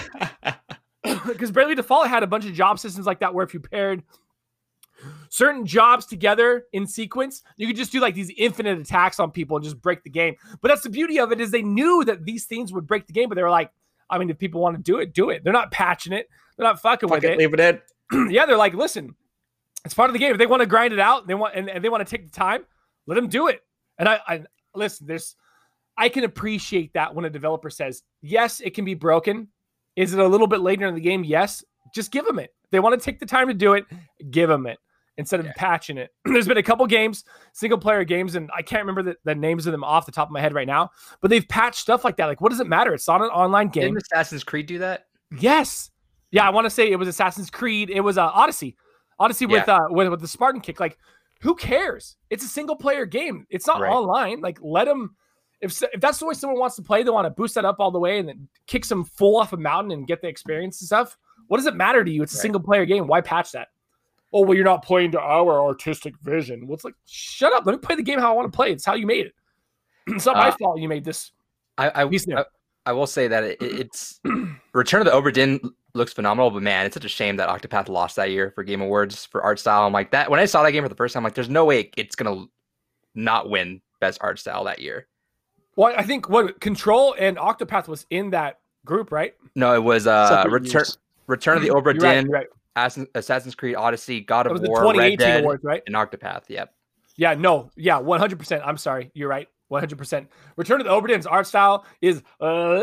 Because 1.27 1.51
Bravely 1.51 1.75
Default 1.75 2.07
had 2.07 2.23
a 2.23 2.27
bunch 2.27 2.45
of 2.45 2.53
job 2.53 2.79
systems 2.79 3.05
like 3.05 3.19
that 3.19 3.33
where 3.33 3.45
if 3.45 3.53
you 3.53 3.59
paired 3.59 4.03
certain 5.29 5.65
jobs 5.65 6.05
together 6.05 6.65
in 6.73 6.87
sequence, 6.87 7.43
you 7.57 7.67
could 7.67 7.75
just 7.75 7.91
do 7.91 7.99
like 7.99 8.15
these 8.15 8.31
infinite 8.37 8.79
attacks 8.79 9.19
on 9.19 9.31
people 9.31 9.57
and 9.57 9.63
just 9.63 9.81
break 9.81 10.03
the 10.03 10.09
game. 10.09 10.35
But 10.61 10.69
that's 10.69 10.81
the 10.81 10.89
beauty 10.89 11.19
of 11.19 11.31
it 11.31 11.41
is 11.41 11.51
they 11.51 11.61
knew 11.61 12.03
that 12.05 12.25
these 12.25 12.45
things 12.45 12.73
would 12.73 12.87
break 12.87 13.07
the 13.07 13.13
game, 13.13 13.29
but 13.29 13.35
they 13.35 13.43
were 13.43 13.49
like, 13.49 13.71
I 14.09 14.17
mean, 14.17 14.29
if 14.29 14.37
people 14.37 14.61
want 14.61 14.77
to 14.77 14.81
do 14.81 14.99
it, 14.99 15.13
do 15.13 15.29
it. 15.29 15.43
They're 15.43 15.53
not 15.53 15.71
patching 15.71 16.13
it. 16.13 16.29
They're 16.55 16.65
not 16.65 16.81
fucking 16.81 17.09
Fuck 17.09 17.17
with 17.17 17.25
it, 17.25 17.33
it. 17.33 17.37
leave 17.37 17.53
it 17.53 17.81
in. 18.11 18.29
yeah, 18.31 18.45
they're 18.45 18.57
like, 18.57 18.73
listen, 18.73 19.15
it's 19.85 19.93
part 19.93 20.09
of 20.09 20.13
the 20.13 20.19
game. 20.19 20.31
If 20.31 20.37
they 20.37 20.47
want 20.47 20.61
to 20.61 20.67
grind 20.67 20.93
it 20.93 20.99
out, 20.99 21.27
they 21.27 21.35
want 21.35 21.55
and, 21.55 21.69
and 21.69 21.83
they 21.83 21.89
want 21.89 22.07
to 22.07 22.17
take 22.17 22.25
the 22.25 22.37
time, 22.37 22.65
let 23.05 23.15
them 23.15 23.27
do 23.27 23.47
it. 23.47 23.61
And 23.99 24.07
I, 24.07 24.19
I 24.27 24.43
listen, 24.73 25.07
there's 25.07 25.35
I 25.97 26.09
can 26.09 26.23
appreciate 26.23 26.93
that 26.93 27.13
when 27.13 27.25
a 27.25 27.29
developer 27.29 27.69
says, 27.69 28.03
yes, 28.21 28.61
it 28.61 28.73
can 28.73 28.85
be 28.85 28.93
broken. 28.93 29.47
Is 29.95 30.13
it 30.13 30.19
a 30.19 30.27
little 30.27 30.47
bit 30.47 30.61
later 30.61 30.85
in 30.85 30.93
the 30.93 31.01
game? 31.01 31.23
Yes. 31.23 31.63
Just 31.93 32.11
give 32.11 32.25
them 32.25 32.37
it. 32.37 32.53
If 32.63 32.69
they 32.69 32.79
want 32.79 32.99
to 32.99 33.03
take 33.03 33.19
the 33.19 33.25
time 33.25 33.47
to 33.47 33.53
do 33.53 33.73
it, 33.73 33.85
give 34.29 34.49
them 34.49 34.67
it 34.67 34.77
instead 35.17 35.39
of 35.39 35.45
Yeah. 35.47 35.53
patching 35.57 35.97
it. 35.97 36.11
There's 36.25 36.47
been 36.47 36.57
a 36.57 36.63
couple 36.63 36.85
games, 36.87 37.23
single 37.53 37.77
player 37.79 38.03
games, 38.03 38.35
and 38.35 38.49
I 38.55 38.61
can't 38.61 38.81
remember 38.81 39.03
the, 39.03 39.17
the 39.23 39.35
names 39.35 39.65
of 39.67 39.71
them 39.71 39.83
off 39.83 40.05
the 40.05 40.11
top 40.11 40.27
of 40.27 40.31
my 40.31 40.39
head 40.41 40.53
right 40.53 40.67
now, 40.67 40.91
but 41.21 41.29
they've 41.29 41.47
patched 41.47 41.79
stuff 41.79 42.03
like 42.05 42.17
that. 42.17 42.25
Like, 42.27 42.41
what 42.41 42.49
does 42.49 42.59
it 42.59 42.67
matter? 42.67 42.93
It's 42.93 43.07
not 43.07 43.21
an 43.21 43.27
online 43.29 43.69
game. 43.69 43.93
Didn't 43.93 44.03
Assassin's 44.11 44.43
Creed 44.43 44.65
do 44.67 44.79
that? 44.79 45.07
Yes. 45.39 45.91
Yeah, 46.31 46.45
I 46.45 46.49
want 46.51 46.65
to 46.65 46.69
say 46.69 46.91
it 46.91 46.97
was 46.97 47.07
Assassin's 47.07 47.49
Creed. 47.49 47.89
It 47.89 48.01
was 48.01 48.17
uh, 48.17 48.25
Odyssey. 48.27 48.75
Odyssey 49.19 49.45
with 49.47 49.67
uh 49.67 49.87
with, 49.89 50.07
with 50.09 50.21
the 50.21 50.27
Spartan 50.27 50.61
kick. 50.61 50.79
Like, 50.79 50.97
who 51.41 51.55
cares? 51.55 52.17
It's 52.29 52.43
a 52.43 52.47
single 52.47 52.75
player 52.75 53.05
game. 53.05 53.47
It's 53.49 53.65
not 53.65 53.81
Right. 53.81 53.91
online. 53.91 54.41
Like, 54.41 54.59
let 54.61 54.85
them. 54.85 55.15
If 55.59 55.81
if 55.91 55.99
that's 56.01 56.19
the 56.19 56.27
way 56.27 56.35
someone 56.35 56.59
wants 56.59 56.75
to 56.75 56.83
play, 56.83 57.01
they 57.01 57.09
want 57.09 57.25
to 57.25 57.31
boost 57.31 57.55
that 57.55 57.65
up 57.65 57.77
all 57.79 57.89
the 57.89 57.99
way 57.99 58.19
and 58.19 58.29
then 58.29 58.47
kick 58.67 58.85
some 58.85 59.03
full 59.05 59.37
off 59.37 59.53
a 59.53 59.57
mountain 59.57 59.91
and 59.91 60.05
get 60.05 60.21
the 60.21 60.27
experience 60.27 60.79
and 60.81 60.85
stuff. 60.87 61.17
What 61.47 61.57
does 61.57 61.65
it 61.65 61.75
matter 61.75 62.03
to 62.03 62.11
you? 62.11 62.21
It's 62.21 62.33
a 62.33 62.37
Right. 62.37 62.41
single 62.43 62.61
player 62.61 62.85
game. 62.85 63.07
Why 63.07 63.21
patch 63.21 63.53
that? 63.53 63.69
Oh 64.33 64.41
well, 64.41 64.55
you're 64.55 64.65
not 64.65 64.83
playing 64.83 65.11
to 65.11 65.19
our 65.19 65.61
artistic 65.61 66.13
vision. 66.21 66.67
Well, 66.67 66.75
it's 66.75 66.83
like 66.83 66.95
shut 67.05 67.53
up. 67.53 67.65
Let 67.65 67.73
me 67.73 67.79
play 67.79 67.95
the 67.95 68.03
game 68.03 68.19
how 68.19 68.31
I 68.31 68.35
want 68.35 68.51
to 68.51 68.55
play. 68.55 68.71
It's 68.71 68.85
how 68.85 68.95
you 68.95 69.07
made 69.07 69.27
it. 69.27 69.33
it's 70.07 70.25
not 70.25 70.35
my 70.35 70.49
Uh, 70.49 70.55
fault 70.59 70.79
you 70.79 70.89
made 70.89 71.05
this. 71.05 71.31
I 71.77 71.89
I, 71.89 72.03
I, 72.03 72.45
I 72.85 72.91
will 72.91 73.07
say 73.07 73.27
that 73.27 73.43
it, 73.43 73.57
it's 73.61 74.19
Return 74.73 75.01
of 75.01 75.05
the 75.05 75.11
Obra 75.11 75.33
Dinn 75.33 75.59
looks 75.93 76.13
phenomenal, 76.13 76.51
but 76.51 76.61
man, 76.61 76.85
it's 76.85 76.93
such 76.93 77.05
a 77.05 77.09
shame 77.09 77.37
that 77.37 77.49
Octopath 77.49 77.89
lost 77.89 78.15
that 78.17 78.31
year 78.31 78.51
for 78.51 78.63
Game 78.63 78.81
Awards 78.81 79.25
for 79.25 79.41
art 79.41 79.59
style. 79.59 79.85
I'm 79.85 79.93
like 79.93 80.11
that 80.11 80.29
when 80.29 80.39
I 80.39 80.45
saw 80.45 80.63
that 80.63 80.71
game 80.71 80.83
for 80.83 80.89
the 80.89 80.95
first 80.95 81.13
time, 81.13 81.21
I'm 81.21 81.23
like, 81.25 81.33
there's 81.35 81.49
no 81.49 81.65
way 81.65 81.89
it's 81.97 82.15
gonna 82.15 82.45
not 83.15 83.49
win 83.49 83.81
best 83.99 84.19
art 84.21 84.39
style 84.39 84.63
that 84.65 84.79
year. 84.79 85.07
Well, 85.75 85.93
I 85.97 86.03
think 86.03 86.29
what 86.29 86.59
Control 86.59 87.15
and 87.17 87.37
Octopath 87.37 87.87
was 87.87 88.05
in 88.09 88.31
that 88.31 88.59
group, 88.85 89.11
right? 89.11 89.35
No, 89.55 89.73
it 89.75 89.83
was 89.83 90.07
uh 90.07 90.29
Separate 90.29 90.63
Return 90.63 90.79
years. 90.79 90.97
Return 91.27 91.57
of 91.57 91.61
the 91.61 91.67
You're 91.67 91.81
Obra 91.81 91.99
Dinn, 91.99 92.27
right, 92.29 92.39
right. 92.41 92.47
Assassin- 92.77 93.07
Assassin's 93.15 93.55
Creed 93.55 93.75
Odyssey, 93.75 94.21
God 94.21 94.47
of 94.47 94.61
War, 94.61 94.93
Red 94.95 95.17
Dead, 95.17 95.43
awards, 95.43 95.63
right? 95.63 95.81
and 95.87 95.95
Octopath. 95.95 96.43
Yep. 96.47 96.73
Yeah, 97.15 97.33
no, 97.33 97.71
yeah, 97.75 97.99
100%. 97.99 98.61
I'm 98.63 98.77
sorry. 98.77 99.09
You're 99.15 99.29
right. 99.29 99.47
100%. 99.71 100.27
Return 100.55 100.77
to 100.77 100.83
the 100.83 100.89
Obra 100.89 101.07
Dinn's 101.07 101.25
art 101.25 101.45
style 101.47 101.85
is 102.01 102.21
lame 102.39 102.81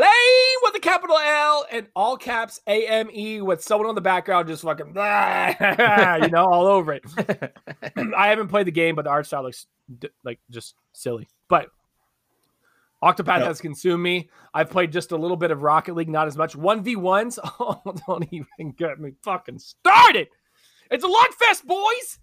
with 0.61 0.75
a 0.75 0.79
capital 0.79 1.17
L 1.17 1.65
and 1.71 1.87
all 1.95 2.15
caps 2.15 2.59
A 2.67 2.85
M 2.85 3.09
E 3.11 3.41
with 3.41 3.63
someone 3.63 3.89
on 3.89 3.95
the 3.95 4.01
background 4.01 4.47
just 4.47 4.61
fucking, 4.61 4.87
you 4.95 6.29
know, 6.29 6.45
all 6.45 6.67
over 6.67 6.93
it. 6.93 7.03
I 8.15 8.27
haven't 8.27 8.49
played 8.49 8.67
the 8.67 8.71
game, 8.71 8.93
but 8.95 9.05
the 9.05 9.09
art 9.09 9.25
style 9.25 9.43
looks 9.43 9.65
d- 9.97 10.09
like 10.23 10.39
just 10.51 10.75
silly. 10.93 11.27
But 11.49 11.69
Octopath 13.03 13.39
Yep. 13.39 13.47
has 13.47 13.61
consumed 13.61 14.01
me. 14.01 14.29
I've 14.53 14.69
played 14.69 14.91
just 14.91 15.11
a 15.11 15.17
little 15.17 15.37
bit 15.37 15.51
of 15.51 15.61
Rocket 15.61 15.95
League, 15.95 16.09
not 16.09 16.27
as 16.27 16.37
much. 16.37 16.55
1v1s. 16.55 17.37
Oh, 17.59 17.81
don't 18.07 18.27
even 18.31 18.71
get 18.77 18.99
me 18.99 19.11
fucking 19.23 19.59
started. 19.59 20.27
It's 20.89 21.03
a 21.03 21.07
log 21.07 21.27
fest, 21.39 21.65
boys. 21.67 22.19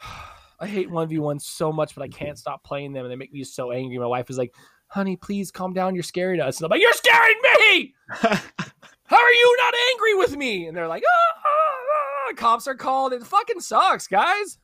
I 0.60 0.66
hate 0.66 0.90
1v1 0.90 1.40
so 1.40 1.72
much, 1.72 1.94
but 1.94 2.02
I 2.02 2.08
can't 2.08 2.36
stop 2.38 2.64
playing 2.64 2.92
them 2.92 3.04
and 3.04 3.12
they 3.12 3.16
make 3.16 3.32
me 3.32 3.44
so 3.44 3.70
angry. 3.70 3.98
My 3.98 4.06
wife 4.06 4.28
is 4.30 4.38
like, 4.38 4.54
honey, 4.88 5.16
please 5.16 5.50
calm 5.52 5.72
down. 5.72 5.94
You're 5.94 6.02
scaring 6.02 6.40
us. 6.40 6.58
And 6.58 6.64
I'm 6.64 6.70
like, 6.70 6.80
you're 6.80 6.92
scaring 6.94 7.36
me. 7.42 7.94
How 8.08 9.16
are 9.16 9.32
you 9.32 9.56
not 9.62 9.74
angry 9.92 10.14
with 10.16 10.36
me? 10.36 10.66
And 10.66 10.76
they're 10.76 10.88
like, 10.88 11.04
ah, 11.06 11.40
ah, 11.44 12.30
ah. 12.30 12.32
cops 12.36 12.66
are 12.66 12.74
called. 12.74 13.12
It 13.12 13.22
fucking 13.24 13.60
sucks, 13.60 14.08
guys. 14.08 14.58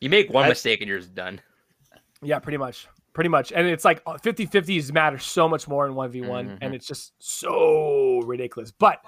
You 0.00 0.08
make 0.08 0.30
one 0.30 0.44
I- 0.44 0.48
mistake 0.50 0.80
and 0.80 0.88
you're 0.88 0.98
just 1.00 1.14
done. 1.14 1.40
Yeah, 2.22 2.38
pretty 2.38 2.58
much. 2.58 2.86
Pretty 3.14 3.28
much. 3.30 3.52
And 3.52 3.66
it's 3.66 3.84
like 3.84 4.02
50 4.22 4.46
50s 4.46 4.92
matter 4.92 5.18
so 5.18 5.48
much 5.48 5.68
more 5.68 5.86
in 5.86 5.94
1v1. 5.94 6.48
Mhm. 6.48 6.58
And 6.60 6.74
it's 6.74 6.86
just 6.86 7.12
so 7.20 8.20
ridiculous. 8.24 8.72
But 8.72 9.00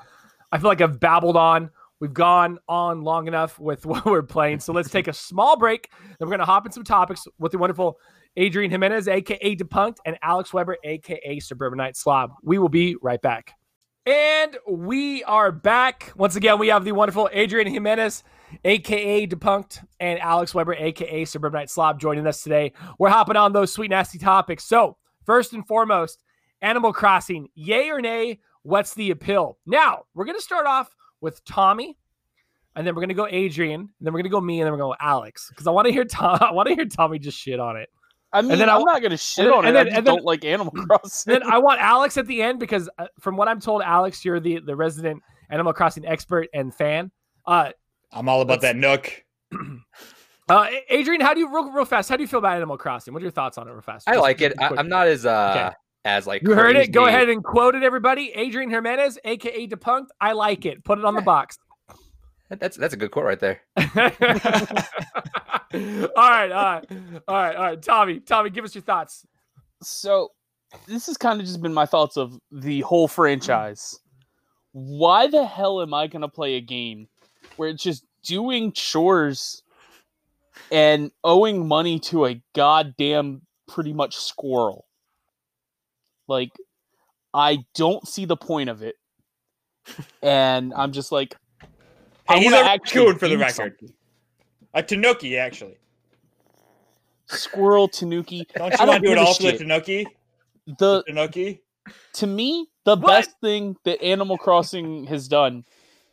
I 0.53 0.59
feel 0.59 0.69
like 0.69 0.81
I've 0.81 1.01
babbled 1.01 1.37
on. 1.37 1.71
We've 1.99 2.15
gone 2.15 2.59
on 2.69 3.03
long 3.03 3.27
enough 3.27 3.59
with 3.59 3.85
what 3.87 4.05
we're 4.07 4.23
playing. 4.23 4.61
So 4.61 4.73
let's 4.73 4.91
take 4.91 5.09
a 5.09 5.13
small 5.13 5.57
break. 5.59 5.91
Then 6.19 6.29
we're 6.29 6.37
going 6.37 6.39
to 6.39 6.45
hop 6.45 6.67
in 6.67 6.73
some 6.73 6.85
topics 6.85 7.27
with 7.39 7.53
the 7.53 7.59
wonderful 7.59 7.99
Adrian 8.37 8.71
Jimenez, 8.71 9.09
aka 9.09 9.57
Depunked, 9.57 9.97
and 10.05 10.17
Alex 10.23 10.53
Weber, 10.53 10.77
aka 10.85 11.41
Suburbanite 11.41 11.97
Slob. 11.97 12.33
We 12.43 12.59
will 12.59 12.69
be 12.69 12.97
right 13.03 13.21
back. 13.21 13.55
And 14.05 14.57
we 14.69 15.25
are 15.25 15.51
back. 15.51 16.13
Once 16.17 16.37
again, 16.37 16.59
we 16.61 16.69
have 16.69 16.85
the 16.85 16.93
wonderful 16.93 17.29
Adrian 17.33 17.67
Jimenez, 17.67 18.23
aka 18.65 19.27
Depunked, 19.27 19.85
and 20.01 20.19
Alex 20.21 20.55
Weber, 20.55 20.75
aka 20.75 21.25
Suburbanite 21.25 21.71
Slob, 21.71 22.01
joining 22.01 22.27
us 22.27 22.43
today. 22.43 22.73
We're 22.99 23.09
hopping 23.11 23.37
on 23.37 23.53
those 23.53 23.73
sweet, 23.73 23.91
nasty 23.91 24.19
topics. 24.19 24.65
So, 24.65 24.97
first 25.25 25.53
and 25.53 25.67
foremost, 25.67 26.23
Animal 26.63 26.93
Crossing, 26.93 27.49
yay 27.55 27.91
or 27.91 28.01
nay? 28.01 28.41
What's 28.63 28.95
the 28.95 29.11
appeal? 29.11 29.59
Now, 29.67 30.05
we're 30.15 30.25
going 30.25 30.37
to 30.39 30.43
start 30.43 30.67
off 30.67 30.95
with 31.21 31.45
Tommy, 31.45 31.97
and 32.75 32.87
then 32.87 32.95
we're 32.95 33.01
going 33.03 33.09
to 33.11 33.15
go 33.15 33.27
Adrian, 33.31 33.81
and 33.81 33.89
then 34.01 34.13
we're 34.13 34.19
going 34.21 34.25
to 34.25 34.31
go 34.31 34.41
me, 34.41 34.61
and 34.61 34.67
then 34.67 34.73
we're 34.73 34.79
going 34.79 34.93
to 34.93 34.99
go 34.99 35.07
Alex, 35.07 35.49
because 35.51 35.67
I 35.67 35.71
want 35.71 35.87
to 35.87 35.93
hear 35.93 36.05
Tom. 36.05 36.39
I 36.43 36.53
want 36.53 36.69
to 36.69 36.75
hear 36.75 36.85
Tommy 36.87 37.19
just 37.19 37.39
shit 37.39 37.61
on 37.61 37.77
it. 37.77 37.89
I 38.33 38.43
mean, 38.43 38.51
and 38.53 38.61
then 38.61 38.69
I 38.69 38.75
I'm 38.75 38.81
wa- 38.83 38.93
not 38.93 39.03
gonna 39.03 39.17
shit 39.17 39.45
then- 39.47 39.55
on 39.55 39.65
it. 39.65 39.69
and 39.69 39.77
then- 39.77 39.87
I 39.89 39.91
then- 39.95 40.05
don't 40.05 40.25
like 40.25 40.45
Animal 40.45 40.73
Crossing. 40.89 41.33
then 41.33 41.43
I 41.45 41.59
want 41.59 41.81
Alex 41.81 42.19
at 42.19 42.27
the 42.27 42.43
end 42.43 42.59
because, 42.59 42.91
uh, 42.99 43.07
from 43.21 43.37
what 43.37 43.47
I'm 43.49 43.61
told, 43.61 43.83
Alex, 43.83 44.25
you're 44.25 44.41
the 44.41 44.59
the 44.59 44.75
resident 44.77 45.23
Animal 45.49 45.73
Crossing 45.73 46.05
expert 46.05 46.49
and 46.53 46.75
fan. 46.75 47.13
Uh, 47.47 47.71
I'm 48.13 48.29
all 48.29 48.41
about 48.41 48.61
that 48.63 48.77
Nook. 48.77 49.25
uh, 50.49 50.67
Adrian, 50.89 51.21
how 51.21 51.35
do 51.35 51.41
you 51.41 51.53
real, 51.53 51.71
real 51.71 51.85
fast? 51.85 52.09
How 52.09 52.17
do 52.17 52.23
you 52.23 52.29
feel 52.29 52.39
about 52.39 52.57
Animal 52.57 52.79
Crossing? 52.79 53.13
What 53.13 53.21
are 53.23 53.25
your 53.25 53.33
thoughts 53.33 53.59
on 53.59 53.69
it, 53.69 53.73
real 53.73 53.81
fast? 53.81 54.09
I 54.09 54.13
Just- 54.13 54.23
like 54.23 54.41
it. 54.41 54.55
I, 54.61 54.71
I'm 54.77 54.89
not 54.89 55.07
as 55.09 55.27
uh 55.27 55.53
Okay. 55.67 55.77
as 56.05 56.27
like 56.27 56.43
You 56.43 56.53
heard 56.55 56.77
it. 56.77 56.93
Go 56.93 57.07
ahead 57.07 57.29
and 57.29 57.43
quote 57.45 57.75
it, 57.75 57.83
everybody. 57.83 58.31
Adrian 58.35 58.71
Jimenez, 58.71 59.19
aka 59.25 59.67
Depunked. 59.67 60.09
I 60.21 60.33
like 60.33 60.65
it. 60.67 60.85
Put 60.85 60.99
it 60.99 61.05
on 61.05 61.15
the 61.15 61.23
box. 61.23 61.59
That's 62.49 62.77
that's 62.77 62.95
a 62.95 62.97
good 62.97 63.11
quote 63.11 63.25
right 63.25 63.41
there. 63.41 63.61
all 63.77 63.83
right, 65.75 66.13
all 66.15 66.21
right, 66.21 66.53
all 66.53 67.35
right, 67.35 67.57
all 67.57 67.63
right. 67.65 67.83
Tommy, 67.83 68.21
Tommy, 68.21 68.51
give 68.51 68.65
us 68.65 68.75
your 68.75 68.83
thoughts. 68.83 69.27
so 69.83 70.31
this 70.87 71.07
has 71.07 71.17
kind 71.17 71.41
of 71.41 71.47
just 71.47 71.61
been 71.61 71.75
my 71.75 71.87
thoughts 71.87 72.17
of 72.17 72.39
the 72.53 72.81
whole 72.83 73.09
franchise. 73.09 73.99
Why 74.73 75.27
the 75.27 75.45
hell 75.45 75.81
am 75.83 75.93
I 75.95 76.07
gonna 76.07 76.29
play 76.29 76.55
a 76.55 76.61
game 76.61 77.09
where 77.57 77.69
it's 77.69 77.83
just 77.83 78.05
doing 78.23 78.73
chores 78.73 79.63
and 80.71 81.11
owing 81.25 81.67
money 81.67 81.99
to 82.01 82.27
a 82.27 82.43
goddamn 82.55 83.43
pretty 83.69 83.93
much 83.93 84.17
squirrel? 84.17 84.87
Like, 86.29 86.51
I 87.33 87.65
don't 87.75 88.07
see 88.09 88.25
the 88.25 88.37
point 88.37 88.71
of 88.71 88.83
it, 88.83 88.97
and 90.23 90.73
I'm 90.75 90.93
just 90.93 91.13
like, 91.13 91.37
I 92.29 92.35
Hey, 92.35 92.41
he's 92.41 92.53
wanna 92.53 92.65
a 92.65 92.65
raccoon 92.65 93.19
for 93.19 93.29
the 93.29 93.37
record. 93.39 93.55
something. 93.79 93.93
A 94.75 94.83
Tanuki, 94.83 95.37
actually. 95.37 95.77
Squirrel 97.27 97.89
Tanuki. 97.89 98.47
Don't 98.57 98.73
you 98.73 98.77
don't 98.79 98.89
want 98.89 99.03
to 99.03 99.07
do 99.09 99.13
it 99.13 99.17
give 99.17 99.27
all 99.27 99.35
for 99.35 99.43
the 99.45 99.49
shit. 99.51 99.59
Tanuki? 99.59 100.07
The 100.67 101.05
Tanuki? 101.07 101.63
to 102.15 102.27
me, 102.27 102.69
the 102.85 102.97
What? 102.97 103.07
best 103.07 103.31
thing 103.41 103.77
that 103.85 104.03
Animal 104.03 104.39
Crossing 104.39 105.05
has 105.05 105.29
done 105.29 105.65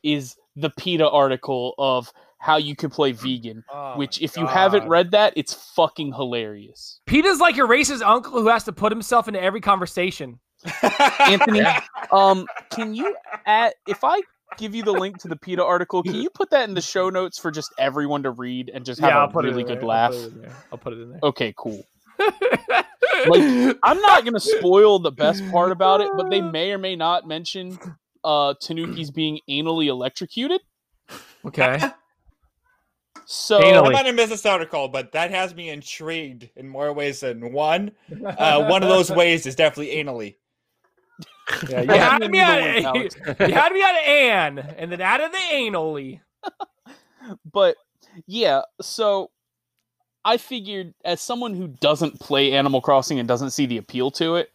is 0.04 0.36
the 0.56 0.70
PETA 0.72 1.10
article 1.10 1.74
of 1.78 2.12
how 2.40 2.58
you 2.58 2.76
can 2.76 2.90
play 2.90 3.12
vegan. 3.14 3.64
Oh 3.72 3.98
which, 3.98 4.20
my 4.20 4.26
if 4.26 4.36
you 4.38 4.46
haven't 4.46 4.88
read 4.90 5.12
that, 5.12 5.34
it's 5.36 5.54
fucking 5.76 6.14
hilarious. 6.14 7.00
PETA's 7.06 7.40
like 7.40 7.56
your 7.56 7.68
racist 7.68 8.02
uncle 8.02 8.34
who 8.34 8.48
has 8.50 8.64
to 8.66 8.74
put 8.74 8.92
himself 8.92 9.28
into 9.28 9.42
every 9.42 9.62
conversation. 9.62 10.40
Anthony, 11.20 11.60
Yeah. 11.60 11.82
um, 12.12 12.46
can 12.70 12.94
you 12.94 13.16
add 13.46 13.74
if 13.88 14.04
I 14.04 14.22
give 14.58 14.76
you 14.76 14.84
the 14.84 14.92
link 14.92 15.18
to 15.20 15.28
the 15.28 15.36
PETA 15.36 15.64
article, 15.64 16.04
can 16.04 16.16
you 16.16 16.30
put 16.30 16.50
that 16.52 16.68
in 16.70 16.76
the 16.76 16.82
show 16.82 17.10
notes 17.10 17.40
for 17.40 17.50
just 17.50 17.74
everyone 17.80 18.24
to 18.24 18.32
read 18.32 18.70
and 18.74 18.86
just 18.86 19.02
have 19.02 19.10
yeah, 19.10 19.18
I'll 19.20 19.30
a 19.30 19.32
put 19.32 19.46
really 19.46 19.64
it 19.64 19.68
good 19.68 19.80
there. 19.80 19.86
laugh? 19.88 20.14
I'll 20.14 20.20
put 20.20 20.24
it 20.24 20.34
in 20.34 20.42
there. 20.42 20.56
I'll 20.72 20.78
put 20.78 20.94
it 20.94 21.00
in 21.02 21.10
there. 21.12 21.20
Okay, 21.24 21.54
cool. 21.58 21.84
Like, 23.28 23.78
I'm 23.84 24.02
not 24.02 24.26
gonna 24.26 24.40
spoil 24.40 24.98
the 25.00 25.12
best 25.12 25.44
part 25.52 25.72
about 25.72 26.02
it, 26.02 26.10
but 26.18 26.30
they 26.30 26.42
may 26.42 26.72
or 26.72 26.78
may 26.78 26.96
not 26.96 27.28
mention 27.28 27.78
uh 28.24 28.54
Tanuki's 28.62 29.12
being 29.22 29.40
anally 29.50 29.88
electrocuted. 29.88 30.62
okay. 31.46 31.80
So 33.26 33.62
Anally. 33.62 33.88
I'm 33.88 33.92
not 33.94 34.08
in 34.08 34.16
this 34.16 34.46
article, 34.46 34.88
but 34.90 35.12
that 35.14 35.32
has 35.32 35.56
me 35.56 35.70
intrigued 35.70 36.50
in 36.56 36.68
more 36.68 36.92
ways 36.92 37.22
than 37.22 37.54
one. 37.54 37.92
Uh, 38.26 38.66
one 38.68 38.84
of 38.84 38.90
those 38.90 39.10
ways 39.16 39.46
is 39.46 39.56
definitely 39.56 39.96
anally. 39.96 40.36
Yeah, 41.70 41.82
you 41.82 41.92
I 41.92 41.98
had 41.98 42.20
didn't 42.20 42.32
me 42.32 42.38
need 42.40 42.46
the 42.46 42.52
at 42.52 42.74
link, 42.76 42.86
Alex. 42.86 43.16
you 43.26 43.54
had 43.54 43.72
me 43.74 43.82
at 43.82 43.96
Anne, 43.96 44.60
and 44.78 44.92
then 44.92 45.02
added 45.02 45.32
the 45.32 45.38
anally. 45.38 46.22
but 47.52 47.76
yeah, 48.28 48.62
so 48.82 49.32
I 50.26 50.38
figured 50.38 50.94
as 51.06 51.22
someone 51.22 51.54
who 51.54 51.68
doesn't 51.68 52.20
play 52.20 52.54
Animal 52.54 52.82
Crossing 52.82 53.20
and 53.20 53.28
doesn't 53.28 53.52
see 53.52 53.66
the 53.66 53.78
appeal 53.78 54.12
to 54.12 54.36
it, 54.36 54.50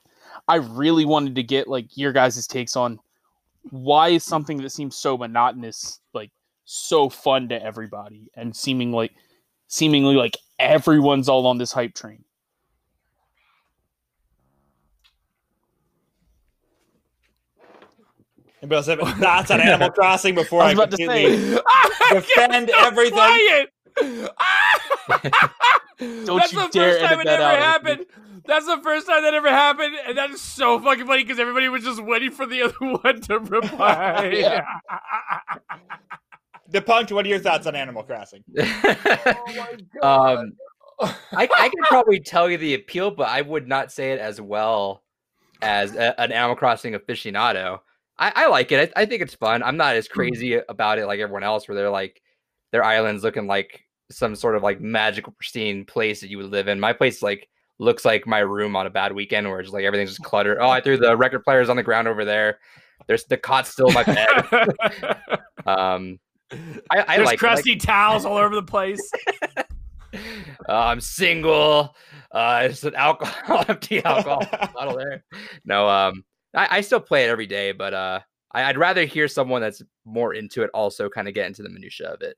I 0.46 0.56
really 0.56 1.04
wanted 1.04 1.34
to 1.36 1.42
get 1.42 1.68
like 1.68 1.96
your 1.96 2.12
guys' 2.12 2.46
takes 2.46 2.76
on 2.76 2.98
why 3.70 4.08
is 4.08 4.24
something 4.24 4.58
that 4.58 4.70
seems 4.70 4.96
so 4.96 5.16
monotonous 5.16 6.00
like 6.14 6.30
so 6.64 7.08
fun 7.08 7.48
to 7.48 7.62
everybody 7.62 8.30
and 8.34 8.54
seeming 8.54 8.92
like 8.92 9.12
seemingly 9.68 10.16
like 10.16 10.36
everyone's 10.58 11.28
all 11.28 11.46
on 11.46 11.58
this 11.58 11.72
hype 11.72 11.94
train. 11.94 12.24
Anybody 18.60 18.76
else 18.76 18.86
have 18.86 19.18
thoughts 19.18 19.50
on 19.50 19.60
Animal 19.60 19.90
Crossing 19.94 20.34
before 20.34 20.62
I 20.62 20.66
I, 20.66 20.74
was 20.74 20.78
about 20.78 20.90
to 20.90 20.96
completely 20.96 21.54
say, 21.54 21.60
defend 22.12 22.70
everything? 22.70 23.66
Quiet. 25.98 26.26
Don't 26.26 26.36
That's 26.38 26.52
you 26.52 26.60
the 26.60 26.68
dare 26.68 26.92
first 26.92 27.04
time 27.04 27.20
it 27.20 27.24
that 27.24 27.40
ever 27.40 27.60
happened. 27.60 28.06
That's 28.46 28.66
the 28.66 28.80
first 28.82 29.06
time 29.06 29.22
that 29.22 29.34
ever 29.34 29.50
happened, 29.50 29.94
and 30.06 30.16
that 30.16 30.30
is 30.30 30.40
so 30.40 30.80
fucking 30.80 31.06
funny 31.06 31.22
because 31.22 31.38
everybody 31.38 31.68
was 31.68 31.84
just 31.84 32.02
waiting 32.02 32.30
for 32.30 32.46
the 32.46 32.62
other 32.62 32.74
one 32.80 33.20
to 33.22 33.38
reply. 33.38 34.30
Yeah. 34.34 34.64
Depunked, 36.72 37.12
what 37.12 37.24
are 37.24 37.28
your 37.28 37.38
thoughts 37.38 37.66
on 37.66 37.74
Animal 37.74 38.02
Crossing? 38.02 38.44
um, 40.02 40.52
I, 41.00 41.48
I 41.48 41.68
can 41.68 41.82
probably 41.84 42.20
tell 42.20 42.50
you 42.50 42.58
the 42.58 42.74
appeal, 42.74 43.10
but 43.10 43.28
I 43.28 43.42
would 43.42 43.66
not 43.66 43.90
say 43.90 44.12
it 44.12 44.18
as 44.18 44.40
well 44.40 45.02
as 45.62 45.94
a, 45.94 46.18
an 46.20 46.32
Animal 46.32 46.56
Crossing 46.56 46.94
aficionado. 46.94 47.80
I, 48.18 48.32
I 48.34 48.46
like 48.48 48.72
it. 48.72 48.92
I, 48.96 49.02
I 49.02 49.06
think 49.06 49.22
it's 49.22 49.34
fun. 49.34 49.62
I'm 49.62 49.76
not 49.76 49.96
as 49.96 50.08
crazy 50.08 50.54
about 50.68 50.98
it 50.98 51.06
like 51.06 51.20
everyone 51.20 51.44
else, 51.44 51.68
where 51.68 51.74
they're 51.74 51.90
like 51.90 52.20
their 52.72 52.84
islands 52.84 53.22
looking 53.22 53.46
like 53.46 53.84
some 54.10 54.34
sort 54.34 54.56
of 54.56 54.62
like 54.62 54.80
magical 54.80 55.32
pristine 55.32 55.84
place 55.84 56.20
that 56.20 56.30
you 56.30 56.38
would 56.38 56.50
live 56.50 56.68
in. 56.68 56.80
My 56.80 56.92
place 56.92 57.22
like 57.22 57.48
looks 57.78 58.04
like 58.04 58.26
my 58.26 58.40
room 58.40 58.76
on 58.76 58.86
a 58.86 58.90
bad 58.90 59.12
weekend, 59.12 59.48
where 59.48 59.60
it's 59.60 59.70
like 59.70 59.84
everything's 59.84 60.10
just 60.10 60.22
cluttered. 60.22 60.58
Oh, 60.60 60.68
I 60.68 60.80
threw 60.80 60.96
the 60.96 61.16
record 61.16 61.44
players 61.44 61.68
on 61.68 61.76
the 61.76 61.82
ground 61.82 62.08
over 62.08 62.24
there. 62.24 62.58
There's 63.06 63.24
the 63.24 63.36
cot's 63.36 63.70
still 63.70 63.88
in 63.88 63.94
my 63.94 64.04
bed. 64.04 65.38
Um, 65.66 66.18
I, 66.50 66.56
I 66.90 66.96
There's 66.96 67.08
like 67.08 67.18
it. 67.18 67.24
Like, 67.26 67.38
crusty 67.38 67.76
towels 67.76 68.24
all 68.24 68.38
over 68.38 68.54
the 68.54 68.62
place. 68.62 69.00
uh, 69.56 69.62
I'm 70.68 71.00
single. 71.00 71.94
Uh, 72.32 72.68
it's 72.70 72.84
an 72.84 72.94
alcohol, 72.94 73.64
empty 73.68 74.02
alcohol 74.02 74.46
bottle 74.74 74.96
there. 74.96 75.24
No, 75.64 75.88
um, 75.88 76.24
I, 76.54 76.78
I 76.78 76.80
still 76.80 77.00
play 77.00 77.24
it 77.24 77.28
every 77.28 77.46
day, 77.46 77.72
but 77.72 77.92
uh, 77.92 78.20
I, 78.52 78.64
I'd 78.64 78.78
rather 78.78 79.04
hear 79.04 79.28
someone 79.28 79.60
that's 79.60 79.82
more 80.04 80.32
into 80.32 80.62
it 80.62 80.70
also 80.72 81.10
kind 81.10 81.28
of 81.28 81.34
get 81.34 81.46
into 81.46 81.62
the 81.62 81.68
minutia 81.68 82.08
of 82.08 82.22
it. 82.22 82.36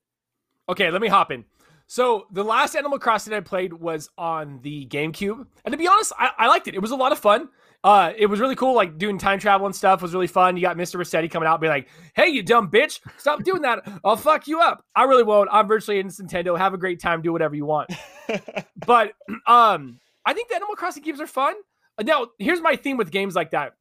Okay, 0.69 0.91
let 0.91 1.01
me 1.01 1.09
hop 1.09 1.31
in. 1.31 1.45
So 1.90 2.29
the 2.31 2.44
last 2.44 2.76
Animal 2.76 3.00
Crossing 3.00 3.33
I 3.33 3.40
played 3.40 3.72
was 3.72 4.09
on 4.16 4.61
the 4.62 4.87
GameCube, 4.87 5.44
and 5.64 5.72
to 5.72 5.76
be 5.76 5.88
honest, 5.88 6.12
I, 6.16 6.31
I 6.38 6.46
liked 6.46 6.68
it. 6.68 6.76
It 6.76 6.81
was 6.81 6.92
a 6.92 6.96
lot 6.96 7.11
of 7.11 7.18
fun. 7.18 7.48
Uh, 7.83 8.12
it 8.16 8.26
was 8.26 8.38
really 8.38 8.55
cool. 8.55 8.76
Like 8.76 8.96
doing 8.96 9.18
time 9.18 9.40
travel 9.40 9.66
and 9.66 9.74
stuff 9.74 10.00
was 10.00 10.14
really 10.14 10.29
fun. 10.29 10.57
You 10.57 10.62
got 10.62 10.76
Mr. 10.76 11.00
Resetti 11.00 11.29
coming 11.29 11.48
out, 11.48 11.55
and 11.55 11.61
be 11.62 11.66
like, 11.66 11.88
"Hey, 12.14 12.29
you 12.29 12.44
dumb 12.44 12.70
bitch, 12.70 13.00
stop 13.18 13.42
doing 13.44 13.62
that. 13.62 13.81
I'll 14.05 14.16
fuck 14.16 14.46
you 14.46 14.61
up." 14.61 14.85
I 14.94 15.03
really 15.03 15.24
won't. 15.24 15.48
I'm 15.50 15.66
virtually 15.66 15.98
in 15.98 16.07
Nintendo. 16.07 16.57
Have 16.57 16.74
a 16.74 16.79
great 16.79 17.00
time. 17.00 17.22
Do 17.22 17.33
whatever 17.33 17.57
you 17.57 17.66
want. 17.66 17.90
but 18.87 19.14
um, 19.48 19.98
I 20.24 20.33
think 20.33 20.48
the 20.48 20.55
Animal 20.55 20.76
Crossing 20.76 21.03
games 21.03 21.20
are 21.20 21.26
fun. 21.26 21.57
Now, 22.00 22.29
here's 22.38 22.61
my 22.61 22.76
theme 22.76 22.98
with 22.98 23.11
games 23.11 23.35
like 23.35 23.50
that. 23.50 23.72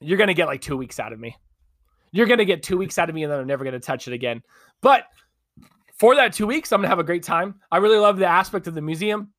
You're 0.00 0.18
gonna 0.18 0.34
get 0.34 0.46
like 0.46 0.60
two 0.60 0.76
weeks 0.76 0.98
out 0.98 1.12
of 1.12 1.20
me. 1.20 1.36
You're 2.10 2.26
gonna 2.26 2.44
get 2.44 2.64
two 2.64 2.78
weeks 2.78 2.98
out 2.98 3.08
of 3.08 3.14
me, 3.14 3.22
and 3.22 3.32
then 3.32 3.38
I'm 3.38 3.46
never 3.46 3.64
gonna 3.64 3.78
touch 3.78 4.08
it 4.08 4.12
again. 4.12 4.42
But 4.80 5.04
for 5.98 6.14
that 6.14 6.32
two 6.32 6.46
weeks, 6.46 6.72
I'm 6.72 6.80
gonna 6.80 6.88
have 6.88 6.98
a 6.98 7.04
great 7.04 7.22
time. 7.22 7.56
I 7.70 7.78
really 7.78 7.98
love 7.98 8.18
the 8.18 8.26
aspect 8.26 8.66
of 8.66 8.74
the 8.74 8.82
museum. 8.82 9.32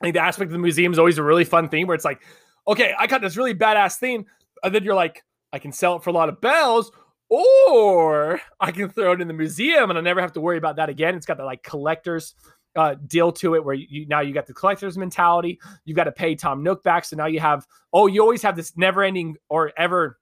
I 0.00 0.06
think 0.06 0.14
the 0.14 0.22
aspect 0.22 0.48
of 0.48 0.52
the 0.52 0.58
museum 0.58 0.92
is 0.92 0.98
always 0.98 1.18
a 1.18 1.22
really 1.22 1.44
fun 1.44 1.68
theme 1.68 1.86
where 1.86 1.94
it's 1.94 2.04
like, 2.04 2.22
okay, 2.68 2.94
I 2.98 3.06
got 3.06 3.20
this 3.20 3.36
really 3.36 3.54
badass 3.54 3.96
theme, 3.96 4.26
and 4.62 4.74
then 4.74 4.84
you're 4.84 4.94
like, 4.94 5.24
I 5.52 5.58
can 5.58 5.72
sell 5.72 5.96
it 5.96 6.02
for 6.02 6.10
a 6.10 6.12
lot 6.12 6.28
of 6.28 6.40
bells, 6.40 6.90
or 7.28 8.40
I 8.60 8.72
can 8.72 8.88
throw 8.88 9.12
it 9.12 9.20
in 9.20 9.28
the 9.28 9.34
museum 9.34 9.90
and 9.90 9.98
I 9.98 10.02
never 10.02 10.20
have 10.20 10.32
to 10.34 10.40
worry 10.40 10.58
about 10.58 10.76
that 10.76 10.88
again. 10.88 11.14
It's 11.14 11.26
got 11.26 11.38
the 11.38 11.44
like 11.44 11.62
collectors 11.62 12.34
uh, 12.76 12.94
deal 13.06 13.32
to 13.32 13.54
it 13.54 13.64
where 13.64 13.74
you 13.74 14.06
now 14.06 14.20
you 14.20 14.34
got 14.34 14.46
the 14.46 14.54
collector's 14.54 14.98
mentality. 14.98 15.58
You've 15.84 15.96
got 15.96 16.04
to 16.04 16.12
pay 16.12 16.34
Tom 16.34 16.62
Nook 16.62 16.82
back, 16.82 17.04
so 17.04 17.16
now 17.16 17.26
you 17.26 17.40
have 17.40 17.66
oh, 17.92 18.06
you 18.06 18.20
always 18.20 18.42
have 18.42 18.56
this 18.56 18.76
never 18.76 19.02
ending 19.02 19.36
or 19.48 19.72
ever 19.76 20.18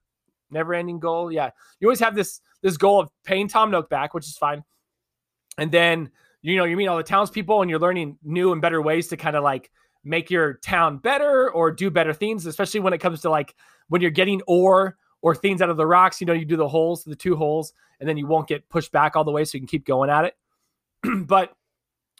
never 0.49 0.73
ending 0.73 0.99
goal. 0.99 1.31
Yeah, 1.31 1.51
you 1.79 1.87
always 1.87 1.99
have 1.99 2.15
this 2.15 2.39
this 2.61 2.77
goal 2.77 3.01
of 3.01 3.09
paying 3.25 3.47
Tom 3.47 3.71
Nook 3.71 3.89
back, 3.89 4.13
which 4.13 4.25
is 4.25 4.37
fine. 4.37 4.63
And 5.57 5.71
then 5.71 6.09
you 6.41 6.57
know 6.57 6.65
you 6.65 6.77
meet 6.77 6.87
all 6.87 6.97
the 6.97 7.03
townspeople 7.03 7.61
and 7.61 7.69
you're 7.69 7.79
learning 7.79 8.17
new 8.23 8.51
and 8.51 8.61
better 8.61 8.81
ways 8.81 9.07
to 9.09 9.17
kind 9.17 9.35
of 9.35 9.43
like 9.43 9.71
make 10.03 10.29
your 10.29 10.55
town 10.55 10.97
better 10.97 11.51
or 11.51 11.71
do 11.71 11.89
better 11.89 12.13
things, 12.13 12.45
especially 12.45 12.79
when 12.79 12.93
it 12.93 12.99
comes 12.99 13.21
to 13.21 13.29
like 13.29 13.55
when 13.89 14.01
you're 14.01 14.11
getting 14.11 14.41
ore 14.47 14.97
or 15.21 15.35
things 15.35 15.61
out 15.61 15.69
of 15.69 15.77
the 15.77 15.87
rocks. 15.87 16.21
You 16.21 16.27
know, 16.27 16.33
you 16.33 16.45
do 16.45 16.55
the 16.55 16.67
holes, 16.67 17.03
the 17.03 17.15
two 17.15 17.35
holes, 17.35 17.73
and 17.99 18.07
then 18.07 18.17
you 18.17 18.27
won't 18.27 18.47
get 18.47 18.69
pushed 18.69 18.91
back 18.91 19.15
all 19.15 19.23
the 19.23 19.31
way, 19.31 19.43
so 19.43 19.55
you 19.55 19.61
can 19.61 19.67
keep 19.67 19.85
going 19.85 20.09
at 20.09 20.25
it. 20.25 20.35
but 21.27 21.53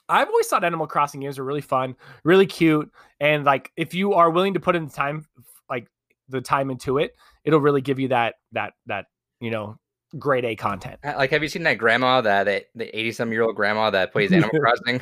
I've 0.10 0.28
always 0.28 0.48
thought 0.48 0.64
Animal 0.64 0.88
Crossing 0.88 1.22
games 1.22 1.40
are 1.40 1.44
really 1.44 1.62
fun, 1.62 1.96
really 2.24 2.46
cute, 2.46 2.92
and 3.20 3.44
like 3.44 3.72
if 3.76 3.94
you 3.94 4.14
are 4.14 4.30
willing 4.30 4.54
to 4.54 4.60
put 4.60 4.76
in 4.76 4.90
time, 4.90 5.26
like 5.70 5.88
the 6.30 6.42
time 6.42 6.70
into 6.70 6.98
it, 6.98 7.16
it'll 7.44 7.62
really 7.62 7.82
give 7.82 8.00
you 8.00 8.10
that 8.10 8.36
that 8.52 8.74
that 8.86 9.06
you 9.40 9.52
know 9.52 9.78
grade 10.20 10.46
A 10.46 10.56
content. 10.56 11.00
Like, 11.04 11.32
have 11.32 11.44
you 11.44 11.50
seen 11.50 11.64
that 11.64 11.78
grandma 11.78 12.22
that 12.22 12.44
that- 12.46 12.66
the 12.76 12.98
eighty 12.98 13.12
some 13.12 13.32
year 13.32 13.44
old 13.44 13.56
grandma 13.56 13.90
that 13.92 14.12
plays 14.12 14.32
Animal 14.32 14.50
Crossing? 14.60 15.02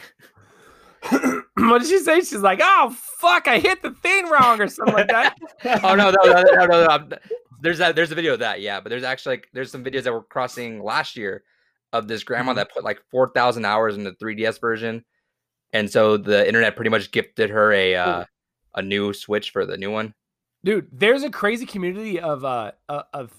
what 1.58 1.80
did 1.82 1.88
she 1.90 2.00
say? 2.00 2.20
She's 2.20 2.36
like, 2.36 2.60
"Oh 2.62 2.96
fuck, 3.20 3.48
I 3.48 3.60
hit 3.60 3.82
the 3.82 3.92
thing 3.92 4.28
wrong" 4.30 4.62
or 4.62 4.68
something 4.68 4.94
like 4.96 5.10
that. 5.10 5.36
oh 5.84 5.96
no, 5.96 6.12
no, 6.12 6.18
no, 6.24 6.42
no, 6.42 6.66
no, 6.66 6.98
no. 6.98 7.18
There's 7.62 7.78
that. 7.80 7.96
There's 7.96 8.12
a 8.12 8.16
video 8.16 8.34
of 8.34 8.40
that. 8.40 8.62
Yeah, 8.62 8.80
but 8.80 8.90
there's 8.90 9.04
actually 9.04 9.34
like 9.38 9.48
there's 9.54 9.72
some 9.72 9.84
videos 9.84 10.04
that 10.04 10.14
were 10.14 10.24
crossing 10.24 10.82
last 10.84 11.18
year 11.18 11.44
of 11.92 12.08
this 12.08 12.24
grandma 12.24 12.54
Mhm. 12.54 12.56
that 12.56 12.74
put 12.74 12.84
like 12.84 13.02
four 13.12 13.32
thousand 13.34 13.66
hours 13.66 13.96
in 13.98 14.04
the 14.04 14.14
3DS 14.14 14.60
version, 14.60 15.04
and 15.74 15.90
so 15.92 16.18
the 16.18 16.48
internet 16.48 16.76
pretty 16.76 16.90
much 16.90 17.12
gifted 17.12 17.50
her 17.50 17.72
a 17.74 17.96
uh, 17.96 18.26
a 18.76 18.82
new 18.82 19.14
Switch 19.14 19.52
for 19.52 19.66
the 19.66 19.78
new 19.78 19.92
one. 19.92 20.14
Dude, 20.64 20.88
there's 20.94 21.24
a 21.24 21.30
crazy 21.30 21.66
community 21.66 22.20
of 22.20 22.46
uh 22.46 22.72
uh, 22.88 23.04
of 23.14 23.32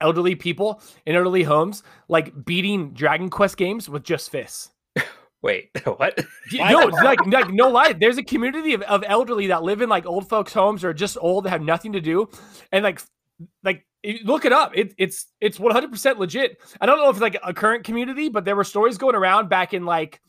elderly 0.00 0.34
people 0.34 0.80
in 1.06 1.16
elderly 1.16 1.42
homes 1.42 1.82
like 2.08 2.44
beating 2.44 2.92
Dragon 2.92 3.30
Quest 3.30 3.56
games 3.56 3.88
with 3.88 4.04
just 4.04 4.30
fists. 4.30 4.70
Wait, 5.42 5.70
what? 5.84 6.18
No, 6.52 6.88
it's 6.88 7.02
like, 7.02 7.24
like 7.26 7.50
no 7.50 7.68
lie. 7.68 7.92
There's 7.92 8.18
a 8.18 8.22
community 8.22 8.74
of, 8.74 8.82
of 8.82 9.04
elderly 9.06 9.48
that 9.48 9.62
live 9.62 9.82
in 9.82 9.88
like 9.88 10.06
old 10.06 10.28
folks' 10.28 10.52
homes 10.52 10.84
or 10.84 10.92
just 10.94 11.16
old 11.20 11.44
that 11.44 11.50
have 11.50 11.62
nothing 11.62 11.92
to 11.92 12.00
do, 12.00 12.28
and 12.70 12.84
like 12.84 13.00
like 13.64 13.84
look 14.24 14.44
it 14.44 14.52
up. 14.52 14.72
It, 14.74 14.94
it's 14.98 15.26
it's 15.40 15.58
100 15.58 15.90
percent 15.90 16.18
legit. 16.18 16.58
I 16.80 16.86
don't 16.86 16.98
know 16.98 17.08
if 17.08 17.16
it's 17.16 17.22
like 17.22 17.38
a 17.42 17.54
current 17.54 17.84
community, 17.84 18.28
but 18.28 18.44
there 18.44 18.56
were 18.56 18.64
stories 18.64 18.98
going 18.98 19.16
around 19.16 19.48
back 19.48 19.74
in 19.74 19.84
like 19.84 20.20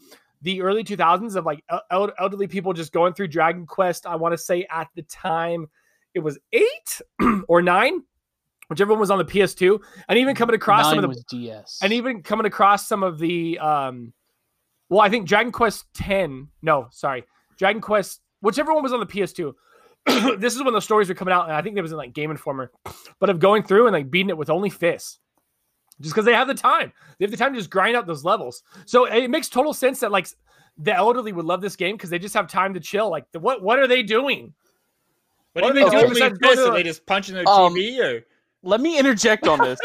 the 0.42 0.62
early 0.62 0.84
2000s 0.84 1.36
of 1.36 1.46
like 1.46 1.64
el- 1.70 1.84
el- 1.90 2.14
elderly 2.20 2.48
people 2.48 2.74
just 2.74 2.92
going 2.92 3.14
through 3.14 3.30
Dragon 3.30 3.66
Quest. 3.66 4.06
I 4.06 4.16
want 4.16 4.34
to 4.34 4.38
say 4.38 4.68
at 4.70 4.88
the 4.96 5.04
time 5.04 5.68
it 6.14 6.20
was 6.20 6.38
eight 6.52 7.02
or 7.48 7.62
nine, 7.62 8.04
whichever 8.74 8.92
one 8.92 9.00
was 9.00 9.12
on 9.12 9.18
the 9.20 9.26
PS2, 9.26 9.80
and 10.10 10.18
even 10.20 10.36
coming 10.36 10.56
across 10.56 10.90
some 10.90 10.98
of 10.98 11.02
the 11.04 11.08
was 11.10 11.24
DS. 11.30 11.80
and 11.84 11.94
even 11.94 12.24
coming 12.24 12.46
across 12.46 12.88
some 12.88 13.04
of 13.04 13.20
the 13.20 13.60
um 13.60 14.14
well 14.90 15.00
i 15.02 15.10
think 15.10 15.28
dragon 15.28 15.52
quest 15.52 15.86
10 15.94 16.48
no 16.62 16.88
sorry 16.92 17.24
dragon 17.58 17.82
quest 17.82 18.22
whichever 18.42 18.74
one 18.74 18.84
was 18.84 18.92
on 18.94 19.00
the 19.00 19.06
ps2 19.06 19.54
this 20.40 20.56
is 20.56 20.64
when 20.64 20.74
the 20.74 20.82
stories 20.82 21.08
were 21.10 21.16
coming 21.16 21.34
out 21.34 21.46
and 21.46 21.54
i 21.54 21.62
think 21.62 21.78
it 21.78 21.82
was 21.82 21.92
in 21.92 21.98
like 21.98 22.14
game 22.14 22.30
informer 22.32 22.72
but 23.20 23.30
of 23.30 23.40
going 23.40 23.64
through 23.64 23.88
and 23.88 23.94
like 23.94 24.12
beating 24.12 24.30
it 24.30 24.38
with 24.38 24.50
only 24.50 24.70
fists 24.70 25.20
just 26.02 26.14
because 26.14 26.26
they 26.26 26.34
have 26.34 26.48
the 26.48 26.54
time 26.54 26.92
they 27.18 27.24
have 27.26 27.32
the 27.32 27.38
time 27.38 27.54
to 27.54 27.60
just 27.60 27.70
grind 27.70 27.96
out 27.96 28.06
those 28.06 28.26
levels 28.26 28.62
so 28.86 29.06
it 29.06 29.30
makes 29.30 29.48
total 29.50 29.74
sense 29.74 30.00
that 30.02 30.12
like 30.12 30.28
the 30.78 30.94
elderly 30.94 31.32
would 31.32 31.46
love 31.46 31.62
this 31.62 31.76
game 31.76 31.96
because 31.96 32.10
they 32.10 32.20
just 32.20 32.34
have 32.34 32.48
time 32.48 32.74
to 32.74 32.80
chill 32.80 33.10
like 33.10 33.26
what 33.34 33.62
what 33.64 33.80
are 33.80 33.88
they 33.88 34.04
doing 34.04 34.54
What, 35.54 35.64
What 35.64 35.64
are 35.64 35.68
you 35.68 35.74
they 35.74 35.82
mean 35.84 35.92
doing 35.92 36.04
only 36.06 36.14
besides 36.20 36.38
go 36.40 36.50
this? 36.50 36.60
to 36.66 36.70
Are 36.72 36.74
they 36.74 36.84
just 36.84 37.06
punching 37.06 37.36
their 37.36 37.48
Um, 37.48 37.74
TV 37.74 38.00
or? 38.00 38.26
Let 38.64 38.82
me 38.82 38.98
interject 38.98 39.48
on 39.48 39.60
this. 39.60 39.80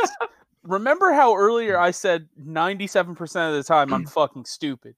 Remember 0.63 1.13
how 1.13 1.35
earlier 1.35 1.79
I 1.79 1.91
said 1.91 2.29
97% 2.41 3.21
of 3.49 3.55
the 3.55 3.63
time 3.63 3.93
I'm 3.93 4.07
fucking 4.07 4.45
stupid? 4.45 4.95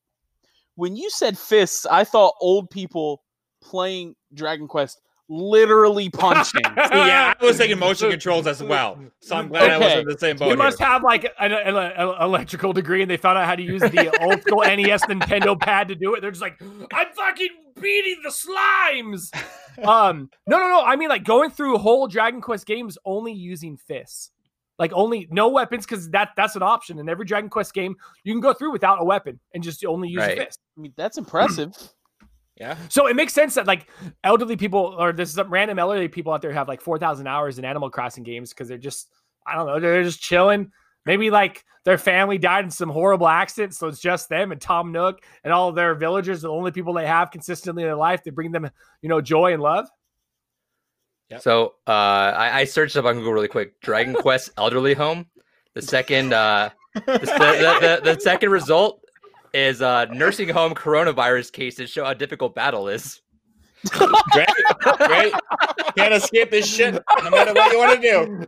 When 0.74 0.96
you 0.96 1.10
said 1.10 1.38
fists, 1.38 1.86
I 1.86 2.04
thought 2.04 2.34
old 2.40 2.70
people 2.70 3.22
playing 3.62 4.16
Dragon 4.34 4.68
Quest 4.68 5.00
literally 5.30 6.10
punching. 6.10 6.60
yeah, 6.76 7.32
I 7.40 7.44
was 7.44 7.56
thinking 7.56 7.78
motion 7.78 8.10
controls 8.10 8.46
as 8.46 8.62
well. 8.62 8.98
So 9.20 9.36
I'm 9.36 9.48
glad 9.48 9.70
I 9.70 9.78
was 9.78 9.86
Okay. 9.86 10.00
in 10.00 10.06
the 10.06 10.18
same 10.18 10.36
boat. 10.36 10.48
You 10.50 10.56
must 10.56 10.78
here. 10.78 10.88
have 10.88 11.02
like 11.04 11.24
an, 11.38 11.52
an- 11.52 11.76
an 11.76 12.14
electrical 12.20 12.72
degree, 12.72 13.00
and 13.00 13.10
they 13.10 13.16
found 13.16 13.38
out 13.38 13.46
how 13.46 13.54
to 13.54 13.62
use 13.62 13.80
the 13.80 14.18
old 14.22 14.42
school 14.42 14.60
NES 14.62 15.02
Nintendo 15.04 15.58
pad 15.58 15.88
to 15.88 15.94
do 15.94 16.14
it. 16.14 16.20
They're 16.20 16.30
just 16.32 16.42
like, 16.42 16.60
I'm 16.92 17.06
fucking 17.14 17.48
beating 17.80 18.16
the 18.22 18.30
slimes. 18.30 19.30
Um, 19.86 20.28
no, 20.46 20.58
no, 20.58 20.68
no. 20.68 20.82
I 20.84 20.96
mean, 20.96 21.08
like 21.08 21.24
going 21.24 21.50
through 21.50 21.78
whole 21.78 22.08
Dragon 22.08 22.40
Quest 22.40 22.66
games 22.66 22.98
only 23.04 23.32
using 23.32 23.76
fists, 23.76 24.32
like 24.78 24.92
only 24.94 25.28
no 25.30 25.48
weapons, 25.48 25.86
because 25.86 26.10
that 26.10 26.30
that's 26.36 26.56
an 26.56 26.62
option 26.62 26.98
in 26.98 27.08
every 27.08 27.24
Dragon 27.24 27.48
Quest 27.48 27.72
game. 27.72 27.94
You 28.24 28.34
can 28.34 28.40
go 28.40 28.52
through 28.52 28.72
without 28.72 29.00
a 29.00 29.04
weapon 29.04 29.38
and 29.54 29.62
just 29.62 29.84
only 29.84 30.08
use 30.08 30.18
Right. 30.18 30.38
a 30.38 30.44
fist. 30.46 30.58
I 30.76 30.80
mean, 30.80 30.92
that's 30.96 31.16
impressive. 31.18 31.72
Yeah. 32.60 32.76
So 32.90 33.06
it 33.06 33.16
makes 33.16 33.32
sense 33.32 33.54
that 33.54 33.66
like 33.66 33.88
elderly 34.22 34.54
people 34.54 34.94
or 34.98 35.12
there's 35.12 35.32
some 35.32 35.48
random 35.48 35.78
elderly 35.78 36.08
people 36.08 36.34
out 36.34 36.42
there 36.42 36.50
who 36.50 36.58
have 36.58 36.68
like 36.68 36.82
4,000 36.82 37.26
hours 37.26 37.58
in 37.58 37.64
Animal 37.64 37.88
Crossing 37.88 38.22
games 38.22 38.50
because 38.50 38.68
they're 38.68 38.76
just, 38.76 39.08
I 39.46 39.54
don't 39.56 39.66
know, 39.66 39.80
they're 39.80 40.04
just 40.04 40.20
chilling. 40.20 40.70
Maybe 41.06 41.30
like 41.30 41.64
their 41.86 41.96
family 41.96 42.36
died 42.36 42.66
in 42.66 42.70
some 42.70 42.90
horrible 42.90 43.28
accident. 43.28 43.74
So 43.74 43.88
it's 43.88 43.98
just 43.98 44.28
them 44.28 44.52
and 44.52 44.60
Tom 44.60 44.92
Nook 44.92 45.22
and 45.42 45.54
all 45.54 45.70
of 45.70 45.74
their 45.74 45.94
villagers, 45.94 46.42
the 46.42 46.50
only 46.50 46.70
people 46.70 46.92
they 46.92 47.06
have 47.06 47.30
consistently 47.30 47.82
in 47.82 47.88
their 47.88 47.96
life 47.96 48.22
to 48.24 48.32
bring 48.32 48.52
them, 48.52 48.68
you 49.00 49.08
know, 49.08 49.22
joy 49.22 49.54
and 49.54 49.62
love. 49.62 49.88
Yep. 51.30 51.40
So 51.40 51.76
uh, 51.86 51.90
I, 51.90 52.60
I 52.60 52.64
searched 52.64 52.94
up 52.98 53.06
on 53.06 53.14
Google 53.14 53.32
really 53.32 53.48
quick. 53.48 53.80
Dragon 53.80 54.12
Quest 54.20 54.50
elderly 54.58 54.92
home. 54.92 55.24
The 55.72 55.80
second, 55.80 56.34
uh, 56.34 56.68
the, 56.92 57.00
the, 57.06 57.18
the, 57.20 58.00
the, 58.02 58.14
the 58.14 58.20
second 58.20 58.50
result 58.50 59.02
is 59.52 59.82
uh, 59.82 60.06
nursing 60.06 60.48
home 60.48 60.74
coronavirus 60.74 61.52
cases 61.52 61.90
show 61.90 62.04
how 62.04 62.14
difficult 62.14 62.54
battle 62.54 62.88
is. 62.88 63.20
Great. 63.88 64.48
Great. 64.98 65.32
Can't 65.96 66.14
escape 66.14 66.50
this 66.50 66.66
shit 66.72 67.02
no 67.22 67.30
matter 67.30 67.52
what 67.54 67.72
you 67.72 67.78
want 67.78 68.02
to 68.02 68.46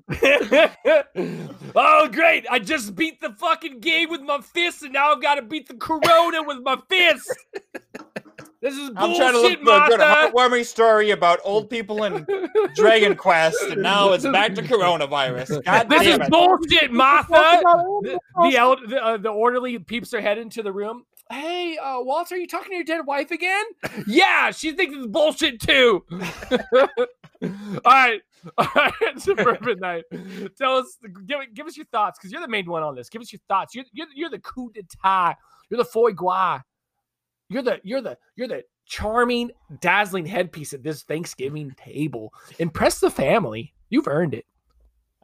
do. 1.14 1.42
oh, 1.74 2.08
great. 2.08 2.44
I 2.50 2.58
just 2.58 2.94
beat 2.94 3.20
the 3.20 3.30
fucking 3.30 3.80
game 3.80 4.10
with 4.10 4.20
my 4.20 4.40
fist 4.40 4.82
and 4.82 4.92
now 4.92 5.12
I've 5.12 5.22
got 5.22 5.36
to 5.36 5.42
beat 5.42 5.68
the 5.68 5.74
corona 5.74 6.42
with 6.42 6.58
my 6.62 6.78
fist. 6.88 7.34
This 8.62 8.74
is 8.76 8.90
I'm 8.96 9.14
trying 9.16 9.32
to 9.32 9.40
look 9.40 9.54
for 9.60 9.72
a 9.84 9.88
good 9.88 9.98
Martha. 9.98 10.30
heartwarming 10.32 10.64
story 10.64 11.10
about 11.10 11.40
old 11.42 11.68
people 11.68 12.04
in 12.04 12.24
Dragon 12.76 13.16
Quest, 13.16 13.60
and 13.64 13.82
now 13.82 14.12
it's 14.12 14.24
back 14.24 14.54
to 14.54 14.62
coronavirus. 14.62 15.62
God 15.64 15.88
This 15.90 16.02
is 16.02 16.18
it. 16.20 16.30
bullshit, 16.30 16.92
Martha. 16.92 17.32
The 17.32 18.18
the, 18.40 18.56
el- 18.56 18.86
the, 18.88 19.04
uh, 19.04 19.16
the 19.16 19.30
orderly 19.30 19.80
peeps 19.80 20.10
their 20.10 20.20
head 20.20 20.38
into 20.38 20.62
the 20.62 20.72
room. 20.72 21.04
Hey, 21.28 21.76
uh, 21.76 22.00
Walter, 22.02 22.36
are 22.36 22.38
you 22.38 22.46
talking 22.46 22.70
to 22.70 22.74
your 22.76 22.84
dead 22.84 23.04
wife 23.04 23.32
again? 23.32 23.64
yeah, 24.06 24.52
she 24.52 24.72
thinks 24.72 24.94
it's 24.96 25.06
bullshit 25.08 25.60
too. 25.60 26.04
all 26.10 26.88
right, 27.84 28.20
all 28.58 28.66
right, 28.76 28.92
Suburbanite. 29.18 30.04
Tell 30.56 30.76
us, 30.76 30.98
give, 31.26 31.40
give 31.54 31.66
us 31.66 31.76
your 31.76 31.86
thoughts 31.86 32.18
because 32.18 32.30
you're 32.30 32.40
the 32.42 32.48
main 32.48 32.70
one 32.70 32.84
on 32.84 32.94
this. 32.94 33.08
Give 33.08 33.22
us 33.22 33.32
your 33.32 33.40
thoughts. 33.48 33.74
You're 33.74 33.86
you're, 33.92 34.06
you're 34.14 34.30
the 34.30 34.38
coup 34.40 34.70
d'état. 34.72 35.34
You're 35.68 35.78
the 35.78 35.84
foie 35.84 36.12
gras. 36.12 36.60
You're 37.52 37.62
the 37.62 37.80
you're 37.84 38.00
the 38.00 38.16
you're 38.36 38.48
the 38.48 38.64
charming, 38.86 39.50
dazzling 39.80 40.26
headpiece 40.26 40.72
at 40.72 40.82
this 40.82 41.02
Thanksgiving 41.02 41.70
table. 41.76 42.32
Impress 42.58 42.98
the 43.00 43.10
family. 43.10 43.74
You've 43.90 44.08
earned 44.08 44.34
it. 44.34 44.46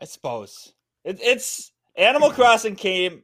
I 0.00 0.04
suppose 0.04 0.72
it, 1.04 1.18
it's 1.22 1.72
Animal 1.96 2.30
Crossing 2.30 2.76
came 2.76 3.22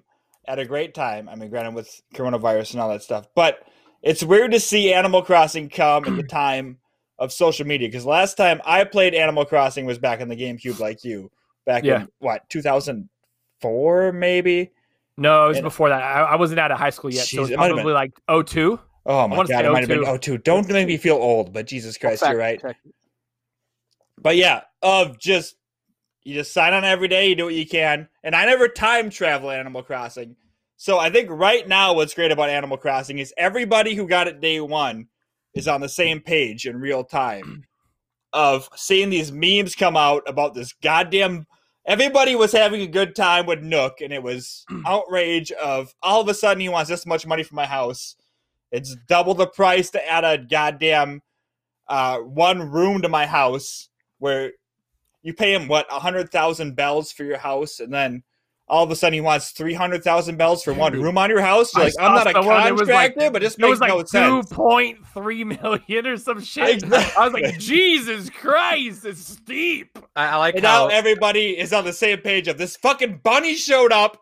at 0.49 0.59
a 0.59 0.65
great 0.67 0.95
time. 0.95 1.29
I 1.29 1.35
mean, 1.37 1.51
granted 1.51 1.75
with 1.75 2.01
coronavirus 2.15 2.73
and 2.73 2.81
all 2.81 2.89
that 2.91 3.03
stuff, 3.03 3.27
but 3.37 3.61
it's 4.03 4.23
weird 4.23 4.53
to 4.53 4.61
see 4.61 4.93
Animal 4.93 5.23
Crossing 5.23 5.69
come 5.69 6.05
at 6.07 6.17
the 6.17 6.23
time 6.29 6.79
of 7.19 7.33
social 7.33 7.67
media 7.67 7.87
because 7.89 8.05
last 8.05 8.37
time 8.37 8.61
I 8.65 8.85
played 8.85 9.15
Animal 9.15 9.45
Crossing 9.45 9.87
was 9.87 9.99
back 9.99 10.21
in 10.21 10.29
the 10.29 10.37
GameCube, 10.37 10.81
like 10.81 11.05
you, 11.05 11.31
back 11.65 11.85
Yeah. 11.85 12.03
in 12.03 12.09
what 12.19 12.43
2004 12.51 14.13
maybe. 14.13 14.73
No, 15.17 15.45
it 15.45 15.49
was 15.49 15.59
And- 15.59 15.67
that. 15.71 16.03
I, 16.03 16.23
I 16.23 16.37
wasn't 16.37 16.59
out 16.59 16.73
of 16.73 16.79
high 16.79 16.91
school 16.91 17.13
yet, 17.13 17.27
so 17.27 17.39
it 17.39 17.41
was 17.43 17.51
it 17.51 17.57
probably 17.57 17.93
like 17.93 18.13
02. 18.29 18.81
Oh 19.07 19.29
my 19.29 19.37
god, 19.45 19.65
it 19.65 19.71
might 19.71 19.81
have 19.81 19.89
been 19.89 20.05
02. 20.05 20.07
oh 20.07 20.17
two. 20.17 20.39
Don't 20.39 20.69
make 20.69 20.87
me 20.87 20.97
feel 20.97 21.17
old, 21.17 21.53
but 21.53 21.67
Jesus 21.67 21.99
Christ, 21.99 22.23
Fact 22.23 22.33
you're 22.33 22.41
right. 22.41 22.63
But 24.21 24.37
yeah, 24.37 24.63
of 24.83 25.19
just 25.19 25.57
you 26.25 26.35
just 26.35 26.53
sign 26.53 26.73
on 26.73 26.85
every 26.85 27.09
day, 27.09 27.29
you 27.29 27.35
do 27.35 27.45
what 27.45 27.55
you 27.55 27.67
can. 27.67 28.09
And 28.23 28.35
I 28.35 28.47
never 28.47 28.69
time 28.69 29.11
travel 29.11 29.51
Animal 29.51 29.83
Crossing. 29.83 30.37
So 30.77 30.99
I 30.99 31.11
think 31.11 31.29
right 31.31 31.67
now 31.69 31.95
what's 31.95 32.15
great 32.15 32.33
about 32.33 32.49
Animal 32.49 32.79
Crossing 32.79 33.19
is 33.19 33.35
everybody 33.37 33.95
who 33.95 34.09
got 34.09 34.27
it 34.27 34.41
day 34.41 34.61
one 34.61 35.09
is 35.55 35.69
on 35.69 35.81
the 35.81 35.89
same 35.89 36.21
page 36.21 36.67
in 36.67 36.81
real 36.81 37.05
time 37.05 37.65
of 38.33 38.69
seeing 38.75 39.11
these 39.11 39.31
memes 39.31 39.75
come 39.77 39.97
out 39.97 40.23
about 40.27 40.55
this 40.55 40.73
goddamn 40.83 41.47
everybody 41.87 42.35
was 42.35 42.53
having 42.53 42.81
a 42.81 42.87
good 42.87 43.15
time 43.15 43.47
with 43.47 43.63
Nook 43.63 44.01
and 44.01 44.13
it 44.13 44.23
was 44.23 44.65
outrage 44.87 45.53
of 45.53 45.95
all 46.03 46.21
of 46.21 46.29
a 46.29 46.35
sudden 46.35 46.61
he 46.61 46.69
wants 46.69 46.91
this 46.91 47.07
much 47.07 47.27
money 47.27 47.43
for 47.43 47.55
my 47.55 47.67
house. 47.67 48.17
It's 48.75 48.97
double 49.09 49.35
the 49.35 49.47
price 49.47 49.91
to 49.91 50.11
add 50.11 50.25
a 50.25 50.37
goddamn 50.37 51.23
uh, 51.89 52.19
one 52.19 52.71
room 52.71 53.03
to 53.03 53.09
my 53.09 53.25
house 53.25 53.89
where 54.19 54.53
you 55.23 55.33
pay 55.33 55.55
him 55.55 55.69
what 55.69 55.87
a 55.91 56.01
hundred 56.01 56.31
thousand 56.31 56.75
bells 56.75 57.13
for 57.13 57.23
your 57.25 57.39
house, 57.39 57.79
and 57.79 57.93
then 57.95 58.25
all 58.67 58.83
of 58.83 58.91
a 58.91 58.97
sudden 58.97 59.15
he 59.15 59.21
wants 59.21 59.51
three 59.53 59.75
hundred 59.75 60.03
thousand 60.03 60.39
bells 60.39 60.65
for 60.65 60.75
one 60.75 60.93
room 60.93 61.17
on 61.19 61.31
your 61.31 61.41
house. 61.41 61.73
You're 61.75 61.85
like, 61.85 61.93
I'm 62.01 62.15
not 62.15 62.27
a 62.27 62.33
someone 62.33 62.65
that 62.65 62.73
was 62.73 62.89
like- 62.89 63.15
contractor, 63.15 63.31
but 63.31 63.43
this 63.43 63.59
makes 63.59 63.71
was 63.71 63.81
like 63.81 63.91
no 63.91 64.05
sense. 64.05 64.51
2.3 64.51 65.61
million 65.63 66.07
or 66.07 66.17
some 66.17 66.43
shit. 66.43 66.83
I 66.93 67.25
was 67.29 67.33
like, 67.33 67.59
Jesus 67.59 68.29
Christ, 68.31 69.05
it's 69.05 69.21
steep. 69.21 69.99
I, 70.17 70.29
I 70.31 70.37
like 70.37 70.57
And 70.57 70.65
how 70.65 70.89
now 70.89 70.95
everybody 70.95 71.57
is 71.59 71.73
on 71.73 71.85
the 71.85 71.93
same 71.93 72.19
page 72.19 72.49
of 72.49 72.59
this 72.59 72.77
fucking 72.77 73.21
bunny 73.23 73.55
showed 73.55 73.93
up, 73.93 74.21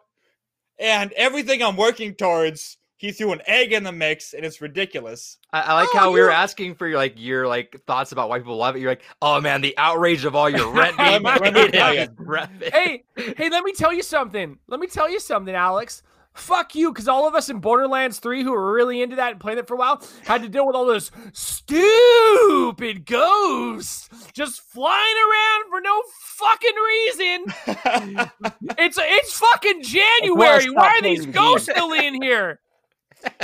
and 0.79 1.11
everything 1.13 1.63
I'm 1.63 1.77
working 1.77 2.15
towards, 2.15 2.77
he 3.03 3.11
threw 3.11 3.33
an 3.33 3.43
egg 3.47 3.73
in 3.73 3.83
the 3.83 3.91
mix, 3.91 4.33
and 4.33 4.45
it's 4.47 4.61
ridiculous. 4.61 5.39
I, 5.53 5.61
I 5.61 5.75
like 5.75 5.89
Oh, 5.93 5.99
how 5.99 6.13
we 6.13 6.21
were 6.21 6.31
asking 6.31 6.77
for 6.77 6.87
your 6.87 6.97
like 6.97 7.15
your 7.17 7.49
like 7.49 7.77
thoughts 7.85 8.13
about 8.13 8.29
why 8.29 8.39
people 8.39 8.57
love 8.57 8.77
it. 8.77 8.79
You're 8.81 8.93
like, 8.93 9.03
oh 9.21 9.41
man, 9.41 9.61
the 9.61 9.75
outrage 9.77 10.25
of 10.25 10.37
all 10.37 10.49
your 10.49 10.71
rent 10.73 10.97
being 10.97 11.23
me- 11.25 11.31
let 11.41 11.53
me 11.53 11.63
paid 11.65 11.73
tell 11.73 11.93
is 11.93 11.99
ya. 11.99 12.07
breathtaking. 12.17 12.71
hey, 12.73 13.05
hey, 13.37 13.51
let 13.51 13.65
me 13.65 13.73
tell 13.73 13.93
you 13.93 14.05
something. 14.05 14.57
Let 14.69 14.79
me 14.79 14.87
tell 14.87 15.11
you 15.11 15.19
something, 15.19 15.55
Alex. 15.55 16.05
Fuck 16.35 16.75
you, 16.75 16.91
because 16.91 17.09
all 17.09 17.29
of 17.29 17.35
us 17.35 17.51
in 17.51 17.59
Borderlands 17.59 18.19
3 18.19 18.43
who 18.43 18.53
were 18.53 18.73
really 18.73 19.03
into 19.03 19.17
that 19.17 19.33
and 19.33 19.41
playing 19.41 19.59
it 19.59 19.69
for 19.69 19.75
a 19.75 19.77
while 19.77 20.03
had 20.25 20.41
to 20.41 20.49
deal 20.49 20.67
with 20.67 20.75
all 20.75 20.87
those 20.87 21.11
stupid 21.33 23.05
ghosts 23.05 24.09
just 24.33 24.63
flying 24.63 24.97
around 24.99 25.69
for 25.71 25.81
no 25.83 26.03
fucking 26.21 26.75
reason. 26.87 28.31
It's 28.79 28.97
it's 28.99 29.39
fucking 29.39 29.83
January. 29.83 30.71
Why 30.71 30.87
are 30.99 31.03
these 31.03 31.27
ghosts 31.27 31.69
still 31.71 31.93
in 31.93 32.21
here? 32.23 32.61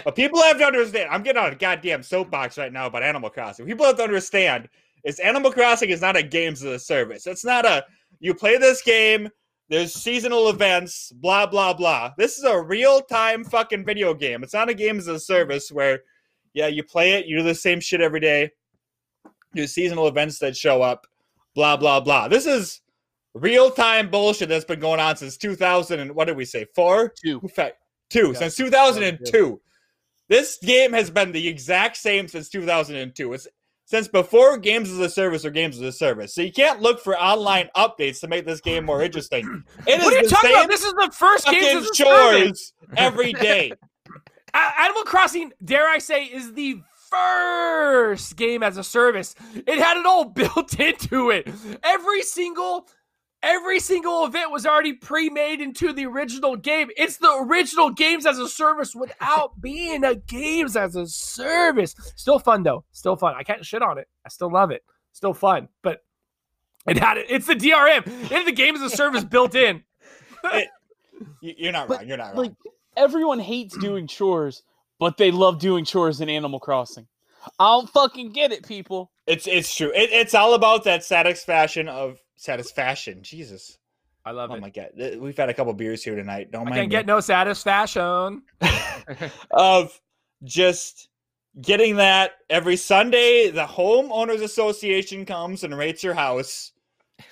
But 0.05 0.17
people 0.17 0.43
have 0.43 0.59
to 0.59 0.65
understand. 0.65 1.11
I'm 1.11 1.23
getting 1.23 1.43
on 1.43 1.53
a 1.53 1.57
goddamn 1.57 2.03
soapbox 2.03 2.57
right 2.59 2.73
now 2.73 2.87
about 2.87 3.03
Animal 3.03 3.31
Crossing. 3.31 3.67
People 3.67 3.87
have 3.87 3.97
to 3.97 4.03
understand 4.03 4.69
is 5.05 5.19
Animal 5.21 5.53
Crossing 5.53 5.91
is 5.91 6.01
not 6.01 6.17
a 6.17 6.23
games 6.23 6.63
as 6.65 6.73
a 6.73 6.79
service. 6.79 7.27
It's 7.27 7.45
not 7.45 7.65
a 7.65 7.85
you 8.21 8.35
play 8.35 8.57
this 8.59 8.83
game. 8.83 9.29
There's 9.71 9.93
seasonal 9.93 10.49
events, 10.49 11.13
blah 11.13 11.47
blah 11.47 11.75
blah. 11.75 12.13
This 12.17 12.39
is 12.39 12.45
a 12.45 12.61
real 12.61 13.01
time 13.03 13.45
fucking 13.45 13.85
video 13.85 14.15
game. 14.15 14.43
It's 14.43 14.55
not 14.55 14.71
a 14.71 14.75
games 14.75 15.09
as 15.09 15.17
a 15.17 15.21
service 15.25 15.71
where, 15.71 16.01
yeah, 16.55 16.69
you 16.69 16.83
play 16.83 17.13
it, 17.15 17.27
you 17.27 17.37
do 17.37 17.43
the 17.43 17.55
same 17.55 17.81
shit 17.81 18.01
every 18.01 18.21
day. 18.21 18.51
There's 19.53 19.73
seasonal 19.73 20.09
events 20.09 20.39
that 20.39 20.57
show 20.57 20.83
up, 20.83 21.07
blah 21.55 21.77
blah 21.77 22.01
blah. 22.01 22.29
This 22.29 22.47
is 22.47 22.81
real 23.35 23.71
time 23.71 24.11
bullshit 24.11 24.49
that's 24.49 24.65
been 24.65 24.81
going 24.81 25.01
on 25.01 25.17
since 25.17 25.37
2000 25.37 26.01
and 26.01 26.15
what 26.15 26.27
did 26.27 26.37
we 26.37 26.45
say 26.45 26.67
four? 26.75 27.13
Two. 27.23 27.39
In 27.43 27.49
fact, 27.49 27.77
two 28.11 28.29
Yeah. 28.33 28.39
since 28.39 28.57
2002. 28.57 29.61
This 30.29 30.59
game 30.63 30.93
has 30.93 31.11
been 31.11 31.33
the 31.33 31.49
exact 31.49 31.97
same 31.97 32.29
since 32.29 32.49
2002. 32.49 33.33
It's 33.33 33.49
since 33.87 34.07
before 34.07 34.59
games 34.59 34.91
as 34.91 34.99
a 34.99 35.09
service 35.09 35.47
or 35.47 35.51
games 35.51 35.77
as 35.77 35.83
a 35.83 35.93
service. 35.93 36.35
So 36.35 36.43
you 36.43 36.53
can't 36.53 36.81
look 36.83 37.01
for 37.01 37.19
online 37.19 37.71
updates 37.75 38.21
to 38.21 38.29
make 38.29 38.45
this 38.45 38.61
game 38.61 38.85
more 38.85 39.03
interesting. 39.03 39.65
It 39.87 39.99
is 40.01 40.05
What 40.05 40.13
are 40.13 40.17
you 40.19 40.23
the 40.25 40.29
talking 40.29 40.51
about? 40.51 40.69
This 40.69 40.85
is 40.85 40.93
the 40.93 41.11
first 41.15 41.47
game 41.47 41.79
as 41.79 41.85
a 41.85 41.95
service. 41.95 41.97
chores 41.97 42.73
every 42.99 43.33
day. 43.33 43.73
Animal 44.55 45.03
Crossing, 45.05 45.53
dare 45.65 45.89
I 45.89 45.99
say, 45.99 46.25
is 46.25 46.53
the 46.53 46.81
first 47.11 48.37
game 48.37 48.63
as 48.63 48.77
a 48.77 48.85
service. 48.85 49.35
It 49.55 49.79
had 49.79 49.97
it 49.97 50.05
all 50.05 50.25
built 50.27 50.79
into 50.79 51.31
it. 51.31 51.49
Every 51.83 52.21
single 52.23 52.89
every 53.43 53.81
single 53.81 54.25
event 54.25 54.51
was 54.51 54.67
already 54.67 54.93
pre-made 54.95 55.61
into 55.61 55.93
the 55.93 56.07
original 56.07 56.57
game. 56.57 56.89
It's 56.97 57.19
the 57.19 57.31
original 57.49 57.91
games 57.91 58.27
as 58.27 58.39
a 58.39 58.49
service 58.49 58.95
without 58.95 59.61
being 59.61 60.05
a 60.05 60.15
games 60.15 60.77
as 60.77 60.97
a 60.97 61.07
service. 61.07 61.95
Still 62.17 62.39
fun 62.39 62.63
though. 62.63 62.85
Still 62.93 63.17
fun. 63.17 63.35
I 63.37 63.43
can't 63.43 63.65
shit 63.65 63.83
on 63.83 63.99
it. 63.99 64.09
I 64.25 64.29
still 64.29 64.51
love 64.51 64.71
it. 64.71 64.83
Still 65.13 65.35
fun. 65.35 65.69
But 65.83 66.01
it 66.87 66.97
had 66.97 67.19
it. 67.19 67.27
It's 67.29 67.47
the 67.47 67.55
DRM. 67.55 68.07
It 68.07 68.33
had 68.33 68.47
the 68.47 68.53
games 68.53 68.81
as 68.81 68.93
a 68.93 68.97
service 68.97 69.25
built 69.31 69.55
in. 69.55 69.83
You- 71.41 71.55
You're 71.59 71.73
not 71.73 71.89
But, 71.89 71.99
wrong. 71.99 72.09
You're 72.09 72.17
not 72.17 72.27
wrong. 72.29 72.37
Like 72.37 72.53
everyone 72.97 73.41
hates 73.41 73.77
doing 73.77 74.07
chores, 74.07 74.63
but 75.01 75.17
they 75.17 75.31
love 75.33 75.59
doing 75.59 75.85
chores 75.85 76.21
in 76.21 76.29
Animal 76.29 76.61
Crossing. 76.61 77.09
I 77.59 77.65
don't 77.67 77.91
fucking 77.91 78.31
get 78.31 78.53
it, 78.53 78.67
people. 78.67 79.11
It's 79.27 79.47
it's 79.49 79.75
true. 79.75 79.91
It, 79.95 80.11
it's 80.13 80.35
all 80.35 80.55
about 80.55 80.85
that 80.85 81.03
satisfaction 81.05 81.89
of 81.89 82.19
satisfaction. 82.39 83.23
Jesus. 83.23 83.79
I 84.25 84.31
love 84.31 84.51
Oh 84.51 84.55
it. 84.55 84.59
Oh 84.59 84.61
my 84.61 84.71
god. 84.71 85.21
We've 85.21 85.37
had 85.37 85.49
a 85.49 85.55
couple 85.55 85.73
beers 85.75 86.03
here 86.03 86.17
tonight. 86.17 86.51
Don't 86.51 86.63
I 86.63 86.71
mind 86.71 86.75
can't 86.75 86.89
me. 86.89 86.97
get 86.97 87.07
no 87.07 87.21
satisfaction. 87.21 88.43
of 89.51 90.01
just 90.45 91.09
getting 91.61 91.97
that 91.97 92.33
every 92.49 92.77
Sunday. 92.77 93.51
The 93.51 93.65
homeowners 93.67 94.43
association 94.43 95.25
comes 95.25 95.65
and 95.65 95.77
rates 95.77 96.03
your 96.03 96.15
house, 96.15 96.73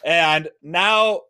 and 0.04 0.48
now, 0.62 1.22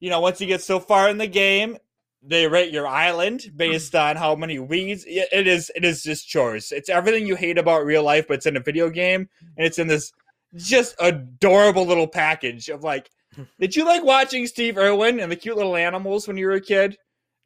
you 0.00 0.10
know, 0.10 0.20
once 0.20 0.40
you 0.40 0.46
get 0.46 0.62
so 0.62 0.78
far 0.78 1.08
in 1.08 1.18
the 1.18 1.26
game, 1.26 1.78
they 2.22 2.46
rate 2.46 2.72
your 2.72 2.86
island 2.86 3.50
based 3.56 3.94
on 3.94 4.16
how 4.16 4.34
many 4.34 4.58
weeds. 4.58 5.04
It 5.06 5.46
is. 5.46 5.70
It 5.74 5.84
is 5.84 6.02
just 6.02 6.28
chores. 6.28 6.70
It's 6.70 6.88
everything 6.88 7.26
you 7.26 7.36
hate 7.36 7.58
about 7.58 7.84
real 7.84 8.02
life, 8.02 8.26
but 8.28 8.34
it's 8.34 8.46
in 8.46 8.56
a 8.56 8.60
video 8.60 8.90
game, 8.90 9.28
and 9.56 9.66
it's 9.66 9.78
in 9.78 9.86
this 9.88 10.12
just 10.54 10.94
adorable 11.00 11.86
little 11.86 12.08
package 12.08 12.68
of 12.68 12.84
like. 12.84 13.10
Did 13.60 13.76
you 13.76 13.84
like 13.84 14.02
watching 14.02 14.46
Steve 14.46 14.78
Irwin 14.78 15.20
and 15.20 15.30
the 15.30 15.36
cute 15.36 15.56
little 15.56 15.76
animals 15.76 16.26
when 16.26 16.36
you 16.36 16.46
were 16.46 16.54
a 16.54 16.60
kid? 16.60 16.96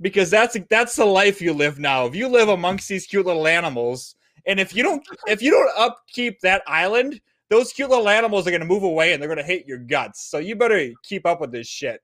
because 0.03 0.31
that's 0.31 0.57
that's 0.69 0.97
the 0.97 1.05
life 1.05 1.41
you 1.41 1.55
live 1.55 1.79
now. 1.79 2.05
If 2.07 2.15
you 2.15 2.29
live 2.29 2.49
amongst 2.49 2.89
these 2.89 3.07
cute 3.07 3.25
little 3.25 3.47
animals, 3.47 4.17
and 4.47 4.61
if 4.61 4.75
you 4.75 4.83
don't 4.83 5.03
if 5.27 5.41
you 5.41 5.51
don't 5.51 5.71
upkeep 5.79 6.41
that 6.43 6.63
island, 6.67 7.21
those 7.49 7.73
cute 7.73 7.89
little 7.89 8.09
animals 8.09 8.47
are 8.47 8.51
gonna 8.51 8.65
move 8.65 8.83
away 8.83 9.13
and 9.13 9.23
they're 9.23 9.29
gonna 9.29 9.43
hate 9.43 9.67
your 9.67 9.79
guts. 9.79 10.29
So 10.29 10.39
you 10.39 10.57
better 10.57 10.91
keep 11.05 11.25
up 11.25 11.41
with 11.41 11.53
this 11.53 11.69
shit. 11.69 12.01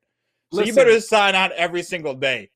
So 0.55 0.63
you 0.63 0.73
better 0.73 0.99
sign 1.01 1.35
on 1.35 1.51
every 1.57 1.83
single 1.83 2.15
day. 2.15 2.51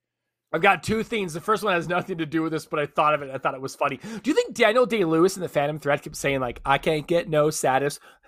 I've 0.54 0.62
got 0.62 0.82
two 0.82 1.02
things. 1.02 1.32
The 1.32 1.40
first 1.40 1.62
one 1.62 1.74
has 1.74 1.88
nothing 1.88 2.18
to 2.18 2.26
do 2.26 2.42
with 2.42 2.52
this, 2.52 2.66
but 2.66 2.78
I 2.78 2.86
thought 2.86 3.14
of 3.14 3.22
it. 3.22 3.30
I 3.34 3.38
thought 3.38 3.54
it 3.54 3.60
was 3.60 3.74
funny. 3.74 3.98
Do 4.22 4.30
you 4.30 4.34
think 4.34 4.54
Daniel 4.54 4.84
Day 4.84 5.04
Lewis 5.04 5.36
in 5.36 5.42
the 5.42 5.48
Phantom 5.48 5.78
Thread 5.78 6.02
kept 6.02 6.16
saying 6.16 6.40
like, 6.40 6.60
"I 6.64 6.78
can't 6.78 7.06
get 7.06 7.28
no 7.28 7.48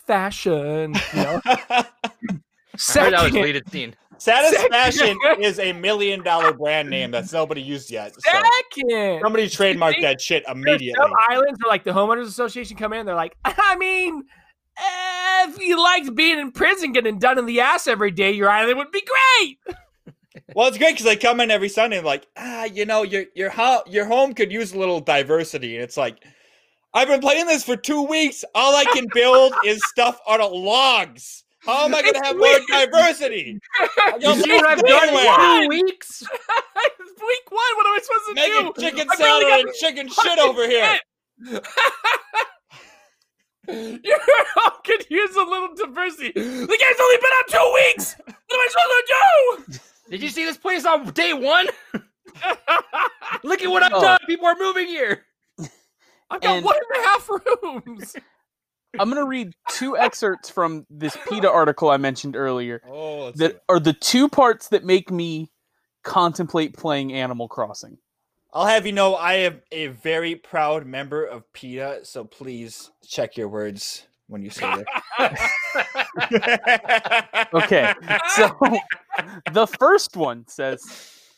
satisfaction"? 0.06 0.94
You 1.14 1.22
know. 1.22 1.40
I 2.74 3.00
heard 3.00 3.12
that 3.12 3.22
was 3.22 3.22
Second, 3.22 3.34
deleted 3.34 3.70
scene. 3.70 3.94
Satisfaction 4.18 5.16
is 5.40 5.58
a 5.58 5.72
million 5.72 6.22
dollar 6.22 6.52
brand 6.52 6.88
name 6.90 7.10
that's 7.10 7.32
nobody 7.32 7.62
used 7.62 7.90
yet. 7.90 8.14
So 8.14 8.20
second. 8.30 9.20
somebody 9.22 9.46
trademarked 9.46 10.00
that 10.02 10.20
shit 10.20 10.44
immediately. 10.48 10.94
Some 10.96 11.12
islands 11.28 11.60
are 11.64 11.68
like 11.68 11.84
the 11.84 11.90
homeowners 11.90 12.26
association 12.26 12.76
come 12.76 12.92
in. 12.92 13.06
They're 13.06 13.14
like, 13.14 13.36
I 13.44 13.76
mean, 13.76 14.22
eh, 14.78 15.46
if 15.48 15.60
you 15.60 15.82
liked 15.82 16.14
being 16.14 16.38
in 16.38 16.52
prison, 16.52 16.92
getting 16.92 17.18
done 17.18 17.38
in 17.38 17.46
the 17.46 17.60
ass 17.60 17.86
every 17.86 18.10
day, 18.10 18.32
your 18.32 18.48
island 18.48 18.78
would 18.78 18.90
be 18.90 19.02
great. 19.02 19.58
Well, 20.54 20.68
it's 20.68 20.78
great 20.78 20.92
because 20.92 21.06
they 21.06 21.16
come 21.16 21.40
in 21.40 21.50
every 21.50 21.68
Sunday 21.68 21.96
and 21.96 22.04
like, 22.04 22.26
ah, 22.36 22.64
you 22.64 22.84
know, 22.84 23.02
your 23.02 23.24
your 23.34 23.50
ho- 23.50 23.82
your 23.86 24.04
home 24.04 24.34
could 24.34 24.52
use 24.52 24.72
a 24.72 24.78
little 24.78 25.00
diversity, 25.00 25.76
and 25.76 25.82
it's 25.82 25.96
like, 25.96 26.22
I've 26.94 27.08
been 27.08 27.20
playing 27.20 27.46
this 27.46 27.64
for 27.64 27.76
two 27.76 28.02
weeks. 28.02 28.44
All 28.54 28.74
I 28.76 28.84
can 28.84 29.06
build 29.12 29.52
is 29.64 29.82
stuff 29.84 30.18
out 30.28 30.40
of 30.40 30.52
logs. 30.52 31.42
How 31.58 31.84
am 31.86 31.94
I 31.94 32.02
going 32.02 32.14
to 32.14 32.20
It's 32.20 32.28
have 32.28 32.36
more 32.36 32.58
diversity? 32.68 33.58
You 33.80 33.88
don't 34.20 34.40
see 34.42 34.50
what 34.50 34.66
I've 34.66 34.78
it 34.78 34.86
done 34.86 35.08
two 35.62 35.68
weeks? 35.68 36.22
Week 37.26 37.50
one, 37.50 37.60
what 37.76 37.86
am 37.86 37.92
I 37.94 38.00
supposed 38.02 38.24
to 38.28 38.34
Making 38.34 38.72
do? 38.76 38.82
chicken 38.82 39.08
I 39.10 39.16
barely 39.16 39.40
salad 39.40 39.48
got 39.48 39.60
and 39.60 39.72
chicken 39.80 40.08
shit 40.08 40.38
over 40.38 40.68
here. 40.68 40.98
Your 44.04 44.18
home 44.56 44.80
could 44.84 45.06
use 45.08 45.34
a 45.36 45.42
little 45.42 45.74
diversity. 45.74 46.32
The 46.32 46.40
game's 46.40 47.00
only 47.00 47.16
been 47.16 47.32
out 47.32 47.48
two 47.48 47.72
weeks. 47.74 48.14
What 48.18 48.36
am 48.52 48.60
I 48.60 48.68
supposed 48.68 49.72
to 49.72 49.78
do? 49.78 49.80
Did 50.10 50.22
you 50.22 50.28
see 50.28 50.44
this 50.44 50.58
place 50.58 50.84
on 50.84 51.06
day 51.12 51.32
one? 51.32 51.68
Look 53.42 53.62
at 53.62 53.70
what 53.70 53.82
I've 53.82 53.94
Oh. 53.94 54.02
done. 54.02 54.18
People 54.26 54.46
are 54.46 54.56
moving 54.58 54.86
here. 54.86 55.24
I've 56.34 56.40
got 56.40 56.56
And- 56.56 56.64
one 56.64 56.74
and 56.76 57.04
a 57.04 57.08
half 57.08 57.28
rooms. 57.30 58.16
I'm 58.98 59.08
gonna 59.08 59.26
read 59.26 59.54
two 59.70 59.96
excerpts 59.96 60.50
from 60.50 60.86
this 60.88 61.16
PETA 61.28 61.50
article 61.60 61.90
I 61.90 61.96
mentioned 61.96 62.36
earlier 62.36 62.80
Oh, 62.88 63.24
let's 63.24 63.38
that 63.40 63.60
are 63.68 63.80
the 63.80 63.92
two 63.92 64.28
parts 64.28 64.68
that 64.68 64.84
make 64.84 65.10
me 65.10 65.50
contemplate 66.04 66.76
playing 66.76 67.12
Animal 67.12 67.48
Crossing. 67.48 67.98
I'll 68.52 68.66
have 68.66 68.86
you 68.86 68.92
know 68.92 69.16
I 69.16 69.32
am 69.34 69.62
a 69.72 69.88
very 69.88 70.36
proud 70.36 70.86
member 70.86 71.24
of 71.24 71.52
PETA, 71.52 72.00
so 72.04 72.24
please 72.24 72.92
check 73.04 73.36
your 73.36 73.48
words 73.48 74.06
when 74.28 74.42
you 74.42 74.50
say 74.50 74.84
it. 75.18 75.18
Okay, 77.52 77.92
so 78.36 78.56
the 79.52 79.66
first 79.66 80.16
one 80.16 80.46
says, 80.46 80.80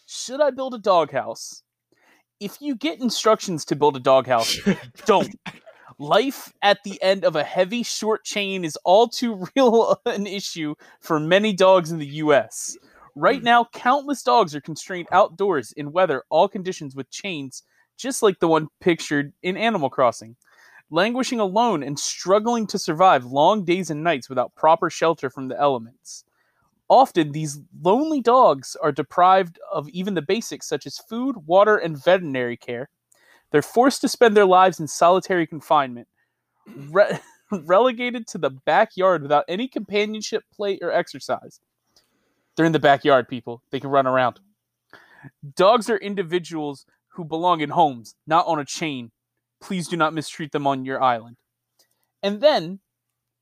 "Should 0.06 0.42
I 0.42 0.50
build 0.50 0.74
a 0.74 0.78
doghouse? 0.78 1.62
If 2.38 2.60
you 2.60 2.76
get 2.76 3.00
instructions 3.00 3.64
to 3.66 3.76
build 3.76 3.96
a 3.96 4.00
doghouse, 4.00 4.58
don't. 5.06 5.34
Life 5.98 6.52
at 6.60 6.84
the 6.84 7.02
end 7.02 7.24
of 7.24 7.36
a 7.36 7.44
heavy 7.44 7.82
short 7.82 8.22
chain 8.24 8.64
is 8.64 8.76
all 8.84 9.08
too 9.08 9.46
real 9.56 9.98
an 10.04 10.26
issue 10.26 10.74
for 11.00 11.18
many 11.18 11.54
dogs 11.54 11.90
in 11.90 11.98
the 11.98 12.06
US. 12.06 12.76
Right 13.14 13.38
hmm. 13.38 13.44
now, 13.44 13.64
countless 13.72 14.22
dogs 14.22 14.54
are 14.54 14.60
constrained 14.60 15.08
outdoors 15.10 15.72
in 15.72 15.92
weather, 15.92 16.24
all 16.28 16.48
conditions 16.48 16.94
with 16.94 17.10
chains, 17.10 17.62
just 17.96 18.22
like 18.22 18.38
the 18.38 18.48
one 18.48 18.68
pictured 18.80 19.32
in 19.42 19.56
Animal 19.56 19.88
Crossing. 19.88 20.36
Languishing 20.90 21.40
alone 21.40 21.82
and 21.82 21.98
struggling 21.98 22.66
to 22.66 22.78
survive 22.78 23.24
long 23.24 23.64
days 23.64 23.88
and 23.88 24.04
nights 24.04 24.28
without 24.28 24.54
proper 24.54 24.90
shelter 24.90 25.30
from 25.30 25.48
the 25.48 25.58
elements. 25.58 26.25
Often, 26.88 27.32
these 27.32 27.58
lonely 27.82 28.20
dogs 28.20 28.76
are 28.80 28.92
deprived 28.92 29.58
of 29.72 29.88
even 29.88 30.14
the 30.14 30.22
basics 30.22 30.68
such 30.68 30.86
as 30.86 30.98
food, 30.98 31.36
water, 31.46 31.76
and 31.76 32.02
veterinary 32.02 32.56
care. 32.56 32.88
They're 33.50 33.62
forced 33.62 34.00
to 34.02 34.08
spend 34.08 34.36
their 34.36 34.46
lives 34.46 34.78
in 34.78 34.86
solitary 34.86 35.46
confinement, 35.46 36.08
re- 36.90 37.18
relegated 37.50 38.26
to 38.28 38.38
the 38.38 38.50
backyard 38.50 39.22
without 39.22 39.44
any 39.48 39.66
companionship, 39.66 40.44
play, 40.54 40.78
or 40.80 40.92
exercise. 40.92 41.60
They're 42.56 42.66
in 42.66 42.72
the 42.72 42.78
backyard, 42.78 43.28
people. 43.28 43.62
They 43.70 43.80
can 43.80 43.90
run 43.90 44.06
around. 44.06 44.40
Dogs 45.54 45.90
are 45.90 45.96
individuals 45.96 46.86
who 47.08 47.24
belong 47.24 47.60
in 47.60 47.70
homes, 47.70 48.14
not 48.26 48.46
on 48.46 48.60
a 48.60 48.64
chain. 48.64 49.10
Please 49.60 49.88
do 49.88 49.96
not 49.96 50.14
mistreat 50.14 50.52
them 50.52 50.66
on 50.66 50.84
your 50.84 51.02
island. 51.02 51.36
And 52.22 52.40
then 52.40 52.80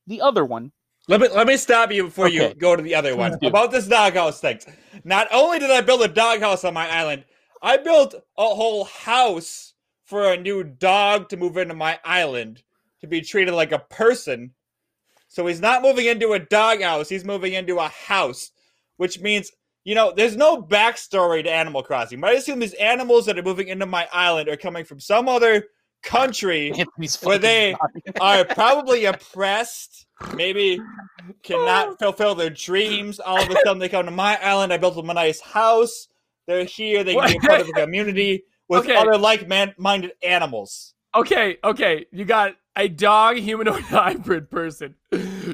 the 0.07 0.21
other 0.21 0.45
one. 0.45 0.71
Let 1.07 1.21
me 1.21 1.27
let 1.29 1.45
me 1.47 1.57
stop 1.57 1.91
you 1.91 2.05
before 2.05 2.29
you 2.29 2.53
go 2.55 2.75
to 2.75 2.81
the 2.81 2.95
other 2.95 3.15
one 3.15 3.37
about 3.43 3.71
this 3.71 3.87
doghouse 3.87 4.39
thing. 4.39 4.59
Not 5.03 5.27
only 5.31 5.59
did 5.59 5.69
I 5.69 5.81
build 5.81 6.01
a 6.01 6.07
doghouse 6.07 6.63
on 6.63 6.73
my 6.73 6.89
island, 6.89 7.25
I 7.61 7.77
built 7.77 8.15
a 8.15 8.45
whole 8.45 8.85
house 8.85 9.73
for 10.03 10.31
a 10.31 10.37
new 10.37 10.63
dog 10.63 11.29
to 11.29 11.37
move 11.37 11.57
into 11.57 11.75
my 11.75 11.99
island 12.03 12.63
to 13.01 13.07
be 13.07 13.21
treated 13.21 13.53
like 13.53 13.71
a 13.71 13.79
person. 13.79 14.51
So 15.27 15.45
he's 15.45 15.61
not 15.61 15.83
moving 15.83 16.07
into 16.07 16.33
a 16.33 16.39
doghouse; 16.39 17.09
he's 17.09 17.25
moving 17.25 17.53
into 17.53 17.77
a 17.77 17.89
house, 17.89 18.51
which 18.97 19.19
means 19.19 19.51
you 19.83 19.93
know 19.93 20.11
there's 20.15 20.35
no 20.35 20.59
backstory 20.59 21.43
to 21.43 21.51
Animal 21.51 21.83
Crossing. 21.83 22.19
But 22.19 22.31
I 22.31 22.33
assume 22.33 22.57
these 22.57 22.73
animals 22.73 23.27
that 23.27 23.37
are 23.37 23.43
moving 23.43 23.67
into 23.67 23.85
my 23.85 24.07
island 24.11 24.49
are 24.49 24.57
coming 24.57 24.85
from 24.85 24.99
some 24.99 25.29
other 25.29 25.65
country 26.05 26.71
where 27.21 27.37
they- 27.37 27.75
dying. 28.05 28.13
are 28.21 28.45
probably 28.45 29.05
oppressed, 29.05 30.07
maybe 30.35 30.79
cannot 31.43 31.89
oh. 31.89 31.95
fulfill 31.99 32.35
their 32.35 32.49
dreams. 32.49 33.19
All 33.19 33.41
of 33.41 33.49
a 33.49 33.55
sudden, 33.65 33.79
they 33.79 33.89
come 33.89 34.05
to 34.05 34.11
my 34.11 34.37
island. 34.41 34.71
I 34.71 34.77
built 34.77 34.95
them 34.95 35.09
a 35.09 35.13
nice 35.13 35.41
house. 35.41 36.07
They're 36.47 36.63
here. 36.63 37.03
They 37.03 37.15
can 37.15 37.27
be 37.27 37.37
a 37.37 37.47
part 37.47 37.61
of 37.61 37.67
the 37.67 37.73
community 37.73 38.43
with 38.69 38.81
Okay. 38.81 38.95
other 38.95 39.17
like-minded 39.17 40.13
animals. 40.23 40.93
Okay, 41.15 41.57
okay. 41.63 42.05
You 42.11 42.25
got 42.25 42.55
a 42.77 42.87
dog 42.89 43.37
humanoid 43.37 43.81
hybrid 43.83 44.49
person. 44.49 44.95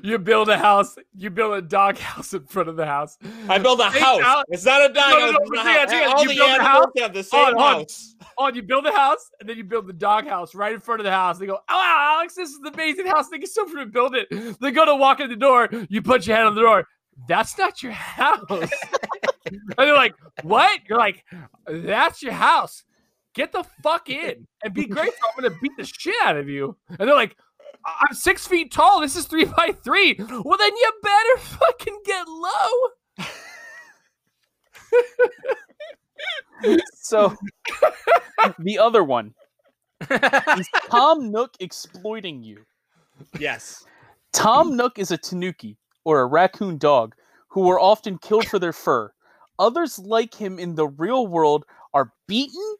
You 0.03 0.17
build 0.17 0.49
a 0.49 0.57
house. 0.57 0.95
You 1.15 1.29
build 1.29 1.53
a 1.53 1.61
dog 1.61 1.97
house 1.97 2.33
in 2.33 2.45
front 2.45 2.69
of 2.69 2.75
the 2.75 2.85
house. 2.85 3.17
I 3.47 3.57
build 3.59 3.79
a 3.79 3.89
house. 3.89 4.43
It's 4.49 4.65
not 4.65 4.89
a 4.89 4.93
dog 4.93 5.11
No, 5.11 5.19
no, 5.19 5.25
house. 5.25 5.31
no, 5.33 5.37
it's 5.41 5.49
but 5.49 5.57
a 5.59 5.61
hang 5.61 5.77
on, 5.77 5.87
house. 5.89 5.93
on. 5.93 6.15
All 6.17 6.23
You 6.23 6.29
the 6.29 6.35
build 6.35 6.49
a 6.59 6.63
house? 6.63 6.85
have 6.97 7.13
the 7.13 7.23
same 7.23 7.39
on. 7.57 7.75
house. 7.79 8.15
Oh, 8.37 8.47
you 8.51 8.63
build 8.63 8.85
a 8.87 8.91
house, 8.91 9.29
and 9.39 9.47
then 9.47 9.57
you 9.57 9.63
build 9.63 9.85
the 9.87 9.93
dog 9.93 10.25
house 10.25 10.55
right 10.55 10.73
in 10.73 10.79
front 10.79 10.99
of 10.99 11.05
the 11.05 11.11
house. 11.11 11.37
They 11.37 11.45
go, 11.45 11.59
"Oh, 11.69 11.75
wow, 11.77 12.15
Alex, 12.17 12.33
this 12.35 12.49
is 12.49 12.59
the 12.61 12.69
amazing 12.73 13.05
house. 13.05 13.27
Thank 13.29 13.41
you 13.41 13.47
so 13.47 13.65
much 13.65 13.73
for 13.73 13.85
build 13.85 14.15
it." 14.15 14.29
They 14.59 14.71
go 14.71 14.85
to 14.85 14.95
walk 14.95 15.19
in 15.19 15.29
the 15.29 15.35
door. 15.35 15.69
You 15.89 16.01
put 16.01 16.25
your 16.25 16.37
hand 16.37 16.47
on 16.47 16.55
the 16.55 16.61
door. 16.61 16.87
That's 17.27 17.55
not 17.57 17.83
your 17.83 17.91
house. 17.91 18.39
and 18.49 19.61
they're 19.77 19.93
like, 19.95 20.15
"What?" 20.43 20.79
You're 20.87 20.97
like, 20.97 21.23
"That's 21.67 22.23
your 22.23 22.33
house. 22.33 22.83
Get 23.33 23.51
the 23.51 23.63
fuck 23.83 24.09
in 24.09 24.47
and 24.63 24.73
be 24.73 24.85
grateful. 24.85 25.29
I'm 25.37 25.43
gonna 25.43 25.55
beat 25.61 25.71
the 25.77 25.85
shit 25.85 26.15
out 26.23 26.37
of 26.37 26.49
you." 26.49 26.75
And 26.89 27.07
they're 27.07 27.15
like, 27.15 27.37
"I- 27.85 28.05
"I'm 28.09 28.15
six 28.15 28.45
feet 28.47 28.71
tall. 28.71 28.99
This 29.01 29.15
is 29.15 29.25
three 29.25 29.45
by 29.45 29.71
three. 29.83 30.15
Well, 30.19 30.57
then 30.57 30.75
you 30.75 30.91
better 31.01 31.37
fucking 31.39 31.99
get 32.05 32.27
low." 32.27 32.69
So 36.93 37.35
the 38.59 38.77
other 38.79 39.03
one 39.03 39.33
is 40.09 40.69
Tom 40.89 41.31
Nook 41.31 41.51
exploiting 41.59 42.43
you. 42.43 42.63
Yes. 43.39 43.83
Tom 44.33 44.75
Nook 44.75 44.97
is 44.99 45.11
a 45.11 45.17
tanuki, 45.17 45.77
or 46.05 46.21
a 46.21 46.25
raccoon 46.25 46.77
dog, 46.77 47.15
who 47.49 47.69
are 47.69 47.79
often 47.79 48.17
killed 48.19 48.47
for 48.47 48.59
their 48.59 48.73
fur. 48.73 49.11
Others 49.59 49.99
like 49.99 50.33
him 50.33 50.57
in 50.59 50.75
the 50.75 50.87
real 50.87 51.27
world 51.27 51.65
are 51.93 52.13
beaten, 52.27 52.75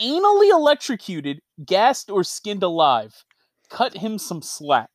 anally 0.00 0.50
electrocuted, 0.50 1.40
gassed, 1.64 2.10
or 2.10 2.24
skinned 2.24 2.62
alive. 2.62 3.24
Cut 3.70 3.96
him 3.96 4.18
some 4.18 4.42
slack. 4.42 4.90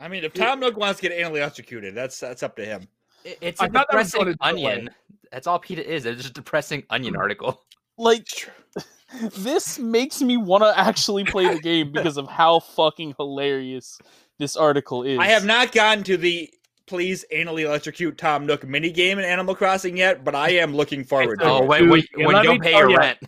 I 0.00 0.08
mean, 0.08 0.24
if 0.24 0.34
Tom 0.34 0.60
Nook 0.60 0.76
wants 0.76 1.00
to 1.00 1.08
get 1.08 1.16
anally 1.16 1.38
electrocuted, 1.38 1.94
that's 1.94 2.18
that's 2.18 2.42
up 2.42 2.56
to 2.56 2.64
him. 2.64 2.88
It- 3.24 3.38
It's 3.40 3.60
I 3.60 3.66
a 3.66 3.68
thought 3.68 3.86
that 3.90 3.92
depressing 3.92 4.22
a 4.22 4.24
different 4.24 4.40
onion. 4.42 4.90
That's 5.30 5.46
all 5.46 5.58
PETA 5.58 5.88
is. 5.90 6.04
It's 6.06 6.18
just 6.22 6.30
a 6.30 6.34
depressing 6.34 6.84
onion 6.90 7.14
hmm. 7.14 7.20
article. 7.20 7.62
Like, 7.98 8.26
this 9.36 9.78
makes 9.78 10.22
me 10.22 10.38
want 10.38 10.64
to 10.64 10.76
actually 10.76 11.24
play 11.24 11.52
the 11.52 11.60
game 11.60 11.92
because 11.92 12.16
of 12.16 12.26
how 12.26 12.58
fucking 12.60 13.14
hilarious 13.18 13.98
this 14.38 14.56
article 14.56 15.02
is. 15.06 15.18
I 15.18 15.26
have 15.26 15.44
not 15.44 15.72
gotten 15.72 16.02
to 16.04 16.16
the 16.16 16.50
please 16.86 17.22
anally 17.32 17.60
electrocute 17.64 18.16
Tom 18.16 18.46
Nook 18.46 18.66
mini 18.66 18.90
game 18.90 19.18
in 19.18 19.26
Animal 19.26 19.54
Crossing 19.54 19.98
yet, 19.98 20.24
but 20.24 20.34
I 20.34 20.52
am 20.52 20.74
looking 20.74 21.04
forward 21.04 21.40
to 21.40 21.44
It's 21.44 21.52
Oh, 21.52 21.62
it. 21.64 21.68
when, 21.68 21.90
when, 21.90 22.00
Dude, 22.00 22.26
when 22.26 22.34
let 22.34 22.44
you 22.44 22.50
me 22.52 22.56
don't 22.58 22.64
pay 22.64 22.74
oh, 22.74 22.78
your 22.78 22.90
ya. 22.92 22.96
rent. 22.96 23.18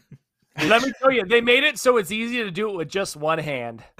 Let 0.58 0.82
me 0.82 0.92
tell 1.00 1.10
you, 1.10 1.24
they 1.24 1.40
made 1.40 1.64
it 1.64 1.78
so 1.78 1.96
it's 1.96 2.12
easy 2.12 2.38
to 2.38 2.50
do 2.50 2.70
it 2.70 2.76
with 2.76 2.88
just 2.88 3.16
one 3.16 3.38
hand. 3.38 3.82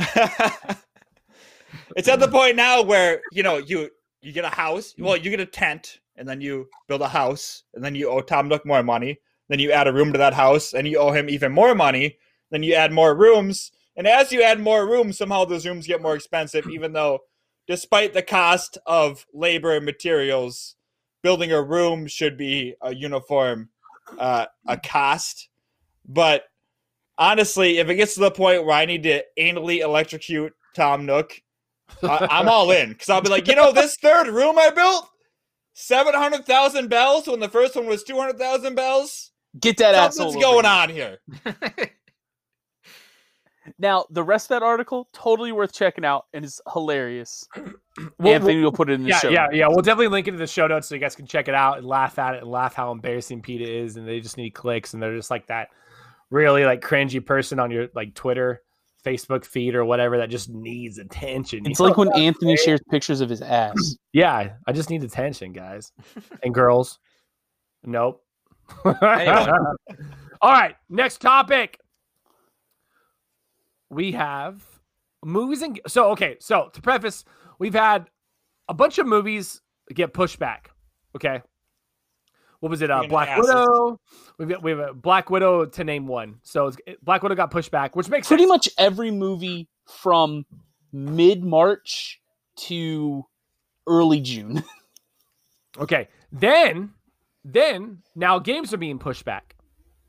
it's 1.97 2.09
at 2.09 2.21
the 2.21 2.29
point 2.29 2.57
now 2.57 2.83
where 2.83 3.21
you 3.33 3.43
know 3.43 3.59
you 3.59 3.91
you 4.23 4.33
get 4.33 4.45
a 4.45 4.51
house, 4.51 4.95
well, 4.99 5.17
you 5.17 5.31
get 5.31 5.41
a 5.41 5.47
tent, 5.47 6.01
and 6.17 6.29
then 6.29 6.41
you 6.41 6.69
build 6.89 7.03
a 7.03 7.09
house, 7.09 7.65
and 7.75 7.85
then 7.85 7.95
you 7.95 8.09
owe 8.09 8.21
Tom 8.21 8.49
Nook 8.49 8.65
more 8.65 8.83
money. 8.83 9.19
Then 9.49 9.59
you 9.59 9.73
add 9.73 9.87
a 9.87 9.93
room 9.93 10.13
to 10.13 10.19
that 10.19 10.35
house, 10.35 10.73
and 10.73 10.89
you 10.89 10.99
owe 10.99 11.13
him 11.13 11.29
even 11.29 11.53
more 11.53 11.75
money. 11.75 12.17
Then 12.51 12.63
you 12.63 12.75
add 12.75 12.93
more 12.93 13.15
rooms, 13.15 13.71
and 13.97 14.07
as 14.07 14.33
you 14.33 14.43
add 14.43 14.61
more 14.61 14.89
rooms, 14.89 15.19
somehow 15.19 15.45
those 15.45 15.67
rooms 15.67 15.87
get 15.87 16.03
more 16.03 16.17
expensive, 16.17 16.69
even 16.69 16.93
though, 16.93 17.21
despite 17.67 18.13
the 18.13 18.23
cost 18.23 18.79
of 18.87 19.27
labor 19.33 19.77
and 19.77 19.85
materials, 19.85 20.77
building 21.23 21.53
a 21.53 21.63
room 21.63 22.07
should 22.07 22.37
be 22.37 22.75
a 22.81 22.95
uniform 22.95 23.71
uh, 24.19 24.47
a 24.67 24.77
cost. 24.77 25.49
But 26.07 26.45
honestly, 27.19 27.79
if 27.79 27.89
it 27.89 27.97
gets 27.97 28.15
to 28.15 28.21
the 28.21 28.31
point 28.31 28.65
where 28.65 28.77
I 28.77 28.85
need 28.85 29.03
to 29.05 29.23
anally 29.39 29.81
electrocute 29.81 30.53
Tom 30.75 31.07
Nook, 31.07 31.41
I, 32.03 32.27
I'm 32.31 32.49
all 32.49 32.71
in 32.71 32.91
because 32.91 33.09
I'll 33.09 33.21
be 33.21 33.29
like, 33.29 33.49
you 33.49 33.55
know, 33.55 33.73
this 33.73 33.97
third 34.03 34.29
room 34.29 34.59
I 34.59 34.71
built, 34.71 35.09
seven 35.73 36.15
hundred 36.15 36.45
thousand 36.45 36.89
bells 36.89 37.27
when 37.27 37.41
the 37.41 37.49
first 37.49 37.77
one 37.77 37.87
was 37.87 38.03
two 38.03 38.17
hundred 38.17 38.39
thousand 38.39 38.75
bells. 38.75 39.33
Get 39.61 39.77
that 39.79 39.95
asshole. 39.95 40.33
Something's 40.33 40.45
over 40.45 40.55
going 40.55 40.67
on 40.67 40.91
here. 40.91 41.19
Now, 43.79 44.05
the 44.11 44.23
rest 44.23 44.47
of 44.47 44.61
that 44.61 44.63
article, 44.63 45.09
totally 45.13 45.53
worth 45.53 45.73
checking 45.73 46.05
out 46.05 46.27
and 46.33 46.45
is 46.45 46.61
hilarious. 46.73 47.49
We'll- 48.19 48.35
Anthony 48.35 48.63
will 48.63 48.73
put 48.73 48.91
it 48.91 48.95
in 48.95 49.05
the 49.05 49.09
yeah, 49.09 49.19
show. 49.19 49.31
yeah, 49.31 49.49
yeah. 49.53 49.69
We'll 49.69 49.83
definitely 49.83 50.09
link 50.09 50.29
it 50.29 50.35
in 50.35 50.41
the 50.41 50.47
show 50.47 50.67
notes 50.67 50.89
so 50.89 50.95
you 50.95 51.01
guys 51.01 51.17
can 51.17 51.27
check 51.27 51.49
it 51.49 51.55
out 51.55 51.79
and 51.79 51.87
laugh 51.87 52.19
at 52.19 52.35
it 52.35 52.43
and 52.43 52.51
laugh 52.51 52.75
how 52.75 52.93
embarrassing 52.93 53.43
PETA 53.43 53.65
is. 53.65 53.97
And 53.97 54.07
they 54.07 54.21
just 54.21 54.37
need 54.37 54.51
clicks 54.51 54.93
and 54.93 55.03
they're 55.03 55.17
just 55.17 55.31
like 55.31 55.47
that 55.47 55.69
really 56.31 56.65
like 56.65 56.81
cringy 56.81 57.25
person 57.25 57.59
on 57.59 57.71
your 57.71 57.89
like 57.95 58.15
Twitter, 58.15 58.63
Facebook 59.05 59.45
feed 59.45 59.75
or 59.75 59.85
whatever 59.85 60.19
that 60.19 60.31
just 60.31 60.49
needs 60.49 60.99
attention. 60.99 61.67
It's 61.67 61.79
You 61.79 61.87
like 61.87 61.97
when 61.97 62.13
Anthony 62.15 62.57
shares 62.57 62.81
pictures 62.91 63.21
of 63.21 63.29
his 63.29 63.43
ass. 63.43 63.97
yeah, 64.13 64.55
I 64.67 64.73
just 64.73 64.91
need 64.91 65.05
attention, 65.05 65.53
guys 65.53 65.93
and 66.43 66.55
girls. 66.55 66.99
Nope. 67.85 68.25
Anyway. 68.85 69.03
All 70.41 70.53
right, 70.53 70.77
next 70.89 71.21
topic. 71.21 71.79
We 73.91 74.13
have 74.13 74.63
movies 75.25 75.63
and 75.63 75.81
so 75.87 76.11
okay. 76.11 76.37
So 76.41 76.71
to 76.73 76.81
preface, 76.81 77.25
we've 77.59 77.75
had 77.75 78.09
a 78.69 78.75
bunch 78.75 78.99
of 78.99 79.07
movies 79.07 79.61
get 79.93 80.13
pushed 80.13 80.39
back. 80.39 80.71
Okay, 81.15 81.43
what 82.65 82.71
was 82.71 82.81
it? 82.81 82.91
Uh, 82.91 83.03
Black. 83.07 83.37
Widow. 83.37 84.01
We've 84.39 84.49
got 84.49 84.63
we 84.63 84.71
have 84.71 84.81
a 84.81 84.95
Black 84.95 85.29
Widow 85.29 85.67
to 85.67 85.85
name 85.85 86.07
one. 86.07 86.37
So 86.45 86.69
it's, 86.69 86.79
Black 87.03 87.23
Widow 87.23 87.35
got 87.35 87.51
pushed 87.51 87.71
back, 87.71 87.95
which 87.95 88.09
makes 88.09 88.27
Pretty 88.27 88.45
sense. 88.45 88.49
much 88.49 88.69
every 88.79 89.11
movie 89.11 89.69
from 89.87 90.47
mid 90.91 91.45
March 91.45 92.23
to 92.57 93.27
early 93.87 94.21
June. 94.21 94.65
Okay. 95.77 96.09
Then, 96.31 96.93
then 97.45 97.99
now 98.15 98.39
games 98.39 98.73
are 98.73 98.77
being 98.77 99.01
pushed 99.01 99.25
back. 99.25 99.57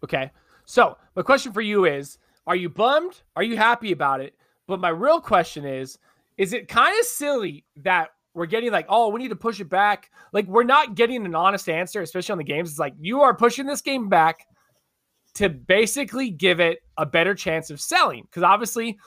Okay. 0.04 0.32
So 0.66 0.96
my 1.16 1.24
question 1.24 1.52
for 1.52 1.62
you 1.62 1.86
is: 1.86 2.20
Are 2.46 2.56
you 2.56 2.70
bummed? 2.70 3.24
Are 3.36 3.42
you 3.42 3.58
happy 3.58 3.92
about 3.92 4.22
it? 4.22 4.36
But 4.68 4.80
my 4.80 4.90
real 4.90 5.20
question 5.20 5.66
is: 5.66 5.98
Is 6.38 6.54
it 6.54 6.68
kind 6.68 6.96
of 7.00 7.06
silly 7.06 7.66
that 7.78 8.12
we're 8.36 8.46
getting 8.46 8.72
like, 8.72 8.86
oh, 8.90 9.10
we 9.10 9.22
need 9.22 9.30
to 9.30 9.36
push 9.36 9.60
it 9.60 9.70
back? 9.70 10.12
Like 10.34 10.46
we're 10.48 10.64
not 10.64 10.96
getting 10.96 11.26
an 11.26 11.36
honest 11.36 11.70
answer, 11.70 12.02
especially 12.02 12.34
on 12.34 12.38
the 12.38 12.44
games. 12.44 12.70
It's 12.70 12.80
like 12.80 12.94
you 13.00 13.22
are 13.22 13.36
pushing 13.36 13.66
this 13.66 13.82
game 13.82 14.10
back 14.10 14.46
to 15.36 15.50
basically 15.50 16.30
give 16.30 16.60
it 16.60 16.80
a 16.98 17.06
better 17.06 17.34
chance 17.34 17.70
of 17.70 17.80
selling. 17.80 18.24
Because 18.24 18.44
obviously 18.44 18.98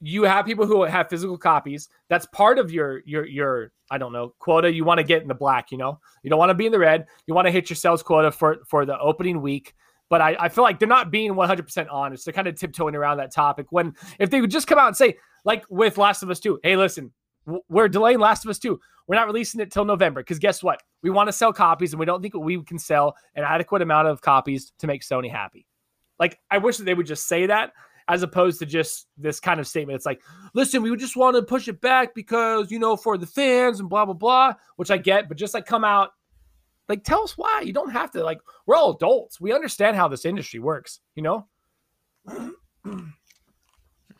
you 0.00 0.24
have 0.24 0.46
people 0.46 0.66
who 0.66 0.82
have 0.82 1.08
physical 1.08 1.38
copies. 1.38 1.88
That's 2.08 2.26
part 2.26 2.58
of 2.58 2.72
your 2.72 3.02
your 3.06 3.26
your 3.26 3.72
i 3.90 3.98
don't 3.98 4.14
know 4.14 4.34
quota 4.38 4.72
you 4.72 4.82
want 4.82 4.96
to 4.96 5.04
get 5.04 5.20
in 5.20 5.28
the 5.28 5.34
black 5.34 5.70
you 5.70 5.76
know? 5.76 6.00
You 6.22 6.30
don't 6.30 6.38
want 6.38 6.50
to 6.50 6.54
be 6.54 6.66
in 6.66 6.72
the 6.72 6.78
red. 6.78 7.06
You 7.26 7.34
want 7.34 7.46
to 7.46 7.52
hit 7.52 7.68
your 7.68 7.76
sales 7.76 8.02
quota 8.02 8.30
for 8.30 8.58
for 8.66 8.86
the 8.86 8.98
opening 8.98 9.42
week. 9.42 9.74
But 10.10 10.20
I, 10.20 10.36
I 10.38 10.48
feel 10.48 10.64
like 10.64 10.78
they're 10.78 10.86
not 10.86 11.10
being 11.10 11.32
100% 11.32 11.86
honest. 11.90 12.24
They're 12.24 12.34
kind 12.34 12.46
of 12.46 12.56
tiptoeing 12.56 12.94
around 12.94 13.16
that 13.16 13.32
topic 13.32 13.66
when 13.70 13.94
if 14.18 14.30
they 14.30 14.40
would 14.40 14.50
just 14.50 14.66
come 14.66 14.78
out 14.78 14.88
and 14.88 14.96
say 14.96 15.16
like 15.44 15.64
with 15.70 15.98
last 15.98 16.22
of 16.22 16.30
us 16.30 16.40
2 16.40 16.60
hey 16.62 16.76
listen 16.76 17.12
we're 17.68 17.88
delaying 17.88 18.18
last 18.18 18.44
of 18.44 18.50
us 18.50 18.58
2 18.58 18.78
we're 19.06 19.16
not 19.16 19.26
releasing 19.26 19.60
it 19.60 19.70
till 19.70 19.84
november 19.84 20.20
because 20.20 20.38
guess 20.38 20.62
what 20.62 20.82
we 21.02 21.10
want 21.10 21.28
to 21.28 21.32
sell 21.32 21.52
copies 21.52 21.92
and 21.92 22.00
we 22.00 22.06
don't 22.06 22.22
think 22.22 22.34
we 22.34 22.62
can 22.62 22.78
sell 22.78 23.14
an 23.34 23.44
adequate 23.44 23.82
amount 23.82 24.08
of 24.08 24.20
copies 24.20 24.72
to 24.78 24.86
make 24.86 25.02
sony 25.02 25.30
happy 25.30 25.66
like 26.18 26.38
i 26.50 26.58
wish 26.58 26.76
that 26.76 26.84
they 26.84 26.94
would 26.94 27.06
just 27.06 27.28
say 27.28 27.46
that 27.46 27.72
as 28.08 28.22
opposed 28.22 28.58
to 28.58 28.66
just 28.66 29.06
this 29.16 29.40
kind 29.40 29.58
of 29.58 29.66
statement. 29.66 29.96
It's 29.96 30.06
like, 30.06 30.20
listen, 30.52 30.82
we 30.82 30.94
just 30.96 31.16
want 31.16 31.36
to 31.36 31.42
push 31.42 31.68
it 31.68 31.80
back 31.80 32.14
because, 32.14 32.70
you 32.70 32.78
know, 32.78 32.96
for 32.96 33.16
the 33.16 33.26
fans 33.26 33.80
and 33.80 33.88
blah, 33.88 34.04
blah, 34.04 34.14
blah, 34.14 34.54
which 34.76 34.90
I 34.90 34.98
get, 34.98 35.28
but 35.28 35.38
just 35.38 35.54
like 35.54 35.66
come 35.66 35.84
out, 35.84 36.10
like 36.88 37.02
tell 37.02 37.22
us 37.22 37.38
why. 37.38 37.62
You 37.64 37.72
don't 37.72 37.90
have 37.90 38.10
to, 38.12 38.22
like, 38.22 38.40
we're 38.66 38.76
all 38.76 38.94
adults. 38.94 39.40
We 39.40 39.52
understand 39.52 39.96
how 39.96 40.08
this 40.08 40.24
industry 40.24 40.60
works, 40.60 41.00
you 41.14 41.22
know? 41.22 41.46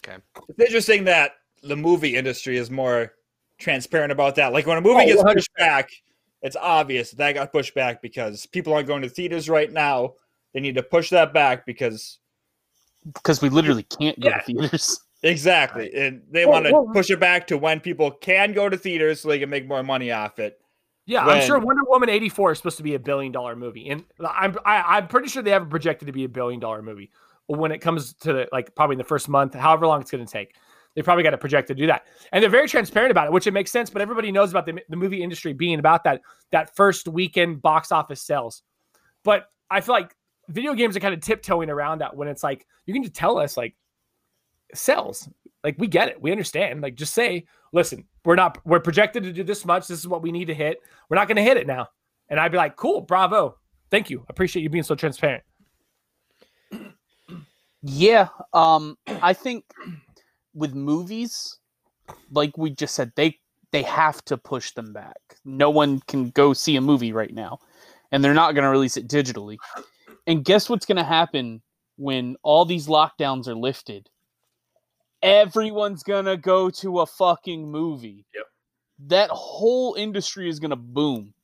Okay. 0.07 0.19
It's 0.51 0.61
interesting 0.61 1.05
that 1.05 1.33
the 1.65 1.77
movie 1.77 2.17
industry 2.17 2.57
is 2.57 2.71
more 2.71 3.13
transparent 3.59 4.13
about 4.13 4.35
that. 4.37 4.53
Like 4.53 4.67
when 4.67 4.79
a 4.79 4.81
movie 4.81 5.03
Oh, 5.03 5.07
gets 5.07 5.23
100%. 5.23 5.35
pushed 5.35 5.55
back, 5.57 5.91
it's 6.43 6.57
obvious 6.57 7.11
that 7.13 7.33
got 7.33 7.53
pushed 7.53 7.75
back 7.75 8.03
because 8.03 8.47
people 8.47 8.73
aren't 8.75 8.87
going 8.87 9.03
to 9.03 9.09
theaters 9.09 9.49
right 9.49 9.73
now. 9.73 10.15
They 10.53 10.61
need 10.61 10.75
to 10.77 10.83
push 10.83 11.11
that 11.11 11.33
back 11.33 11.67
because 11.67 12.19
because 13.13 13.43
we 13.43 13.49
literally 13.51 13.83
can't 13.83 14.19
go 14.21 14.29
Yeah. 14.29 14.39
to 14.39 14.45
theaters. 14.45 15.01
exactly, 15.23 15.95
and 15.95 16.23
they 16.31 16.45
Well, 16.47 16.55
want 16.55 16.67
to 16.67 16.73
well- 16.73 16.91
push 16.93 17.11
it 17.11 17.21
back 17.21 17.47
to 17.49 17.59
when 17.59 17.81
people 17.81 18.11
can 18.11 18.53
go 18.53 18.69
to 18.69 18.77
theaters 18.77 19.21
so 19.21 19.29
they 19.29 19.39
can 19.39 19.51
make 19.51 19.67
more 19.67 19.83
money 19.83 20.11
off 20.11 20.39
it. 20.39 20.59
Yeah, 21.07 21.27
I'm 21.27 21.43
sure 21.43 21.59
Wonder 21.59 21.83
Woman 21.87 22.09
84 22.09 22.53
is 22.53 22.59
supposed 22.59 22.79
to 22.79 22.83
be 22.83 22.95
a 22.95 22.99
billion 22.99 23.31
dollar 23.31 23.55
movie. 23.57 23.91
And 23.91 24.05
I'm, 24.27 24.57
I, 24.65 24.97
I'm 24.97 25.07
pretty 25.07 25.29
sure 25.29 25.43
they 25.43 25.51
have 25.51 25.65
it 25.65 25.69
projected 25.69 26.07
to 26.07 26.13
be 26.13 26.25
a 26.25 26.29
billion 26.31 26.61
dollar 26.61 26.81
movie 26.81 27.11
when 27.47 27.73
it 27.73 27.81
comes 27.83 28.15
to 28.15 28.33
the, 28.33 28.49
like 28.53 28.75
probably 28.75 28.95
in 28.95 28.99
the 28.99 29.05
first 29.05 29.29
month, 29.29 29.53
however 29.53 29.87
long 29.87 30.01
it's 30.01 30.11
going 30.11 30.25
to 30.25 30.33
take. 30.33 30.55
They 30.95 31.03
probably 31.03 31.25
got 31.25 31.35
a 31.35 31.39
project 31.39 31.69
to 31.69 31.75
do 31.75 31.87
that. 31.89 32.05
And 32.33 32.43
they're 32.43 32.51
very 32.51 32.69
transparent 32.69 33.11
about 33.11 33.27
it, 33.27 33.33
which 33.33 33.47
it 33.47 33.53
makes 33.53 33.73
sense. 33.73 33.91
But 33.91 34.03
everybody 34.03 34.31
knows 34.31 34.51
about 34.51 34.67
the, 34.67 34.81
the 34.89 34.97
movie 34.97 35.23
industry 35.23 35.53
being 35.53 35.79
about 35.79 36.05
that, 36.05 36.21
that 36.53 36.75
first 36.77 37.09
weekend 37.09 37.63
box 37.63 37.91
office 37.91 38.23
sales. 38.23 38.63
But 39.25 39.51
I 39.71 39.81
feel 39.81 39.95
like 39.95 40.15
video 40.49 40.75
games 40.75 40.97
are 40.97 41.01
kind 41.01 41.15
of 41.15 41.21
tiptoeing 41.21 41.71
around 41.71 42.01
that 42.01 42.15
when 42.17 42.29
it's 42.29 42.43
like, 42.43 42.67
you 42.87 42.95
can 42.95 43.03
just 43.03 43.15
tell 43.15 43.39
us 43.39 43.57
like 43.57 43.75
sells. 44.73 45.29
Like 45.65 45.77
we 45.79 45.87
get 45.89 46.09
it. 46.09 46.21
We 46.21 46.31
understand. 46.31 46.83
Like 46.83 46.95
just 46.95 47.15
say, 47.15 47.47
listen, 47.73 48.05
we're 48.25 48.37
not 48.37 48.59
we're 48.65 48.81
projected 48.81 49.23
to 49.25 49.33
do 49.33 49.43
this 49.43 49.65
much. 49.65 49.89
This 49.89 49.99
is 49.99 50.07
what 50.07 50.23
we 50.23 50.31
need 50.31 50.47
to 50.47 50.55
hit. 50.55 50.79
We're 51.09 51.17
not 51.17 51.27
going 51.27 51.37
to 51.37 51.43
hit 51.43 51.57
it 51.57 51.67
now. 51.67 51.89
And 52.29 52.39
I'd 52.39 52.53
be 52.53 52.59
like, 52.59 52.77
cool, 52.77 53.01
bravo. 53.01 53.57
Thank 53.91 54.11
you. 54.11 54.25
Appreciate 54.29 54.63
you 54.63 54.71
being 54.71 54.85
so 54.85 54.95
transparent. 54.95 55.43
Yeah, 57.87 58.29
um, 58.55 58.97
I 59.07 59.35
think 59.35 59.65
with 60.55 60.75
movies, 60.75 61.59
like 62.31 62.57
we 62.57 62.71
just 62.71 62.95
said, 62.95 63.13
they 63.17 63.39
they 63.73 63.83
have 63.83 64.25
to 64.27 64.37
push 64.37 64.71
them 64.73 64.93
back. 64.93 65.19
No 65.45 65.69
one 65.69 66.01
can 66.07 66.31
go 66.31 66.53
see 66.53 66.77
a 66.77 66.81
movie 66.81 67.13
right 67.13 67.35
now, 67.35 67.59
and 68.13 68.23
they're 68.23 68.35
not 68.35 68.55
going 68.55 68.63
to 68.63 68.71
release 68.71 68.97
it 68.97 69.09
digitally. 69.09 69.57
And 70.27 70.45
guess 70.45 70.71
what's 70.71 70.87
going 70.87 70.97
to 70.97 71.05
happen 71.05 71.61
when 71.97 72.37
all 72.43 72.65
these 72.65 72.87
lockdowns 72.87 73.49
are 73.49 73.55
lifted? 73.55 74.09
Everyone's 75.23 76.03
going 76.03 76.27
to 76.27 76.37
go 76.37 76.71
to 76.71 77.01
a 77.01 77.07
fucking 77.07 77.71
movie. 77.71 78.27
Yep. 78.35 78.45
That 79.07 79.31
whole 79.31 79.95
industry 79.95 80.49
is 80.49 80.61
going 80.61 80.71
to 80.71 80.77
boom. 80.77 81.35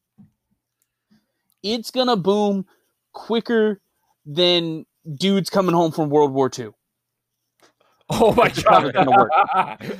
It's 1.62 1.90
going 1.90 2.06
to 2.06 2.16
boom 2.16 2.66
quicker 3.12 3.80
than 4.24 4.86
dudes 5.14 5.50
coming 5.50 5.74
home 5.74 5.92
from 5.92 6.10
World 6.10 6.32
War 6.32 6.50
II. 6.56 6.70
Oh 8.10 8.34
my 8.34 8.48
That's 8.48 8.62
how 8.66 8.86
it's 8.86 8.92
gonna 8.92 9.10
work. 9.10 9.30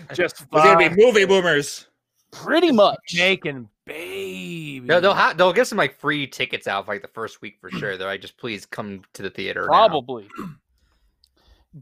Just 0.15 0.43
It's 0.43 0.51
gonna 0.51 0.89
be 0.91 1.03
movie 1.03 1.25
boomers. 1.25 1.87
Pretty 2.33 2.73
much. 2.73 3.15
making 3.17 3.69
baby. 3.87 4.87
They'll 4.87 5.01
they'll, 5.01 5.15
ha- 5.15 5.35
they'll 5.37 5.53
get 5.53 5.67
some 5.67 5.79
like 5.79 5.99
free 5.99 6.27
tickets 6.27 6.67
out 6.67 6.87
for, 6.87 6.93
like 6.93 7.03
the 7.03 7.09
first 7.09 7.43
week 7.43 7.59
for 7.61 7.71
sure. 7.71 7.97
They're 7.97 8.07
like, 8.07 8.21
just 8.21 8.37
please 8.37 8.67
come 8.67 9.03
to 9.15 9.23
the 9.23 9.31
theater. 9.31 9.63
now." 9.63 9.67
Probably. 9.67 10.29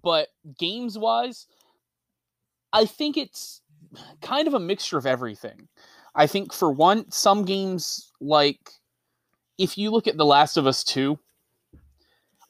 But 0.03 0.29
games 0.59 0.99
wise, 0.99 1.47
I 2.75 2.85
think 2.85 3.17
it's 3.17 3.63
kind 4.21 4.47
of 4.47 4.53
a 4.53 4.61
mixture 4.61 4.99
of 4.99 5.07
everything. 5.07 5.67
I 6.15 6.27
think 6.27 6.53
for 6.53 6.71
one, 6.71 7.11
some 7.11 7.47
games 7.47 8.13
like 8.21 8.59
if 9.57 9.79
you 9.79 9.91
look 9.91 10.07
at 10.07 10.17
The 10.17 10.27
Last 10.27 10.57
of 10.57 10.67
Us 10.67 10.85
2, 10.85 11.19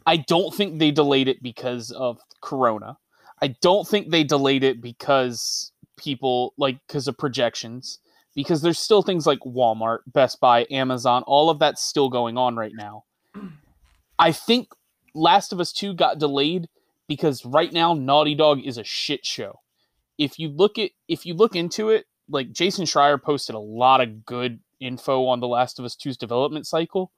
I 0.07 0.17
don't 0.17 0.55
think 0.55 0.79
they 0.79 0.91
delayed 0.91 1.29
it 1.29 1.43
because 1.43 1.91
of 1.91 2.19
Corona. 2.43 2.99
I 3.43 3.49
don't 3.61 3.87
think 3.87 4.11
they 4.11 4.25
delayed 4.25 4.65
it 4.65 4.81
because 4.81 5.73
people 5.97 6.55
like 6.57 6.79
because 6.87 7.09
of 7.09 7.19
projections. 7.19 7.99
Because 8.35 8.63
there's 8.63 8.79
still 8.79 9.03
things 9.03 9.27
like 9.27 9.41
Walmart, 9.41 10.01
Best 10.07 10.39
Buy, 10.39 10.65
Amazon, 10.71 11.25
all 11.27 11.51
of 11.51 11.59
that's 11.59 11.83
still 11.83 12.09
going 12.09 12.37
on 12.39 12.55
right 12.55 12.73
now. 12.73 13.05
I 14.19 14.31
think 14.31 14.69
Last 15.13 15.53
of 15.53 15.59
Us 15.59 15.73
2 15.73 15.95
got 15.95 16.21
delayed 16.21 16.69
because 17.09 17.45
right 17.45 17.73
now 17.73 17.95
Naughty 17.95 18.37
Dog 18.37 18.61
is 18.65 18.79
a 18.79 18.85
shit 18.85 19.27
show. 19.27 19.61
If 20.19 20.39
you 20.39 20.51
look 20.51 20.79
at 20.79 20.91
if 21.09 21.27
you 21.27 21.35
look 21.35 21.57
into 21.57 21.91
it, 21.91 22.07
like 22.29 22.53
Jason 22.53 22.85
Schreier 22.85 23.21
posted 23.21 23.55
a 23.55 23.61
lot 23.61 24.01
of 24.01 24.25
good 24.25 24.61
info 24.81 25.27
on 25.27 25.41
The 25.41 25.49
Last 25.49 25.79
of 25.79 25.85
Us 25.85 25.97
2's 25.97 26.17
development 26.17 26.67
cycle. 26.67 27.11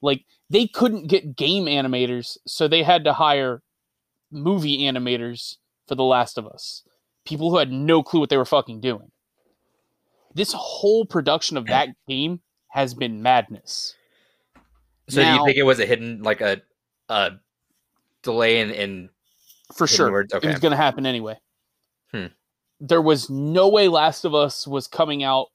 Like 0.00 0.24
they 0.48 0.66
couldn't 0.66 1.08
get 1.08 1.36
game 1.36 1.66
animators, 1.66 2.38
so 2.46 2.66
they 2.66 2.82
had 2.82 3.04
to 3.04 3.12
hire 3.12 3.62
movie 4.30 4.78
animators 4.82 5.56
for 5.92 5.96
The 5.96 6.04
Last 6.04 6.38
of 6.38 6.46
Us. 6.46 6.84
People 7.26 7.50
who 7.50 7.58
had 7.58 7.70
no 7.70 8.02
clue 8.02 8.20
what 8.20 8.30
they 8.30 8.38
were 8.38 8.46
fucking 8.46 8.80
doing. 8.80 9.10
This 10.34 10.54
whole 10.56 11.04
production 11.04 11.58
of 11.58 11.66
that 11.66 11.90
game 12.08 12.40
has 12.68 12.94
been 12.94 13.22
madness. 13.22 13.94
So 15.10 15.22
do 15.22 15.30
you 15.30 15.44
think 15.44 15.58
it 15.58 15.64
was 15.64 15.80
a 15.80 15.84
hidden 15.84 16.22
like 16.22 16.40
a 16.40 16.62
a 17.10 17.32
delay 18.22 18.60
in, 18.60 18.70
in 18.70 19.10
for 19.74 19.86
sure. 19.86 20.10
words, 20.10 20.32
It 20.32 20.46
was 20.46 20.60
going 20.60 20.70
to 20.70 20.78
happen 20.78 21.04
anyway. 21.04 21.36
Hmm. 22.10 22.26
There 22.80 23.02
was 23.02 23.28
no 23.28 23.68
way 23.68 23.88
Last 23.88 24.24
of 24.24 24.34
Us 24.34 24.66
was 24.66 24.86
coming 24.88 25.22
out 25.22 25.48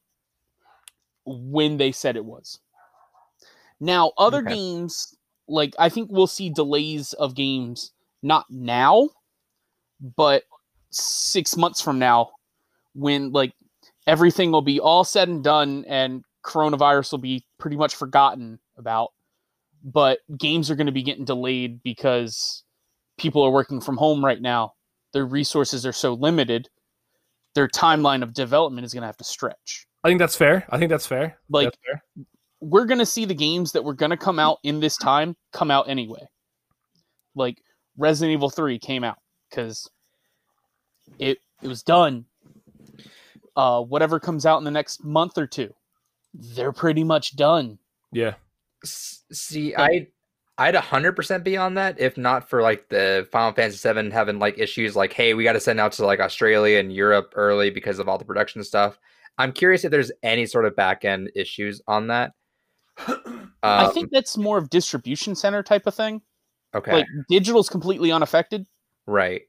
when 1.25 1.77
they 1.77 1.91
said 1.91 2.15
it 2.15 2.25
was. 2.25 2.59
Now, 3.79 4.11
other 4.19 4.43
Okay. 4.43 4.53
games, 4.53 5.17
like 5.47 5.73
I 5.79 5.89
think 5.89 6.11
we'll 6.11 6.27
see 6.27 6.51
delays 6.51 7.13
of 7.13 7.33
games 7.33 7.91
not 8.21 8.45
now, 8.51 9.09
but 9.99 10.43
six 10.91 11.55
months 11.57 11.81
from 11.81 11.99
now, 11.99 12.31
when 12.93 13.31
like 13.31 13.53
everything 14.05 14.51
will 14.51 14.61
be 14.61 14.79
all 14.79 15.03
said 15.03 15.27
and 15.29 15.43
done 15.43 15.85
and 15.87 16.23
coronavirus 16.45 17.11
will 17.11 17.19
be 17.19 17.45
pretty 17.59 17.75
much 17.77 17.95
forgotten 17.95 18.59
about. 18.77 19.09
But 19.83 20.19
games 20.37 20.71
are 20.71 20.75
going 20.75 20.87
to 20.87 20.91
be 20.93 21.03
getting 21.03 21.25
delayed 21.25 21.81
because 21.83 22.63
people 23.17 23.43
are 23.43 23.51
working 23.51 23.79
from 23.81 23.97
home 23.97 24.23
right 24.23 24.41
now. 24.41 24.73
Their 25.13 25.25
resources 25.25 25.85
are 25.85 25.93
so 25.93 26.13
limited. 26.13 26.69
Their 27.55 27.67
timeline 27.67 28.23
of 28.23 28.33
development 28.33 28.85
is 28.85 28.93
going 28.93 29.01
to 29.01 29.07
have 29.07 29.17
to 29.17 29.23
stretch. 29.23 29.85
I 30.03 30.09
think 30.09 30.19
that's 30.19 30.35
fair. 30.35 30.65
I 30.69 30.77
think 30.77 30.89
that's 30.89 31.07
fair. 31.07 31.37
Like- 31.49 31.65
That's 31.67 31.77
fair. 31.85 32.01
We're 32.59 32.85
going 32.85 32.99
to 32.99 33.05
see 33.05 33.25
the 33.25 33.35
games 33.35 33.73
that 33.73 33.83
were 33.83 33.93
going 33.93 34.09
to 34.09 34.17
come 34.17 34.39
out 34.39 34.57
in 34.63 34.79
this 34.79 34.97
time 34.97 35.35
come 35.53 35.69
out 35.69 35.87
anyway. 35.89 36.27
Like 37.35 37.61
Resident 37.97 38.33
Evil 38.33 38.49
3 38.49 38.79
came 38.79 39.03
out 39.03 39.17
cuz 39.51 39.89
it 41.19 41.37
it 41.61 41.67
was 41.67 41.83
done. 41.83 42.25
Uh 43.55 43.81
whatever 43.81 44.19
comes 44.19 44.45
out 44.45 44.57
in 44.57 44.63
the 44.63 44.71
next 44.71 45.03
month 45.03 45.37
or 45.37 45.47
two, 45.47 45.73
they're 46.33 46.71
pretty 46.73 47.03
much 47.03 47.35
done. 47.35 47.79
yeah. 48.11 48.35
S- 48.83 49.23
See, 49.31 49.75
I 49.75 50.07
I'd 50.59 50.75
hundred 50.75 51.13
percent 51.15 51.43
be 51.43 51.57
on 51.57 51.75
that 51.75 51.99
if 51.99 52.17
not 52.17 52.49
for 52.49 52.61
like 52.61 52.89
the 52.89 53.27
Final 53.31 53.53
Fantasy 53.53 53.77
Seven 53.77 54.11
having 54.11 54.39
like 54.39 54.57
issues 54.59 54.95
like, 54.95 55.13
hey, 55.13 55.33
we 55.33 55.43
got 55.43 55.53
to 55.53 55.59
send 55.59 55.79
out 55.79 55.91
to 55.93 56.05
like 56.05 56.19
Australia 56.19 56.79
and 56.79 56.93
Europe 56.93 57.33
early 57.35 57.69
because 57.69 57.99
of 57.99 58.07
all 58.07 58.17
the 58.17 58.25
production 58.25 58.63
stuff. 58.63 58.99
I'm 59.39 59.51
curious 59.51 59.83
if 59.83 59.91
there's 59.91 60.11
any 60.23 60.45
sort 60.47 60.65
of 60.65 60.75
back 60.75 61.05
end 61.05 61.31
issues 61.35 61.81
on 61.87 62.07
that. 62.07 62.33
I 62.97 63.85
Um, 63.85 63.93
think 63.93 64.09
that's 64.11 64.35
more 64.37 64.57
of 64.57 64.69
distribution 64.69 65.35
center 65.35 65.61
type 65.61 65.85
of 65.85 65.93
thing. 65.93 66.21
okay, 66.73 66.91
Like 66.91 67.07
digital's 67.29 67.69
completely 67.69 68.11
unaffected, 68.11 68.65
right. 69.07 69.41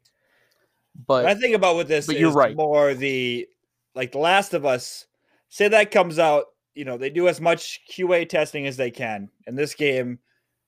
but 1.06 1.26
I 1.26 1.34
think 1.34 1.54
about 1.54 1.74
what 1.74 1.88
this 1.88 2.06
but 2.06 2.16
is 2.16 2.20
you're 2.20 2.32
right. 2.32 2.56
more 2.56 2.94
the 2.94 3.46
like 3.94 4.12
The 4.12 4.18
Last 4.18 4.54
of 4.54 4.64
Us. 4.64 5.06
Say 5.50 5.68
that 5.68 5.90
comes 5.90 6.18
out, 6.18 6.46
you 6.74 6.84
know, 6.84 6.96
they 6.96 7.10
do 7.10 7.28
as 7.28 7.40
much 7.40 7.80
QA 7.90 8.28
testing 8.28 8.66
as 8.66 8.76
they 8.76 8.90
can, 8.90 9.28
and 9.46 9.56
this 9.56 9.74
game 9.74 10.18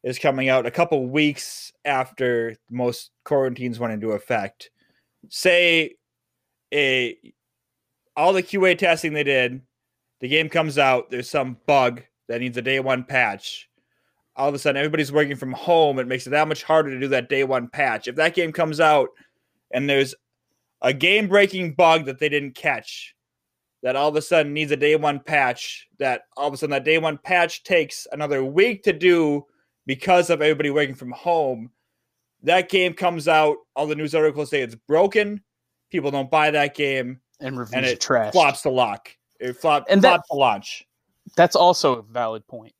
is 0.02 0.18
coming 0.18 0.48
out 0.48 0.66
a 0.66 0.70
couple 0.70 1.06
weeks 1.06 1.72
after 1.84 2.56
most 2.70 3.10
quarantines 3.24 3.78
went 3.78 3.92
into 3.92 4.12
effect. 4.12 4.70
Say 5.28 5.96
a 6.72 7.16
all 8.16 8.32
the 8.32 8.42
QA 8.42 8.76
testing 8.76 9.12
they 9.12 9.24
did, 9.24 9.62
the 10.20 10.28
game 10.28 10.48
comes 10.48 10.78
out, 10.78 11.10
there's 11.10 11.30
some 11.30 11.56
bug 11.66 12.02
that 12.28 12.40
needs 12.40 12.56
a 12.56 12.62
day 12.62 12.80
one 12.80 13.04
patch. 13.04 13.69
All 14.36 14.48
of 14.48 14.54
a 14.54 14.58
sudden, 14.58 14.78
everybody's 14.78 15.12
working 15.12 15.36
from 15.36 15.52
home. 15.52 15.98
It 15.98 16.06
makes 16.06 16.26
it 16.26 16.30
that 16.30 16.48
much 16.48 16.62
harder 16.62 16.90
to 16.90 17.00
do 17.00 17.08
that 17.08 17.28
day 17.28 17.44
one 17.44 17.68
patch. 17.68 18.08
If 18.08 18.16
that 18.16 18.34
game 18.34 18.52
comes 18.52 18.80
out 18.80 19.08
and 19.72 19.88
there's 19.88 20.14
a 20.82 20.92
game 20.92 21.28
breaking 21.28 21.74
bug 21.74 22.06
that 22.06 22.18
they 22.18 22.28
didn't 22.28 22.54
catch 22.54 23.14
that 23.82 23.96
all 23.96 24.08
of 24.08 24.16
a 24.16 24.22
sudden 24.22 24.52
needs 24.52 24.70
a 24.72 24.76
day 24.76 24.94
one 24.96 25.20
patch 25.20 25.86
that 25.98 26.22
all 26.36 26.48
of 26.48 26.54
a 26.54 26.56
sudden 26.56 26.70
that 26.70 26.84
day 26.84 26.98
one 26.98 27.18
patch 27.18 27.62
takes 27.64 28.06
another 28.12 28.44
week 28.44 28.82
to 28.82 28.92
do 28.92 29.44
because 29.86 30.30
of 30.30 30.40
everybody 30.42 30.70
working 30.70 30.94
from 30.94 31.10
home 31.12 31.70
that 32.42 32.68
game 32.70 32.92
comes 32.94 33.26
out 33.28 33.56
all 33.76 33.86
the 33.86 33.94
news 33.94 34.14
articles 34.14 34.48
say 34.50 34.60
it's 34.62 34.74
broken 34.74 35.42
people 35.90 36.10
don't 36.10 36.30
buy 36.30 36.50
that 36.50 36.74
game 36.74 37.20
and 37.40 37.58
reviews 37.58 37.74
and 37.74 37.86
it 37.86 38.00
trash. 38.00 38.32
flops 38.32 38.62
the 38.62 38.70
lock 38.70 39.10
it 39.38 39.54
flop, 39.54 39.84
And 39.88 40.00
that- 40.02 40.08
flops 40.08 40.28
the 40.30 40.36
launch 40.36 40.86
That's 41.36 41.56
also 41.56 41.96
a 41.98 42.02
valid 42.02 42.46
point. 42.46 42.72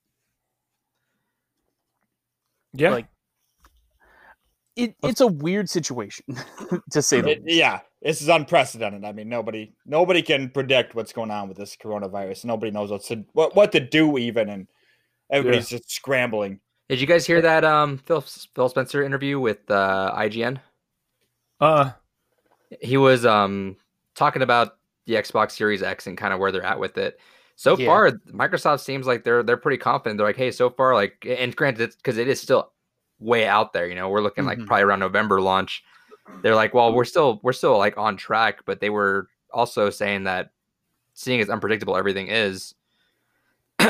Yeah. 2.73 2.91
Like- 2.91 3.09
It, 4.77 4.95
it's 5.03 5.21
a 5.21 5.27
weird 5.27 5.69
situation 5.69 6.25
to 6.93 7.03
say 7.03 7.21
the 7.21 7.31
It- 7.33 7.43
yeah 7.47 7.81
this 8.01 8.23
is 8.23 8.29
unprecedented 8.29 9.05
i 9.05 9.13
mean 9.13 9.29
nobody 9.29 9.73
nobody 9.85 10.23
can 10.23 10.49
predict 10.49 10.95
what's 10.95 11.13
going 11.13 11.31
on 11.31 11.49
with 11.49 11.59
this 11.59 11.77
coronavirus 11.77 12.45
nobody 12.47 12.71
knows 12.71 12.91
what 12.91 13.03
to 13.05 13.25
what, 13.33 13.55
what 13.57 13.73
to 13.73 13.81
do 13.81 14.17
even 14.17 14.49
and 14.49 14.69
everybody's 15.31 15.69
just 15.69 15.91
scrambling 15.91 16.61
Did 16.89 17.01
you 17.01 17.07
guys 17.07 17.27
hear 17.27 17.43
that 17.43 17.65
um 17.65 17.99
Phil 17.99 18.21
Phil 18.23 18.69
Spencer 18.69 19.03
interview 19.03 19.39
with 19.41 19.69
uh, 19.71 20.15
IGN? 20.17 20.61
uh, 21.61 21.91
He 22.81 22.97
was 22.97 23.27
um 23.27 23.77
talking 24.15 24.43
about 24.43 24.77
the 25.07 25.15
Xbox 25.15 25.53
Series 25.53 25.83
X 25.83 26.07
and 26.07 26.17
kind 26.17 26.33
of 26.33 26.41
where 26.41 26.53
they're 26.53 26.65
at 26.65 26.79
with 26.81 26.97
it. 26.97 27.19
So 27.61 27.77
Yeah. 27.77 27.87
far, 27.87 28.13
Microsoft 28.33 28.81
seems 28.81 29.07
like 29.07 29.23
they're 29.23 29.43
they're 29.43 29.59
pretty 29.59 29.77
confident. 29.77 30.17
They're 30.17 30.27
like, 30.27 30.37
hey, 30.37 30.51
so 30.51 30.71
far, 30.71 30.95
like, 30.95 31.27
and 31.29 31.55
granted, 31.55 31.95
because 31.99 32.17
it 32.17 32.27
is 32.27 32.41
still 32.41 32.73
way 33.19 33.47
out 33.47 33.75
there. 33.75 33.87
You 33.87 33.95
know, 33.95 34.09
we're 34.09 34.23
looking 34.23 34.47
like 34.47 34.59
Mhm. 34.61 34.67
probably 34.67 34.85
around 34.85 35.01
November 35.01 35.43
launch. 35.43 35.85
They're 36.43 36.55
like, 36.55 36.73
well, 36.75 36.95
we're 36.95 37.05
still 37.05 37.41
we're 37.43 37.53
still 37.53 37.77
like 37.79 37.99
on 37.99 38.17
track, 38.17 38.61
but 38.65 38.81
they 38.81 38.91
were 38.91 39.29
also 39.53 39.91
saying 39.91 40.25
that 40.25 40.53
seeing 41.15 41.41
as 41.41 41.51
unpredictable 41.51 41.97
everything 41.97 42.29
is, 42.29 42.75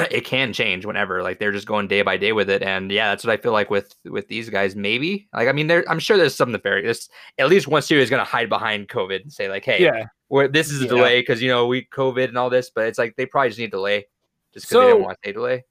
it 0.10 0.24
can 0.24 0.52
change 0.52 0.84
whenever. 0.86 1.22
Like 1.22 1.38
they're 1.38 1.52
just 1.52 1.66
going 1.66 1.88
day 1.88 2.02
by 2.02 2.16
day 2.16 2.32
with 2.32 2.48
it, 2.50 2.62
and 2.62 2.90
yeah, 2.90 3.10
that's 3.10 3.24
what 3.24 3.32
I 3.32 3.36
feel 3.36 3.52
like 3.52 3.70
with 3.70 3.94
with 4.04 4.28
these 4.28 4.48
guys. 4.50 4.74
Maybe 4.76 5.28
like 5.34 5.48
I 5.48 5.52
mean, 5.52 5.66
there 5.66 5.84
I'm 5.88 5.98
sure 5.98 6.16
there's 6.16 6.34
some 6.34 6.52
nefarious. 6.52 7.08
At 7.38 7.48
least 7.48 7.68
one 7.68 7.82
studio 7.82 8.02
is 8.02 8.10
going 8.10 8.24
to 8.24 8.30
hide 8.30 8.48
behind 8.48 8.88
COVID 8.88 9.22
and 9.22 9.32
say 9.32 9.48
like, 9.48 9.64
hey, 9.64 9.82
yeah. 9.82 10.06
we're, 10.28 10.48
this 10.48 10.70
is 10.70 10.80
a 10.80 10.84
Yeah. 10.84 10.90
delay 10.90 11.20
because 11.20 11.40
you 11.42 11.48
know 11.48 11.66
we 11.66 11.84
COVID 11.86 12.28
and 12.28 12.36
all 12.38 12.50
this, 12.50 12.70
but 12.70 12.86
it's 12.86 12.98
like 12.98 13.16
they 13.16 13.26
probably 13.26 13.50
just 13.50 13.58
need 13.58 13.70
delay 13.70 14.06
just 14.52 14.68
because 14.68 14.84
they 14.84 14.90
don't 14.90 15.02
want 15.02 15.18
to 15.22 15.28
say 15.28 15.32
delay. 15.32 15.64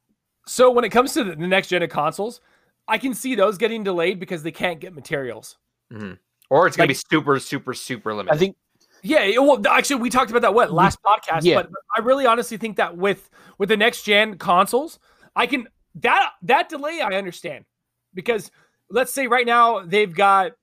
So 0.47 0.71
when 0.71 0.83
it 0.83 0.89
comes 0.89 1.13
to 1.13 1.23
the 1.23 1.35
the 1.35 1.47
next 1.47 1.67
gen 1.67 1.83
of 1.83 1.89
consoles, 1.89 2.41
I 2.87 2.97
can 2.97 3.13
see 3.13 3.35
those 3.35 3.57
getting 3.57 3.83
delayed 3.83 4.19
because 4.19 4.41
they 4.43 4.51
can't 4.51 4.79
get 4.79 4.93
materials. 4.95 5.57
Mm-hmm. 5.93 6.13
Or 6.49 6.65
it's 6.65 6.75
gonna 6.75 6.85
Like- 6.85 6.89
be 6.97 7.01
super, 7.15 7.39
super, 7.39 7.73
super 7.73 8.13
limited. 8.15 8.33
I 8.35 8.37
think 8.39 8.55
Yeah, 9.01 9.37
well, 9.39 9.61
actually, 9.67 10.01
we 10.01 10.09
talked 10.09 10.31
about 10.31 10.41
that 10.41 10.53
what 10.53 10.71
last 10.71 10.99
podcast, 11.03 11.43
yeah. 11.43 11.55
but 11.55 11.69
I 11.95 12.01
really 12.01 12.25
honestly 12.25 12.57
think 12.57 12.77
that 12.77 12.97
with 12.97 13.29
with 13.57 13.69
the 13.69 13.77
next 13.77 14.03
gen 14.03 14.37
consoles, 14.37 14.99
I 15.35 15.47
can 15.47 15.67
that 15.95 16.31
that 16.43 16.69
delay 16.69 17.01
I 17.01 17.15
understand 17.15 17.65
because 18.13 18.51
let's 18.89 19.13
say 19.13 19.27
right 19.27 19.45
now 19.45 19.85
they've 19.85 20.13
got 20.13 20.53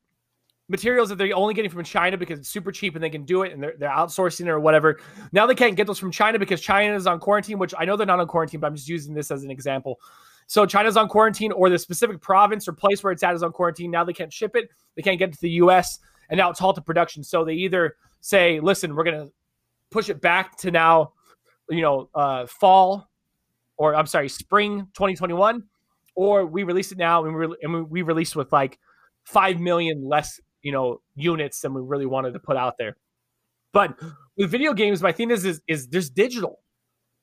materials 0.68 1.09
that 1.09 1.16
they're 1.16 1.34
only 1.34 1.55
getting 1.55 1.70
from 1.70 1.84
China 1.84 2.16
because 2.16 2.41
it's 2.41 2.49
super 2.49 2.72
cheap 2.72 2.95
and 2.97 3.05
they 3.05 3.11
can 3.11 3.24
do 3.24 3.43
it 3.43 3.53
and 3.53 3.62
they're, 3.62 3.74
they're 3.78 3.89
outsourcing 3.89 4.43
it 4.43 4.49
or 4.49 4.59
whatever. 4.59 4.99
Now 5.30 5.47
they 5.47 5.55
can't 5.55 5.76
get 5.76 5.87
those 5.87 5.99
from 5.99 6.11
China 6.11 6.39
because 6.39 6.61
China 6.61 6.95
is 6.97 7.07
on 7.07 7.20
quarantine, 7.20 7.59
which 7.59 7.72
I 7.78 7.84
know 7.84 7.97
they're 7.97 8.07
not 8.07 8.18
on 8.18 8.26
quarantine, 8.26 8.59
but 8.61 8.66
I'm 8.66 8.74
just 8.74 8.89
using 8.89 9.14
this 9.14 9.30
as 9.30 9.45
an 9.45 9.51
example. 9.51 10.01
So 10.49 10.66
China's 10.66 10.97
on 10.97 11.09
quarantine 11.09 11.53
or 11.53 11.70
the 11.70 11.78
specific 11.78 12.20
province 12.20 12.66
or 12.66 12.72
place 12.72 13.05
where 13.05 13.12
it's 13.12 13.22
at 13.22 13.34
is 13.34 13.45
on 13.45 13.53
quarantine. 13.53 13.93
Now 13.93 14.03
they 14.03 14.12
can't 14.12 14.32
ship 14.32 14.57
it. 14.57 14.68
They 14.97 15.03
can't 15.03 15.18
get 15.18 15.28
it 15.28 15.34
to 15.34 15.41
the 15.41 15.51
US 15.51 16.01
and 16.30 16.39
now 16.39 16.51
it's 16.51 16.59
halted 16.59 16.84
production. 16.84 17.22
So 17.22 17.45
they 17.45 17.55
either 17.55 17.97
say, 18.27 18.59
listen, 18.59 18.97
we're 18.97 19.05
going 19.05 19.27
to 19.27 19.33
push 19.91 20.09
it 20.09 20.20
back 20.20 20.57
to 20.59 20.72
now, 20.72 21.12
you 21.70 21.81
know, 21.81 22.11
uh, 22.12 22.47
fall 22.47 23.09
or 23.77 23.95
I'm 23.95 24.07
sorry, 24.07 24.29
spring 24.29 24.89
2021, 24.95 25.62
or 26.16 26.45
we 26.45 26.64
release 26.64 26.91
it 26.91 26.99
now 26.99 27.24
and 27.24 27.35
we, 27.35 27.47
re- 27.47 27.57
and 27.62 27.72
we, 27.72 27.83
we 27.83 28.03
release 28.03 28.35
with 28.35 28.53
like 28.53 28.79
5 29.24 29.61
million 29.61 30.03
less, 30.05 30.41
you 30.62 30.72
know, 30.72 31.01
units 31.14 31.61
than 31.61 31.72
we 31.72 31.83
really 31.83 32.07
wanted 32.07 32.33
to 32.33 32.41
put 32.41 32.57
out 32.57 32.79
there. 32.79 32.97
But 33.72 33.97
with 34.37 34.51
video 34.51 34.72
games, 34.72 35.03
my 35.03 35.12
thing 35.12 35.31
is, 35.31 35.45
is, 35.45 35.62
is 35.68 35.89
there's 35.89 36.11
digital. 36.11 36.61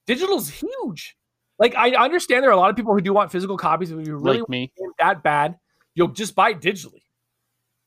Digital's 0.08 0.50
huge. 0.50 1.18
Like 1.60 1.76
I 1.76 1.92
understand 1.92 2.44
there 2.44 2.50
are 2.50 2.54
a 2.54 2.58
lot 2.58 2.70
of 2.70 2.78
people 2.78 2.94
who 2.94 3.02
do 3.02 3.14
want 3.14 3.32
physical 3.32 3.58
copies. 3.58 3.92
If 3.92 4.08
you 4.08 4.18
really 4.18 4.40
like 4.40 4.50
me. 4.50 4.72
that 5.00 5.22
bad, 5.22 5.58
you'll 5.96 6.10
just 6.10 6.34
buy 6.34 6.52
it 6.52 6.62
digitally. 6.62 7.03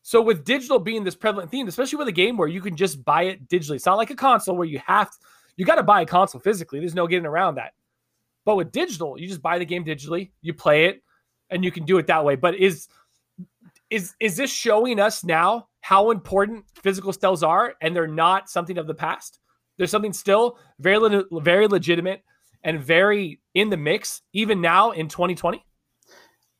So 0.07 0.23
with 0.23 0.45
digital 0.45 0.79
being 0.79 1.03
this 1.03 1.17
prevalent 1.17 1.51
theme, 1.51 1.67
especially 1.67 1.99
with 1.99 2.07
a 2.07 2.13
game 2.13 2.37
where 2.37 2.47
you 2.47 2.61
can 2.61 2.77
just 2.77 3.05
buy 3.05 3.23
it 3.23 3.49
digitally, 3.49 3.75
it's 3.75 3.87
not 3.87 3.97
like 3.97 4.11
a 4.11 4.15
console 4.15 4.55
where 4.55 4.69
you 4.69 4.81
have 4.87 5.11
to, 5.11 5.17
you 5.57 5.67
got 5.67 5.75
to 5.75 5.83
buy 5.83 6.03
a 6.03 6.07
console 6.07 6.41
physically. 6.41 6.79
There's 6.79 6.95
no 6.95 7.09
getting 7.09 7.27
around 7.27 7.57
that. 7.57 7.73
But 8.45 8.55
with 8.55 8.71
digital, 8.71 9.19
you 9.19 9.27
just 9.27 9.43
buy 9.43 9.59
the 9.59 9.65
game 9.65 9.85
digitally, 9.85 10.31
you 10.43 10.55
play 10.55 10.85
it, 10.85 11.03
and 11.51 11.65
you 11.65 11.73
can 11.73 11.85
do 11.85 11.99
it 11.99 12.07
that 12.07 12.25
way. 12.25 12.37
But 12.37 12.55
is 12.55 12.87
is 13.91 14.15
is 14.21 14.37
this 14.37 14.49
showing 14.49 15.01
us 15.01 15.25
now 15.25 15.67
how 15.81 16.13
important 16.13 16.67
physical 16.85 17.13
stills 17.13 17.43
are, 17.43 17.75
and 17.81 17.95
they're 17.95 18.07
not 18.07 18.49
something 18.49 18.79
of 18.79 18.87
the 18.87 18.95
past? 18.95 19.41
There's 19.77 19.91
something 19.91 20.13
still 20.13 20.57
very 20.79 21.25
very 21.33 21.67
legitimate 21.67 22.23
and 22.63 22.81
very 22.81 23.41
in 23.55 23.71
the 23.71 23.77
mix, 23.77 24.23
even 24.33 24.61
now 24.61 24.93
in 24.93 25.09
2020. 25.09 25.65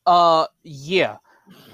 Uh, 0.05 0.47
yeah. 0.65 1.19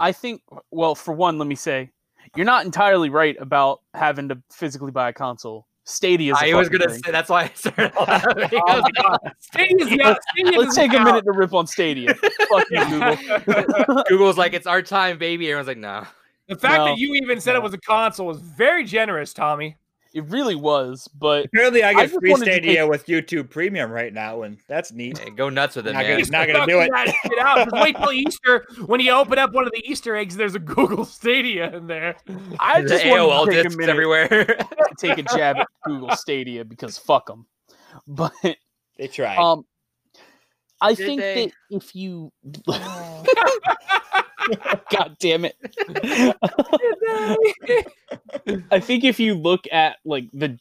I 0.00 0.12
think. 0.12 0.42
Well, 0.70 0.94
for 0.94 1.12
one, 1.14 1.38
let 1.38 1.46
me 1.48 1.54
say, 1.54 1.90
you're 2.36 2.46
not 2.46 2.64
entirely 2.64 3.10
right 3.10 3.36
about 3.40 3.80
having 3.94 4.28
to 4.28 4.42
physically 4.50 4.90
buy 4.90 5.08
a 5.08 5.12
console. 5.12 5.66
Stadia. 5.84 6.34
I 6.36 6.54
was 6.54 6.68
gonna 6.68 6.90
say 6.90 7.10
that's 7.10 7.28
why 7.28 7.44
I 7.44 7.50
started. 7.54 7.92
laughing. 8.00 8.60
I 8.68 8.76
was 8.76 8.82
like, 8.82 8.94
Oh 8.98 9.14
uh, 9.14 9.30
Stadia's 9.40 9.90
not. 9.90 10.18
Stadia 10.30 10.58
Let's 10.58 10.70
is 10.70 10.76
take 10.76 10.92
a 10.92 11.00
minute 11.02 11.24
to 11.24 11.32
rip 11.32 11.52
on 11.54 11.66
Stadia. 11.66 12.14
Fuck 12.14 12.66
you, 12.70 12.84
Google. 12.86 14.04
Google's 14.08 14.38
like, 14.38 14.52
it's 14.54 14.66
our 14.68 14.80
time, 14.80 15.18
baby. 15.18 15.46
Everyone's 15.50 15.66
like, 15.66 15.78
no. 15.78 16.06
The 16.48 16.56
fact 16.56 16.78
No. 16.78 16.84
that 16.86 16.98
you 16.98 17.14
even 17.14 17.40
said 17.40 17.56
it 17.56 17.62
was 17.62 17.74
a 17.74 17.78
console 17.78 18.26
was 18.26 18.40
very 18.40 18.84
generous, 18.84 19.32
Tommy. 19.32 19.76
It 20.14 20.24
really 20.28 20.54
was, 20.54 21.08
but 21.18 21.46
Apparently, 21.46 21.82
I 21.82 21.88
I 21.88 21.94
get 21.94 22.02
just 22.10 22.18
free 22.20 22.30
wanted 22.30 22.44
to 22.44 22.52
Stadia 22.52 22.86
with 22.86 23.06
YouTube 23.06 23.48
Premium 23.48 23.90
right 23.90 24.12
now, 24.12 24.42
and 24.42 24.58
that's 24.68 24.92
neat. 24.92 25.16
Hey, 25.16 25.30
go 25.30 25.48
nuts 25.48 25.74
with 25.76 25.86
it, 25.86 25.94
Not 25.94 26.02
man. 26.04 26.18
gonna- 26.20 26.30
not 26.30 26.46
gonna 26.52 26.66
do 26.66 26.80
it. 26.80 26.90
That 26.92 27.14
shit 27.22 27.38
out. 27.40 27.70
Just 27.70 27.82
wait 27.82 27.96
till 27.96 28.12
Easter 28.12 28.66
when 28.86 29.00
you 29.00 29.10
open 29.12 29.38
up 29.38 29.52
one 29.52 29.64
of 29.66 29.72
the 29.72 29.82
Easter 29.90 30.14
eggs. 30.14 30.36
There's 30.36 30.54
a 30.54 30.58
Google 30.58 31.06
Stadia 31.06 31.74
in 31.74 31.86
there. 31.86 32.16
I 32.60 32.82
The 32.82 32.88
just 32.90 33.04
AOL 33.04 33.46
to 33.46 33.50
take 33.52 33.60
a 33.60 33.62
discs 33.62 33.76
minute 33.78 33.90
everywhere. 33.92 34.28
to 34.28 34.66
take 34.98 35.16
a 35.16 35.22
jab 35.22 35.56
at 35.56 35.66
Google 35.86 36.14
Stadia 36.16 36.64
because 36.64 36.98
fuck 36.98 37.26
them. 37.26 37.46
But 38.06 38.32
They 38.98 39.06
try. 39.08 39.36
um, 39.36 39.64
I 40.80 40.94
Did 40.94 41.06
think 41.06 41.20
they? 41.22 41.46
that 41.46 41.52
if 41.70 41.94
you, 41.94 42.30
God 44.90 45.16
damn 45.20 45.44
it, 45.44 45.56
I 48.70 48.80
think 48.80 49.04
if 49.04 49.20
you 49.20 49.34
look 49.34 49.66
at 49.70 49.96
like 50.04 50.30
the 50.32 50.58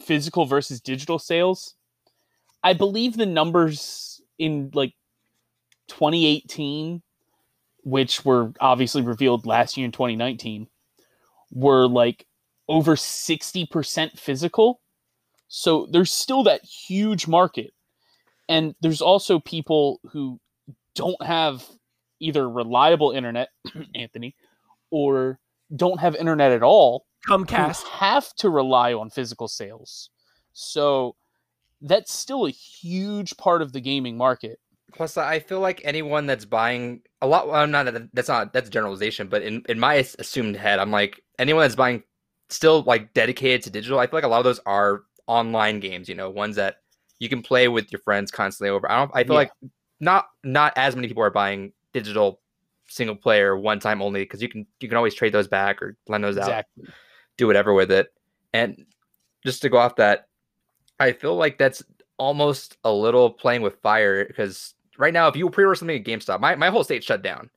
physical 0.00 0.46
versus 0.46 0.80
digital 0.80 1.18
sales, 1.18 1.74
I 2.62 2.72
believe 2.72 3.16
the 3.16 3.26
numbers 3.26 4.20
in 4.38 4.70
like 4.74 4.94
2018, 5.88 7.02
which 7.82 8.24
were 8.24 8.52
obviously 8.60 9.02
revealed 9.02 9.46
last 9.46 9.76
year 9.76 9.84
in 9.84 9.92
2019, 9.92 10.66
were 11.52 11.86
like 11.86 12.26
over 12.68 12.96
60% 12.96 14.18
physical. 14.18 14.80
So 15.48 15.86
there's 15.90 16.10
still 16.10 16.42
that 16.44 16.64
huge 16.64 17.28
market. 17.28 17.72
And 18.48 18.74
there's 18.80 19.02
also 19.02 19.38
people 19.38 20.00
who 20.10 20.40
don't 20.94 21.22
have 21.22 21.64
either 22.24 22.48
reliable 22.48 23.10
internet, 23.12 23.48
Anthony, 23.94 24.34
or 24.90 25.38
don't 25.76 26.00
have 26.00 26.14
internet 26.16 26.52
at 26.52 26.62
all 26.62 27.06
who 27.26 27.44
Comcast. 27.44 27.84
have 27.84 28.34
to 28.36 28.50
rely 28.50 28.92
on 28.94 29.10
physical 29.10 29.48
sales. 29.48 30.10
So 30.52 31.16
that's 31.80 32.12
still 32.12 32.46
a 32.46 32.50
huge 32.50 33.36
part 33.36 33.62
of 33.62 33.72
the 33.72 33.80
gaming 33.80 34.16
market. 34.16 34.58
Plus, 34.94 35.16
I 35.16 35.40
feel 35.40 35.60
like 35.60 35.80
anyone 35.84 36.26
that's 36.26 36.44
buying 36.44 37.00
a 37.20 37.26
lot. 37.26 37.48
Well, 37.48 37.66
not 37.66 37.86
that 37.92 38.08
that's 38.14 38.28
not 38.28 38.52
that's 38.52 38.68
a 38.68 38.70
generalization, 38.70 39.26
but 39.28 39.42
in 39.42 39.62
in 39.68 39.78
my 39.80 39.94
assumed 39.94 40.56
head, 40.56 40.78
I'm 40.78 40.90
like 40.92 41.20
anyone 41.38 41.62
that's 41.62 41.74
buying 41.74 42.02
still 42.48 42.82
like 42.82 43.12
dedicated 43.14 43.62
to 43.62 43.70
digital. 43.70 43.98
I 43.98 44.06
feel 44.06 44.18
like 44.18 44.24
a 44.24 44.28
lot 44.28 44.38
of 44.38 44.44
those 44.44 44.60
are 44.66 45.02
online 45.26 45.80
games. 45.80 46.08
You 46.08 46.14
know, 46.14 46.30
ones 46.30 46.56
that 46.56 46.76
you 47.18 47.28
can 47.28 47.42
play 47.42 47.66
with 47.68 47.90
your 47.90 48.00
friends 48.02 48.30
constantly 48.30 48.70
over. 48.70 48.88
I 48.90 48.98
don't. 48.98 49.10
I 49.14 49.24
feel 49.24 49.34
Yeah. 49.34 49.40
like 49.40 49.52
not 50.00 50.26
not 50.44 50.72
as 50.76 50.94
many 50.94 51.08
people 51.08 51.22
are 51.24 51.30
buying 51.30 51.72
digital 51.94 52.40
single 52.86 53.16
player 53.16 53.56
one 53.56 53.80
time 53.80 54.02
only 54.02 54.20
because 54.20 54.42
you 54.42 54.48
can 54.48 54.66
you 54.80 54.88
can 54.88 54.96
always 54.98 55.14
trade 55.14 55.32
those 55.32 55.48
back 55.48 55.80
or 55.80 55.96
lend 56.06 56.22
those 56.22 56.36
out 56.36 56.64
do 57.36 57.46
whatever 57.46 57.72
with 57.72 57.90
it. 57.90 58.12
And 58.52 58.84
just 59.44 59.62
to 59.62 59.68
go 59.68 59.78
off 59.78 59.96
that, 59.96 60.28
I 61.00 61.12
feel 61.12 61.34
like 61.36 61.58
that's 61.58 61.82
almost 62.18 62.76
a 62.84 62.92
little 62.92 63.30
playing 63.30 63.62
with 63.62 63.80
fire 63.82 64.24
because 64.24 64.74
right 64.98 65.12
now, 65.12 65.26
if 65.28 65.36
you 65.36 65.50
pre-order 65.50 65.74
something 65.74 65.98
at 65.98 66.04
GameStop, 66.06 66.40
my, 66.40 66.54
my 66.54 66.70
whole 66.70 66.84
state 66.84 67.02
shut 67.02 67.22
down. 67.22 67.50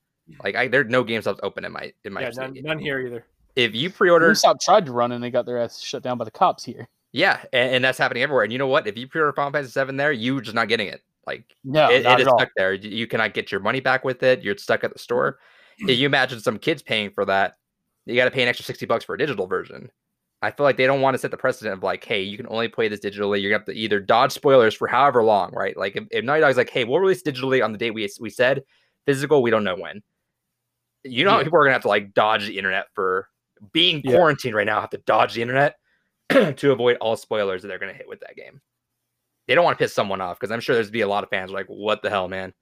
Like 0.44 0.56
I, 0.56 0.68
there's 0.68 0.90
no 0.90 1.04
GameStops 1.06 1.40
open 1.44 1.64
in 1.64 1.72
my 1.72 1.94
in 2.04 2.14
my 2.14 2.22
Yeah, 2.22 2.32
state. 2.32 2.54
none, 2.56 2.64
none 2.64 2.80
here 2.80 3.00
either. 3.00 3.26
If 3.56 3.76
you 3.76 3.90
pre-order, 3.90 4.32
GameStop 4.32 4.60
tried 4.60 4.86
to 4.88 4.92
run 4.92 5.12
and 5.12 5.24
they 5.24 5.30
got 5.32 5.46
their 5.46 5.60
ass 5.60 5.80
shut 5.80 6.04
down 6.04 6.18
by 6.18 6.26
the 6.26 6.32
cops 6.32 6.64
here. 6.66 6.88
yeah, 7.12 7.40
and, 7.54 7.76
and 7.76 7.84
that's 7.84 7.98
happening 7.98 8.24
everywhere. 8.24 8.44
And 8.44 8.52
you 8.52 8.60
know 8.60 8.68
what? 8.68 8.88
If 8.88 8.98
you 8.98 9.08
pre-order 9.08 9.34
Final 9.34 9.52
Fantasy 9.52 9.72
Seven, 9.72 9.96
there, 9.98 10.12
you're 10.12 10.42
just 10.42 10.56
not 10.56 10.68
getting 10.68 10.88
it. 10.88 11.02
Like 11.28 11.44
No, 11.64 11.90
it, 11.92 12.06
it 12.06 12.20
is 12.22 12.28
stuck 12.28 12.50
there. 12.56 12.74
You 12.74 13.06
cannot 13.06 13.34
get 13.34 13.52
your 13.52 13.62
money 13.62 13.82
back 13.82 14.04
with 14.04 14.24
it. 14.24 14.42
You're 14.42 14.58
stuck 14.58 14.84
at 14.84 14.94
the 14.94 15.00
store. 15.00 15.40
you 15.78 16.06
imagine 16.06 16.40
some 16.40 16.58
kids 16.58 16.82
paying 16.82 17.12
for 17.12 17.26
that, 17.26 17.56
you 18.06 18.16
got 18.16 18.26
to 18.26 18.32
pay 18.32 18.42
an 18.42 18.48
extra 18.48 18.66
sixty 18.66 18.86
bucks 18.86 19.04
for 19.06 19.14
a 19.14 19.18
digital 19.18 19.46
version. 19.46 19.92
I 20.42 20.52
feel 20.52 20.64
like 20.66 20.78
they 20.78 20.86
don't 20.86 21.02
want 21.02 21.16
to 21.16 21.18
set 21.18 21.32
the 21.32 21.38
precedent 21.38 21.74
of 21.74 21.84
like, 21.84 22.04
hey, 22.06 22.22
you 22.22 22.38
can 22.38 22.48
only 22.48 22.68
play 22.68 22.88
this 22.88 23.00
digitally. 23.00 23.42
You're 23.42 23.52
gonna 23.52 23.60
have 23.60 23.66
to 23.66 23.74
either 23.74 24.00
dodge 24.00 24.32
spoilers 24.32 24.74
for 24.76 24.88
however 24.88 25.24
long, 25.24 25.52
right? 25.52 25.76
Like 25.76 25.96
if, 25.96 26.06
if 26.12 26.24
Naughty 26.24 26.42
Dog's 26.42 26.58
like, 26.58 26.70
hey, 26.70 26.84
we'll 26.86 27.00
release 27.00 27.24
digitally 27.24 27.64
on 27.64 27.72
the 27.72 27.78
date 27.78 27.92
we 27.92 28.08
we 28.20 28.30
said, 28.30 28.64
physical, 29.06 29.42
we 29.42 29.52
don't 29.52 29.64
know 29.64 29.76
when. 29.76 30.02
You 31.04 31.26
know, 31.26 31.38
Yeah. 31.38 31.44
people 31.44 31.60
are 31.60 31.64
gonna 31.64 31.74
have 31.74 31.82
to 31.84 31.88
like 31.88 32.14
dodge 32.14 32.46
the 32.48 32.58
internet 32.58 32.86
for 32.94 33.28
being 33.74 34.02
Yeah. 34.04 34.16
quarantined 34.16 34.56
right 34.56 34.66
now. 34.66 34.80
Have 34.80 34.92
to 34.92 35.00
dodge 35.00 35.34
the 35.34 35.42
internet 35.42 35.76
to 36.30 36.72
avoid 36.72 36.98
all 37.02 37.18
spoilers 37.18 37.62
that 37.64 37.68
they're 37.70 37.80
gonna 37.80 37.94
hit 37.94 38.08
with 38.08 38.20
that 38.22 38.36
game. 38.36 38.62
They 39.48 39.56
don't 39.56 39.64
want 39.64 39.78
to 39.78 39.84
piss 39.84 39.94
someone 39.94 40.22
off 40.22 40.40
because 40.40 40.52
I'm 40.52 40.60
sure 40.60 40.76
there's 40.76 40.92
be 40.92 41.02
a 41.02 41.08
lot 41.08 41.24
of 41.24 41.30
fans 41.30 41.52
like, 41.52 41.68
what 41.68 42.02
the 42.02 42.10
hell, 42.10 42.28
man? 42.28 42.54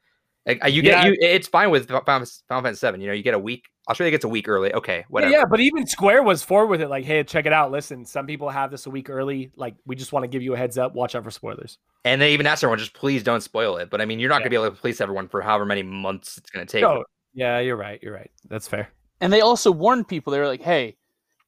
Like 0.45 0.63
uh, 0.63 0.67
you 0.67 0.81
get 0.83 1.03
Yeah. 1.03 1.09
you, 1.11 1.17
it's 1.19 1.47
fine 1.47 1.71
with 1.71 1.87
Final 1.89 2.03
Final 2.05 2.25
Fantasy 2.63 2.75
Seven. 2.79 3.01
You 3.01 3.07
know, 3.07 3.13
you 3.13 3.23
get 3.23 3.33
a 3.33 3.39
week. 3.39 3.65
Australia 3.89 4.11
gets 4.11 4.25
a 4.25 4.27
week 4.27 4.47
early. 4.47 4.73
Okay, 4.73 4.97
Yeah, 4.97 5.03
whatever. 5.09 5.31
yeah, 5.31 5.45
but 5.45 5.59
even 5.59 5.85
Square 5.87 6.23
was 6.23 6.43
forward 6.43 6.67
with 6.67 6.81
it. 6.81 6.87
Like, 6.89 7.05
hey, 7.05 7.23
check 7.23 7.45
it 7.45 7.53
out. 7.53 7.71
Listen, 7.71 8.03
some 8.05 8.25
people 8.27 8.49
have 8.49 8.71
this 8.71 8.85
a 8.87 8.89
week 8.89 9.09
early. 9.11 9.51
Like, 9.55 9.75
we 9.85 9.95
just 9.95 10.11
want 10.13 10.23
to 10.23 10.27
give 10.27 10.41
you 10.41 10.53
a 10.53 10.57
heads 10.57 10.77
up. 10.77 10.93
Watch 10.95 11.13
out 11.15 11.23
for 11.23 11.29
spoilers. 11.31 11.77
And 12.03 12.19
they 12.21 12.33
even 12.33 12.47
asked 12.47 12.63
everyone, 12.63 12.79
just 12.79 12.93
please 12.93 13.21
don't 13.23 13.41
spoil 13.41 13.77
it. 13.77 13.89
But 13.91 14.01
I 14.01 14.05
mean, 14.05 14.19
you're 14.19 14.29
not 14.29 14.37
Yeah. 14.37 14.39
gonna 14.49 14.49
be 14.51 14.55
able 14.55 14.71
to 14.75 14.81
police 14.81 15.01
everyone 15.01 15.27
for 15.27 15.41
however 15.41 15.65
many 15.65 15.83
months 15.83 16.37
it's 16.37 16.49
gonna 16.49 16.65
take. 16.65 16.81
No, 16.81 17.03
yeah, 17.33 17.59
you're 17.59 17.75
right. 17.75 17.99
You're 18.03 18.13
right. 18.13 18.31
That's 18.49 18.67
fair. 18.67 18.89
And 19.21 19.31
they 19.33 19.41
also 19.41 19.71
warned 19.71 20.07
people. 20.07 20.31
They 20.31 20.39
were 20.39 20.47
like, 20.47 20.61
"Hey, 20.61 20.97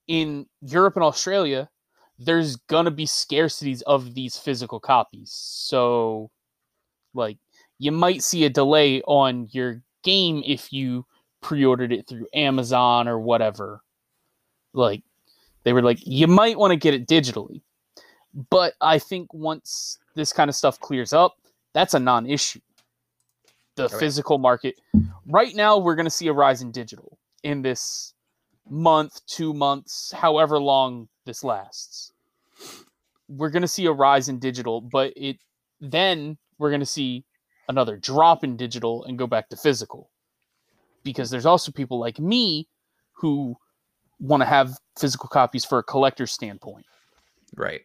in 0.08 0.48
Europe 0.62 0.96
and 0.96 1.04
Australia, 1.04 1.70
there's 2.20 2.56
gonna 2.56 2.92
be 2.92 3.06
scarcities 3.06 3.82
of 3.84 4.14
these 4.14 4.38
physical 4.38 4.80
copies. 4.80 5.32
So, 5.32 6.32
like, 7.14 7.38
you 7.80 7.92
might 7.92 8.24
see 8.24 8.46
a 8.46 8.50
delay 8.50 9.02
on 9.04 9.48
your 9.52 9.82
game 10.04 10.44
if 10.46 10.74
you 10.74 11.06
pre-ordered 11.42 11.92
it 11.92 12.08
through 12.08 12.28
Amazon 12.34 13.08
or 13.08 13.20
whatever. 13.20 13.82
Like, 14.74 15.04
they 15.64 15.74
were 15.74 15.82
like, 15.82 16.00
you 16.06 16.28
might 16.28 16.58
want 16.58 16.72
to 16.72 16.78
get 16.78 16.94
it 16.94 17.08
digitally. 17.08 17.62
But 18.50 18.74
I 18.82 19.00
think 19.00 19.34
once 19.34 20.00
this 20.16 20.32
kind 20.34 20.50
of 20.50 20.56
stuff 20.56 20.80
clears 20.80 21.14
up, 21.14 21.38
that's 21.74 21.94
a 21.94 22.00
non-issue. 22.00 22.60
The 23.76 23.84
oh, 23.84 23.86
Okay. 23.86 24.00
physical 24.00 24.38
market. 24.38 24.80
Right 25.28 25.56
now, 25.56 25.78
we're 25.78 25.96
going 25.96 26.06
to 26.06 26.12
see 26.12 26.28
a 26.28 26.34
rise 26.34 26.62
in 26.62 26.72
digital 26.72 27.18
in 27.44 27.62
this 27.62 28.14
month, 28.70 29.26
two 29.28 29.54
months, 29.54 30.12
however 30.12 30.60
long 30.60 31.08
this 31.26 31.44
lasts. 31.44 32.14
We're 33.28 33.50
going 33.50 33.62
to 33.62 33.68
see 33.68 33.86
a 33.86 33.92
rise 33.92 34.30
in 34.30 34.40
digital, 34.40 34.82
but 34.82 35.14
it 35.16 35.38
then 35.82 36.38
we're 36.58 36.70
going 36.70 36.80
to 36.80 36.86
see 36.86 37.26
another 37.68 37.98
drop 37.98 38.44
in 38.44 38.58
digital 38.58 39.04
and 39.06 39.18
go 39.18 39.28
back 39.28 39.50
to 39.50 39.58
physical. 39.58 40.10
Because 41.04 41.30
there's 41.30 41.46
also 41.46 41.72
people 41.72 42.00
like 42.00 42.20
me 42.20 42.68
who 43.14 43.56
want 44.20 44.42
to 44.42 44.46
have 44.46 44.78
physical 44.98 45.30
copies 45.30 45.66
for 45.66 45.78
a 45.80 45.84
collector's 45.84 46.32
standpoint. 46.32 46.86
Right. 47.56 47.82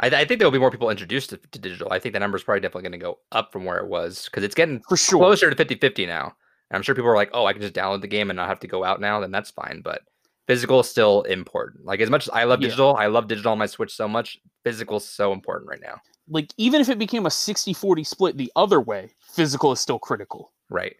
I, 0.00 0.06
I 0.06 0.24
think 0.24 0.38
there 0.38 0.46
will 0.46 0.52
be 0.52 0.58
more 0.58 0.70
people 0.70 0.90
introduced 0.90 1.30
to, 1.30 1.36
to 1.36 1.58
digital. 1.58 1.92
I 1.92 1.98
think 1.98 2.14
the 2.14 2.20
number 2.20 2.36
is 2.36 2.42
probably 2.42 2.60
definitely 2.60 2.82
going 2.82 3.00
to 3.00 3.04
go 3.04 3.18
up 3.30 3.52
from 3.52 3.64
where 3.64 3.78
it 3.78 3.86
was 3.86 4.26
because 4.26 4.42
it's 4.42 4.54
getting 4.54 4.82
For 4.88 4.96
sure. 4.96 5.18
closer 5.18 5.50
to 5.50 5.56
50 5.56 5.76
50 5.76 6.06
now. 6.06 6.34
And 6.72 6.78
I'm 6.78 6.82
sure 6.82 6.94
people 6.94 7.10
are 7.10 7.16
like, 7.16 7.28
oh, 7.34 7.44
I 7.44 7.52
can 7.52 7.60
just 7.60 7.74
download 7.74 8.00
the 8.00 8.08
game 8.08 8.30
and 8.30 8.36
not 8.38 8.48
have 8.48 8.60
to 8.60 8.66
go 8.66 8.82
out 8.82 8.98
now. 8.98 9.20
Then 9.20 9.30
that's 9.30 9.50
fine. 9.50 9.82
But 9.84 10.00
physical 10.46 10.80
is 10.80 10.88
still 10.88 11.20
important. 11.22 11.84
Like, 11.84 12.00
as 12.00 12.08
much 12.08 12.26
as 12.26 12.30
I 12.30 12.44
love 12.44 12.62
Yeah. 12.62 12.68
digital, 12.68 12.96
I 12.96 13.08
love 13.08 13.28
digital 13.28 13.52
on 13.52 13.58
my 13.58 13.66
Switch 13.66 13.94
so 13.94 14.08
much. 14.08 14.38
Physical 14.64 14.96
is 14.96 15.04
so 15.04 15.34
important 15.34 15.68
right 15.68 15.82
now. 15.82 16.00
Like 16.28 16.50
even 16.56 16.80
if 16.80 16.88
it 16.88 16.98
became 16.98 17.26
a 17.26 17.28
60-40 17.28 18.06
split 18.06 18.38
the 18.38 18.50
other 18.56 18.80
way, 18.80 19.12
physical 19.20 19.70
is 19.72 19.80
still 19.80 19.98
critical. 19.98 20.52
Right. 20.70 20.96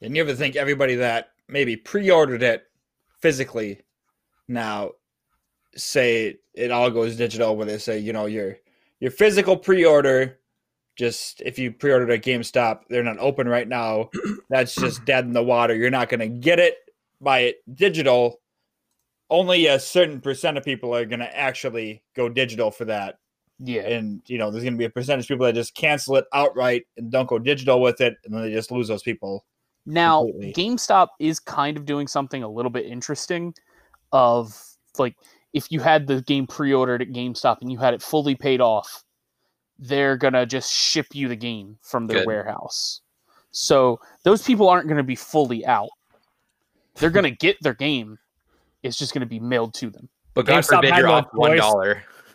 And 0.00 0.14
you 0.14 0.22
ever 0.22 0.34
think 0.34 0.54
everybody 0.54 0.94
that 0.94 1.30
maybe 1.48 1.74
pre-ordered 1.74 2.44
it 2.44 2.68
physically 3.20 3.80
now 4.46 4.92
say 5.74 6.36
it 6.54 6.70
all 6.70 6.90
goes 6.90 7.16
digital 7.16 7.56
where 7.56 7.66
they 7.66 7.78
say, 7.78 7.98
you 7.98 8.12
know, 8.12 8.26
your 8.26 8.56
your 9.00 9.10
physical 9.10 9.56
pre-order 9.56 10.38
just 10.98 11.40
if 11.42 11.58
you 11.58 11.72
pre-ordered 11.72 12.10
at 12.10 12.22
GameStop, 12.22 12.80
they're 12.88 13.04
not 13.04 13.18
open 13.18 13.48
right 13.48 13.68
now. 13.68 14.10
That's 14.50 14.74
just 14.74 15.04
dead 15.04 15.24
in 15.24 15.32
the 15.32 15.42
water. 15.42 15.74
You're 15.74 15.90
not 15.90 16.08
going 16.08 16.20
to 16.20 16.28
get 16.28 16.58
it 16.58 16.76
by 17.20 17.40
it 17.40 17.56
digital. 17.72 18.40
Only 19.30 19.66
a 19.66 19.78
certain 19.78 20.20
percent 20.20 20.58
of 20.58 20.64
people 20.64 20.94
are 20.94 21.04
going 21.04 21.20
to 21.20 21.38
actually 21.38 22.02
go 22.16 22.28
digital 22.28 22.70
for 22.70 22.84
that. 22.86 23.18
Yeah. 23.60 23.82
And 23.82 24.22
you 24.26 24.38
know, 24.38 24.50
there's 24.50 24.64
going 24.64 24.74
to 24.74 24.78
be 24.78 24.84
a 24.84 24.90
percentage 24.90 25.26
of 25.26 25.28
people 25.28 25.46
that 25.46 25.54
just 25.54 25.74
cancel 25.74 26.16
it 26.16 26.26
outright 26.34 26.84
and 26.96 27.10
don't 27.10 27.28
go 27.28 27.38
digital 27.38 27.80
with 27.80 28.00
it, 28.00 28.16
and 28.24 28.34
then 28.34 28.42
they 28.42 28.52
just 28.52 28.70
lose 28.70 28.88
those 28.88 29.02
people. 29.02 29.44
Now, 29.86 30.24
completely. 30.24 30.52
GameStop 30.52 31.08
is 31.20 31.40
kind 31.40 31.76
of 31.76 31.86
doing 31.86 32.08
something 32.08 32.42
a 32.42 32.48
little 32.48 32.70
bit 32.70 32.86
interesting 32.86 33.54
of 34.12 34.60
like 34.98 35.14
if 35.52 35.70
you 35.70 35.80
had 35.80 36.06
the 36.06 36.22
game 36.22 36.46
pre-ordered 36.46 37.02
at 37.02 37.08
GameStop 37.08 37.58
and 37.60 37.70
you 37.70 37.78
had 37.78 37.94
it 37.94 38.02
fully 38.02 38.34
paid 38.34 38.60
off, 38.60 39.04
they're 39.78 40.16
going 40.16 40.34
to 40.34 40.46
just 40.46 40.72
ship 40.72 41.06
you 41.12 41.28
the 41.28 41.36
game 41.36 41.78
from 41.82 42.06
their 42.06 42.18
Good. 42.18 42.26
warehouse. 42.26 43.00
So, 43.50 44.00
those 44.24 44.42
people 44.42 44.68
aren't 44.68 44.86
going 44.88 44.98
to 44.98 45.02
be 45.02 45.14
fully 45.16 45.64
out. 45.66 45.88
They're 46.96 47.10
going 47.10 47.24
to 47.24 47.30
get 47.30 47.56
their 47.62 47.74
game. 47.74 48.18
It's 48.82 48.98
just 48.98 49.14
going 49.14 49.20
to 49.20 49.26
be 49.26 49.40
mailed 49.40 49.74
to 49.74 49.90
them. 49.90 50.08
But 50.34 50.46
God 50.46 50.62
GameStop 50.62 50.76
forbid 50.76 50.96
you're 50.96 51.06
no 51.06 51.12
off 51.14 51.26
one 51.32 51.58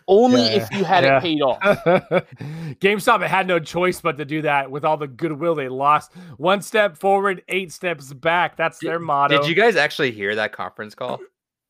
Only 0.07 0.41
Yeah, 0.41 0.63
if 0.63 0.71
you 0.71 0.83
had 0.83 1.03
yeah. 1.03 1.17
it 1.17 1.21
paid 1.21 1.41
off. 1.41 1.59
GameStop 2.81 3.25
had 3.25 3.47
no 3.47 3.59
choice 3.59 4.01
but 4.01 4.17
to 4.17 4.25
do 4.25 4.41
that 4.41 4.69
with 4.69 4.83
all 4.83 4.97
the 4.97 5.07
goodwill 5.07 5.55
they 5.55 5.69
lost. 5.69 6.11
One 6.37 6.61
step 6.61 6.97
forward, 6.97 7.43
eight 7.47 7.71
steps 7.71 8.11
back. 8.13 8.57
That's 8.57 8.79
their 8.79 8.99
motto. 8.99 9.37
Did 9.39 9.47
you 9.47 9.55
guys 9.55 9.75
actually 9.75 10.11
hear 10.11 10.35
that 10.35 10.51
conference 10.51 10.95
call? 10.95 11.21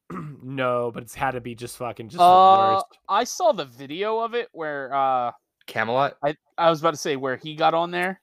no, 0.44 0.92
but 0.94 1.04
it's 1.04 1.14
had 1.14 1.32
to 1.32 1.42
be 1.42 1.54
just 1.56 1.78
fucking 1.78 2.10
just 2.10 2.18
the 2.18 2.24
Uh, 2.24 2.74
worst. 2.76 2.86
I 3.10 3.24
saw 3.24 3.52
the 3.52 3.66
video 3.66 4.20
of 4.20 4.34
it 4.34 4.50
where 4.52 4.94
uh 4.94 5.32
Camelot? 5.68 6.18
I 6.24 6.36
I 6.58 6.70
was 6.70 6.80
about 6.82 6.92
to 6.92 6.98
say 6.98 7.16
where 7.16 7.36
he 7.38 7.56
got 7.56 7.74
on 7.74 7.92
there 7.92 8.20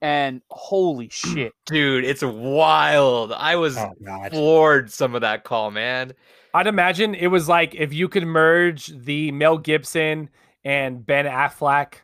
and 0.00 0.42
holy 0.50 1.08
shit. 1.10 1.52
Dude, 1.66 2.04
it's 2.04 2.22
wild. 2.22 3.32
I 3.32 3.56
was 3.56 3.76
Oh, 3.78 3.92
God. 4.04 4.30
floored 4.30 4.90
some 4.90 5.14
of 5.14 5.20
that 5.22 5.44
call, 5.44 5.70
man. 5.70 6.12
I'd 6.54 6.66
imagine 6.66 7.14
it 7.14 7.28
was 7.28 7.48
like 7.48 7.74
if 7.74 7.94
you 7.94 8.08
could 8.08 8.26
merge 8.26 8.88
the 8.88 9.32
Mel 9.32 9.56
Gibson 9.58 10.28
and 10.64 11.04
Ben 11.06 11.24
Affleck 11.24 11.94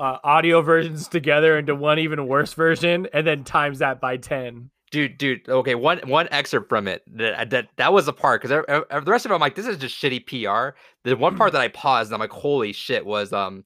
uh, 0.00 0.18
audio 0.24 0.60
versions 0.62 1.06
together 1.06 1.56
into 1.56 1.74
one 1.76 2.00
even 2.00 2.26
worse 2.26 2.52
version, 2.54 3.06
and 3.12 3.24
then 3.26 3.44
times 3.44 3.78
that 3.78 4.00
by 4.00 4.16
ten. 4.16 4.70
Dude, 4.90 5.16
dude. 5.18 5.48
Okay, 5.48 5.76
one 5.76 5.98
one 6.06 6.26
excerpt 6.32 6.68
from 6.68 6.88
it 6.88 7.02
that 7.16 7.50
that 7.50 7.68
that 7.76 7.92
was 7.92 8.08
a 8.08 8.12
part 8.12 8.42
because 8.42 8.64
the 8.66 9.02
rest 9.10 9.24
of 9.24 9.30
it, 9.30 9.34
I'm 9.34 9.40
like, 9.40 9.54
this 9.54 9.66
is 9.66 9.76
just 9.78 9.96
shitty 10.00 10.26
PR. 10.26 10.76
The 11.04 11.14
one 11.16 11.36
part 11.36 11.52
that 11.52 11.60
I 11.60 11.68
paused, 11.68 12.08
and 12.10 12.14
I'm 12.14 12.20
like, 12.20 12.30
holy 12.32 12.72
shit, 12.72 13.06
was 13.06 13.32
um 13.32 13.64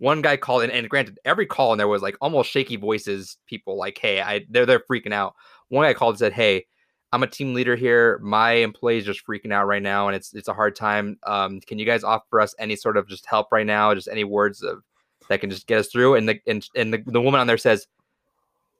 one 0.00 0.22
guy 0.22 0.36
called 0.36 0.64
in, 0.64 0.70
and 0.72 0.90
granted, 0.90 1.20
every 1.24 1.46
call 1.46 1.70
in 1.72 1.78
there 1.78 1.86
was 1.86 2.02
like 2.02 2.16
almost 2.20 2.50
shaky 2.50 2.74
voices. 2.76 3.36
People 3.46 3.78
like, 3.78 3.96
hey, 3.96 4.20
I 4.20 4.44
they're 4.50 4.66
they're 4.66 4.82
freaking 4.90 5.12
out. 5.12 5.34
One 5.68 5.86
guy 5.86 5.94
called 5.94 6.14
and 6.14 6.18
said, 6.18 6.32
hey. 6.32 6.66
I'm 7.12 7.24
a 7.24 7.26
team 7.26 7.54
leader 7.54 7.74
here. 7.74 8.20
My 8.22 8.52
employees 8.52 9.04
just 9.04 9.26
freaking 9.26 9.52
out 9.52 9.66
right 9.66 9.82
now, 9.82 10.06
and 10.06 10.14
it's 10.14 10.32
it's 10.32 10.46
a 10.46 10.54
hard 10.54 10.76
time. 10.76 11.18
Um, 11.26 11.58
can 11.60 11.76
you 11.76 11.84
guys 11.84 12.04
offer 12.04 12.40
us 12.40 12.54
any 12.60 12.76
sort 12.76 12.96
of 12.96 13.08
just 13.08 13.26
help 13.26 13.48
right 13.50 13.66
now? 13.66 13.92
Just 13.94 14.06
any 14.06 14.22
words 14.22 14.62
of 14.62 14.84
that 15.28 15.40
can 15.40 15.50
just 15.50 15.66
get 15.66 15.80
us 15.80 15.88
through? 15.88 16.14
And 16.14 16.28
the 16.28 16.40
and, 16.46 16.64
and 16.76 16.94
the, 16.94 17.02
the 17.04 17.20
woman 17.20 17.40
on 17.40 17.48
there 17.48 17.58
says, 17.58 17.88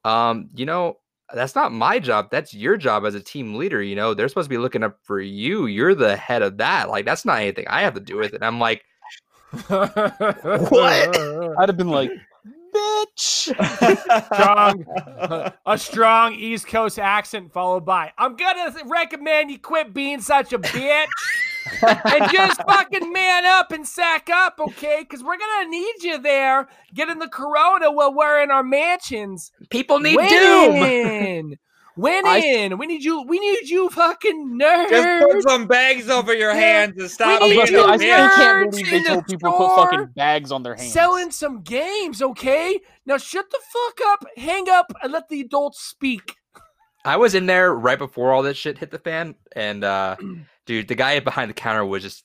Um, 0.05 0.49
you 0.55 0.65
know, 0.65 0.99
that's 1.35 1.55
not 1.55 1.73
my 1.73 1.99
job. 1.99 2.29
That's 2.31 2.55
your 2.55 2.77
job 2.77 3.05
as 3.05 3.15
a 3.15 3.21
team 3.21 3.55
leader. 3.55 3.83
You 3.83 3.97
know, 3.97 4.15
they're 4.15 4.29
supposed 4.29 4.47
to 4.47 4.55
be 4.55 4.59
looking 4.59 4.83
up 4.83 4.99
for 5.03 5.21
you. 5.21 5.67
You're 5.67 5.95
the 5.97 6.17
head 6.17 6.43
of 6.43 6.57
that. 6.59 6.89
Like, 6.89 7.05
that's 7.05 7.25
not 7.25 7.41
anything 7.41 7.67
I 7.69 7.83
have 7.83 7.95
to 7.95 8.01
do 8.01 8.17
with 8.17 8.35
it. 8.35 8.43
I'm 8.43 8.61
like, 8.61 8.85
what? 9.69 11.19
I'd 11.59 11.69
have 11.69 11.77
been 11.77 11.89
like, 11.89 12.11
bitch. 12.75 13.55
strong, 14.35 15.53
a 15.67 15.79
strong 15.79 16.35
East 16.35 16.67
Coast 16.67 16.99
accent 16.99 17.53
followed 17.53 17.85
by, 17.85 18.13
I'm 18.19 18.37
gonna 18.37 18.75
recommend 18.87 19.51
you 19.51 19.59
quit 19.59 19.93
being 19.93 20.21
such 20.21 20.53
a 20.53 20.59
bitch 20.59 21.07
and 21.83 22.31
just 22.31 22.63
fucking 22.63 23.13
man 23.13 23.45
up 23.45 23.73
and 23.73 23.87
sack 23.87 24.29
up, 24.31 24.61
okay? 24.61 24.99
Because 25.01 25.23
we're 25.23 25.39
gonna 25.39 25.69
need 25.69 26.03
you 26.03 26.19
there 26.19 26.69
getting 26.95 27.19
the 27.19 27.29
corona 27.29 27.91
while 27.93 28.15
we're 28.15 28.43
in 28.43 28.51
our 28.51 28.63
mansions. 28.63 29.53
people 29.71 30.01
need 30.01 30.19
doom. 30.19 31.55
Winning. 31.97 32.25
Winning. 32.25 32.79
we 32.79 32.87
need 32.87 33.03
you. 33.05 33.23
We 33.23 33.39
need 33.39 33.69
you, 33.69 33.89
fucking 33.91 34.59
nerds. 34.61 34.89
Just 34.91 35.23
put 35.33 35.43
some 35.49 35.67
bags 35.67 36.09
over 36.09 36.33
your 36.35 36.53
Yeah. 36.53 36.59
hands 36.61 36.99
and 37.01 37.11
stop 37.11 37.41
We 37.41 37.47
I, 37.47 37.49
need 37.49 37.55
being 37.55 37.67
say, 37.67 37.73
you 37.73 37.83
I 37.85 37.97
still 37.97 38.29
can't 38.29 38.67
nerds 38.67 38.71
believe 38.71 38.91
they 38.91 38.97
in 38.97 39.03
the 39.03 39.23
people 39.23 39.51
to 39.53 39.57
put 39.59 39.71
store 39.73 39.77
fucking 39.91 40.07
bags 40.17 40.53
on 40.53 40.63
their 40.63 40.75
hands. 40.77 40.93
selling 40.93 41.31
some 41.31 41.63
games, 41.63 42.23
okay? 42.23 42.81
Now 43.07 43.17
shut 43.19 43.51
the 43.51 43.59
fuck 43.73 44.01
up, 44.09 44.25
hang 44.37 44.69
up, 44.71 44.93
and 45.03 45.13
let 45.13 45.29
the 45.29 45.41
adults 45.41 45.81
speak. 45.81 46.37
I 47.05 47.17
was 47.17 47.35
in 47.35 47.47
there 47.47 47.75
right 47.75 47.99
before 47.99 48.33
all 48.33 48.43
this 48.43 48.57
shit 48.59 48.79
hit 48.79 48.91
the 48.91 48.99
fan, 48.99 49.35
and 49.57 49.83
uh 49.85 50.17
dude, 50.67 50.89
the 50.89 50.95
guy 50.95 51.19
behind 51.21 51.51
the 51.51 51.55
counter 51.55 51.85
was 51.85 52.03
just 52.03 52.25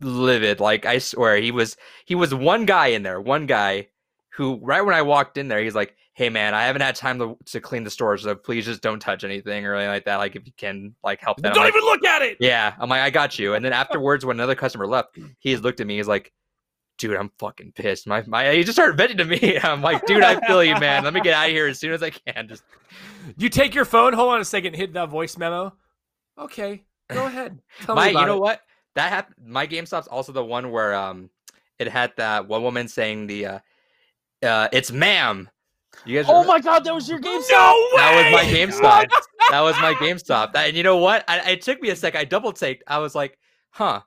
livid. 0.00 0.60
Like 0.60 0.86
I 0.86 0.98
swear, 0.98 1.36
he 1.38 1.50
was 1.50 1.76
he 2.04 2.14
was 2.14 2.34
one 2.34 2.66
guy 2.66 2.88
in 2.88 3.02
there, 3.02 3.20
one 3.20 3.46
guy 3.46 3.88
who 4.34 4.58
right 4.62 4.82
when 4.82 4.94
I 4.94 5.02
walked 5.02 5.38
in 5.38 5.48
there, 5.48 5.62
he's 5.62 5.74
like, 5.74 5.96
"Hey 6.16 6.30
man, 6.30 6.54
I 6.54 6.64
haven't 6.64 6.80
had 6.80 6.96
time 6.96 7.18
to, 7.18 7.36
to 7.52 7.60
clean 7.60 7.84
the 7.84 7.90
store, 7.90 8.16
so 8.16 8.34
please 8.34 8.64
just 8.64 8.80
don't 8.80 8.98
touch 8.98 9.22
anything 9.22 9.66
or 9.66 9.74
anything 9.74 9.90
like 9.90 10.06
that. 10.06 10.16
Like 10.16 10.34
if 10.34 10.46
you 10.46 10.52
can, 10.56 10.94
like 11.04 11.20
help 11.20 11.36
them." 11.36 11.50
I'm 11.50 11.54
Don't 11.54 11.64
like, 11.64 11.74
even 11.74 11.84
look 11.84 12.04
at 12.04 12.22
it. 12.22 12.38
yeah, 12.40 12.74
I'm 12.78 12.88
like, 12.88 13.02
I 13.02 13.10
got 13.10 13.38
you. 13.38 13.52
And 13.54 13.62
then 13.64 13.72
afterwards, 13.82 14.24
when 14.24 14.36
another 14.36 14.54
customer 14.54 14.86
left, 14.86 15.18
he 15.38 15.52
just 15.52 15.62
looked 15.62 15.80
at 15.80 15.86
me. 15.86 15.96
He's 15.98 16.08
like, 16.08 16.32
"Dude, 16.98 17.16
I'm 17.16 17.30
fucking 17.38 17.72
pissed." 17.72 18.06
My 18.06 18.24
my, 18.26 18.52
he 18.52 18.62
just 18.64 18.76
started 18.76 18.96
venting 18.96 19.18
to 19.18 19.24
me. 19.26 19.58
I'm 19.62 19.82
like, 19.82 20.06
"Dude, 20.06 20.24
I 20.24 20.40
feel 20.46 20.64
you, 20.64 20.78
man. 20.80 21.04
Let 21.04 21.12
me 21.12 21.20
get 21.20 21.34
out 21.34 21.46
of 21.46 21.52
here 21.52 21.66
as 21.68 21.78
soon 21.78 21.92
as 21.92 22.02
I 22.02 22.10
can." 22.10 22.48
Just 22.48 22.62
You 23.36 23.48
take 23.50 23.74
your 23.74 23.84
phone. 23.84 24.12
Hold 24.14 24.32
on 24.32 24.40
a 24.40 24.44
second. 24.44 24.74
Hit 24.74 24.94
that 24.94 25.10
voice 25.10 25.36
memo. 25.36 25.74
Okay, 26.38 26.84
go 27.10 27.26
ahead. 27.26 27.58
Tell 27.82 27.94
my, 27.94 28.08
you 28.08 28.14
know 28.26 28.36
it. 28.36 28.40
what? 28.40 28.60
That 28.94 29.10
happened. 29.10 29.36
My 29.46 29.66
GameStop's 29.66 30.06
also 30.08 30.32
the 30.32 30.44
one 30.44 30.70
where 30.70 30.94
um, 30.94 31.28
it 31.78 31.88
had 31.88 32.12
that 32.16 32.48
one 32.48 32.62
woman 32.62 32.88
saying 32.88 33.26
the, 33.26 33.46
uh, 33.46 33.58
uh, 34.42 34.68
it's 34.72 34.90
ma'am. 34.90 35.50
You 36.04 36.22
guys. 36.22 36.26
Oh 36.28 36.44
my 36.44 36.60
god, 36.60 36.84
that 36.84 36.94
was 36.94 37.08
your 37.08 37.18
game. 37.18 37.40
No 37.50 37.88
way. 37.94 37.96
That 37.96 38.32
was 38.32 38.44
my 38.44 38.52
GameStop. 38.52 39.08
that 39.50 39.60
was 39.60 39.74
my 39.80 39.94
GameStop. 39.94 40.52
That, 40.52 40.68
and 40.68 40.76
you 40.76 40.82
know 40.82 40.96
what? 40.98 41.24
I, 41.28 41.52
it 41.52 41.62
took 41.62 41.80
me 41.80 41.90
a 41.90 41.96
sec. 41.96 42.14
I 42.14 42.24
double 42.24 42.52
taked. 42.52 42.84
I 42.86 42.98
was 42.98 43.14
like, 43.14 43.38
huh. 43.70 44.00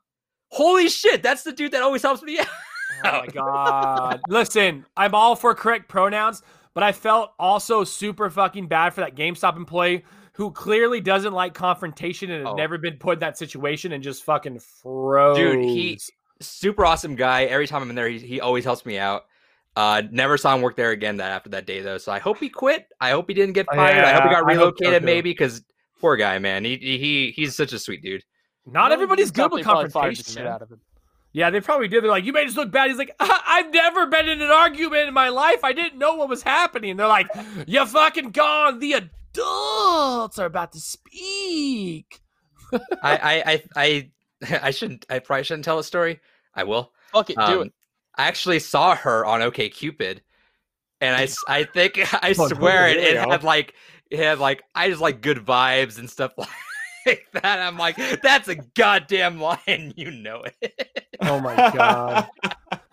Holy 0.51 0.89
shit! 0.89 1.21
That's 1.21 1.43
the 1.43 1.51
dude 1.51 1.73
that 1.73 1.81
always 1.83 2.01
helps 2.01 2.21
me 2.23 2.39
out. 2.39 2.47
Oh 3.05 3.19
my 3.21 3.27
god. 3.27 4.19
Listen, 4.27 4.85
I'm 4.97 5.13
all 5.15 5.35
for 5.35 5.53
correct 5.55 5.87
pronouns, 5.87 6.41
but 6.73 6.83
I 6.83 6.91
felt 6.91 7.31
also 7.39 7.83
super 7.83 8.29
fucking 8.29 8.67
bad 8.67 8.93
for 8.93 9.01
that 9.01 9.15
GameStop 9.15 9.55
employee 9.57 10.03
who 10.33 10.51
clearly 10.51 10.99
doesn't 10.99 11.33
like 11.33 11.53
confrontation 11.53 12.31
and 12.31 12.45
has 12.45 12.53
Oh. 12.53 12.55
never 12.55 12.77
been 12.77 12.95
put 12.97 13.13
in 13.13 13.19
that 13.19 13.37
situation 13.37 13.91
and 13.91 14.03
just 14.03 14.23
fucking 14.23 14.59
froze. 14.59 15.37
Dude, 15.37 15.63
he 15.65 15.99
super 16.41 16.85
awesome 16.85 17.15
guy. 17.15 17.43
Every 17.43 17.67
time 17.67 17.81
I'm 17.83 17.89
in 17.89 17.95
there, 17.95 18.09
he, 18.09 18.19
he 18.19 18.41
always 18.41 18.63
helps 18.65 18.85
me 18.85 18.97
out. 18.97 19.23
Uh, 19.75 20.01
never 20.11 20.37
saw 20.37 20.55
him 20.55 20.61
work 20.61 20.75
there 20.75 20.91
again 20.91 21.17
that 21.17 21.31
after 21.31 21.49
that 21.51 21.65
day 21.65 21.81
though. 21.81 21.97
So 21.97 22.11
I 22.11 22.19
hope 22.19 22.39
he 22.39 22.49
quit. 22.49 22.87
I 22.99 23.11
hope 23.11 23.27
he 23.29 23.33
didn't 23.33 23.53
get 23.53 23.65
fired. 23.67 24.03
I 24.03 24.11
hope 24.13 24.23
he 24.23 24.29
got 24.29 24.49
I 24.49 24.55
hope 24.55 24.77
so, 24.77 24.85
relocated 24.85 25.03
maybe 25.03 25.31
because 25.31 25.63
poor 26.01 26.17
guy, 26.17 26.37
man. 26.39 26.65
He 26.65 26.75
he 26.77 27.31
he's 27.35 27.55
such 27.55 27.71
a 27.73 27.79
sweet 27.79 28.01
dude. 28.01 28.23
Not 28.65 28.91
everybody's 28.91 29.31
good 29.31 29.51
with 29.51 29.59
They 29.59 29.63
probably 29.63 29.89
fired 29.89 30.15
the 30.17 30.23
confrontation. 30.23 30.47
out 30.47 30.61
of 30.61 30.71
him. 30.71 30.81
Yeah, 31.31 31.49
they 31.51 31.61
probably 31.61 31.87
did. 31.87 32.03
They're 32.03 32.09
like, 32.09 32.23
you 32.25 32.33
made 32.33 32.47
us 32.47 32.55
look 32.57 32.71
bad. 32.71 32.89
He's 32.89 32.97
like, 32.97 33.15
"I- 33.19 33.41
I've 33.45 33.71
never 33.71 34.07
been 34.07 34.27
in 34.27 34.41
an 34.41 34.49
argument 34.49 35.07
in 35.07 35.13
my 35.13 35.29
life. 35.29 35.63
I 35.63 35.73
didn't 35.73 35.99
know 35.99 36.15
what 36.15 36.27
was 36.27 36.41
happening. 36.41 36.97
They're 36.97 37.07
like, 37.07 37.27
you're 37.67 37.85
fucking 37.85 38.31
gone. 38.31 38.79
The 38.79 38.93
adults 38.93 40.39
are 40.39 40.45
about 40.45 40.71
to 40.73 40.79
speak. 40.79 42.19
I 42.73 42.81
I 43.03 43.43
I 43.45 43.63
I, 43.75 44.59
I 44.67 44.71
shouldn't. 44.71 45.05
I 45.09 45.19
probably 45.19 45.43
shouldn't 45.43 45.65
tell 45.65 45.79
a 45.79 45.83
story. 45.83 46.19
I 46.55 46.63
will. 46.63 46.91
Fuck 47.13 47.29
it, 47.29 47.35
do 47.37 47.41
Um, 47.61 47.67
it. 47.67 47.73
I 48.19 48.27
actually 48.27 48.59
saw 48.59 48.95
her 48.97 49.25
on 49.25 49.41
OK 49.41 49.69
Cupid, 49.69 50.21
and 50.99 51.15
I, 51.15 51.29
I 51.47 51.63
think 51.63 51.97
I 52.23 52.33
swear 52.33 52.89
it, 52.89 52.97
it 52.97 53.17
had 53.17 53.45
like 53.45 53.75
it 54.11 54.19
had 54.19 54.39
like 54.39 54.61
I 54.75 54.89
just 54.89 54.99
like 54.99 55.21
good 55.21 55.37
vibes 55.37 55.97
and 55.97 56.09
stuff 56.09 56.33
like 57.05 57.25
that. 57.31 57.59
I'm 57.59 57.77
like, 57.77 57.95
that's 58.21 58.49
a 58.49 58.55
goddamn 58.75 59.39
lie, 59.39 59.61
and 59.67 59.93
you 59.97 60.11
know 60.11 60.43
it. 60.61 61.07
Oh 61.21 61.39
my 61.39 61.55
god. 61.55 62.27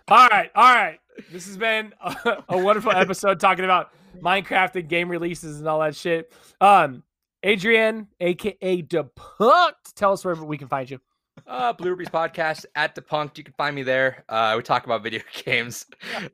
all 0.07 0.29
right, 0.29 0.51
all 0.55 0.75
right. 0.75 1.01
This 1.33 1.47
has 1.49 1.57
been 1.57 1.93
a, 2.01 2.45
a 2.51 2.59
wonderful 2.59 2.93
episode 2.93 3.41
talking 3.41 3.65
about 3.65 3.91
Minecraft 4.21 4.77
and 4.77 4.89
game 4.89 5.09
releases 5.09 5.59
and 5.59 5.67
all 5.67 5.81
that 5.81 5.97
shit. 5.97 6.33
Um, 6.61 7.03
Adrian, 7.43 8.07
aka 8.21 8.83
Depunked, 8.83 9.73
tell 9.97 10.13
us 10.13 10.25
where 10.25 10.37
we 10.37 10.57
can 10.57 10.69
find 10.69 10.89
you. 10.89 11.01
Uh, 11.47 11.73
Blue 11.73 11.91
Rubies 11.91 12.09
podcast 12.09 12.65
at 12.75 12.95
Depunked. 12.95 13.39
You 13.39 13.45
can 13.45 13.55
find 13.55 13.75
me 13.75 13.83
there. 13.83 14.25
Uh, 14.29 14.55
we 14.57 14.63
talk 14.63 14.85
about 14.85 15.03
video 15.03 15.21
games. 15.45 15.87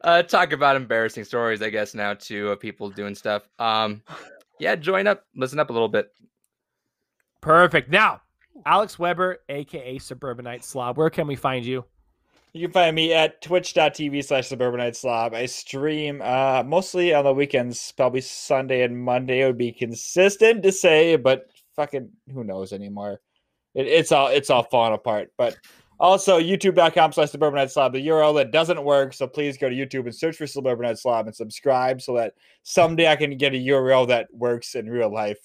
Uh, 0.02 0.22
talk 0.22 0.52
about 0.52 0.76
embarrassing 0.76 1.24
stories, 1.24 1.62
I 1.62 1.70
guess 1.70 1.94
now 1.94 2.14
too, 2.14 2.48
of 2.48 2.60
people 2.60 2.90
doing 2.90 3.14
stuff. 3.14 3.42
Um, 3.58 4.02
yeah, 4.58 4.76
join 4.76 5.06
up, 5.06 5.24
listen 5.34 5.58
up 5.58 5.70
a 5.70 5.72
little 5.72 5.88
bit. 5.88 6.12
Perfect. 7.40 7.90
Now, 7.90 8.22
Alex 8.64 8.98
Weber, 8.98 9.38
aka 9.48 9.98
Suburbanite 9.98 10.64
Slob, 10.64 10.96
where 10.96 11.10
can 11.10 11.26
we 11.26 11.36
find 11.36 11.64
you? 11.64 11.84
You 12.54 12.66
can 12.68 12.72
find 12.72 12.94
me 12.94 13.14
at 13.14 13.40
twitch.tv 13.40 14.22
slash 14.24 14.48
suburbanite 14.48 14.94
slob. 14.94 15.32
I 15.32 15.46
stream 15.46 16.20
uh, 16.20 16.62
mostly 16.66 17.14
on 17.14 17.24
the 17.24 17.32
weekends, 17.32 17.92
probably 17.92 18.20
Sunday 18.20 18.82
and 18.82 19.02
Monday 19.02 19.40
It 19.40 19.46
would 19.46 19.56
be 19.56 19.72
consistent 19.72 20.62
to 20.62 20.70
say, 20.70 21.16
but 21.16 21.46
fucking 21.76 22.10
who 22.30 22.44
knows 22.44 22.74
anymore. 22.74 23.22
It, 23.74 23.86
it's 23.86 24.12
all 24.12 24.28
it's 24.28 24.50
all 24.50 24.64
falling 24.64 24.94
apart. 24.94 25.30
But 25.36 25.56
also 26.00 26.40
youtube.com 26.40 27.12
slash 27.12 27.30
suburbanite 27.30 27.70
slob, 27.70 27.92
the 27.92 28.06
URL 28.08 28.34
that 28.36 28.50
doesn't 28.50 28.82
work. 28.82 29.14
So 29.14 29.26
please 29.26 29.56
go 29.56 29.68
to 29.68 29.74
YouTube 29.74 30.04
and 30.04 30.14
search 30.14 30.36
for 30.36 30.46
suburbanite 30.46 30.98
slob 30.98 31.26
and 31.26 31.34
subscribe 31.34 32.02
so 32.02 32.16
that 32.16 32.34
someday 32.64 33.08
I 33.08 33.16
can 33.16 33.36
get 33.36 33.54
a 33.54 33.58
URL 33.58 34.08
that 34.08 34.26
works 34.32 34.74
in 34.74 34.90
real 34.90 35.12
life. 35.12 35.38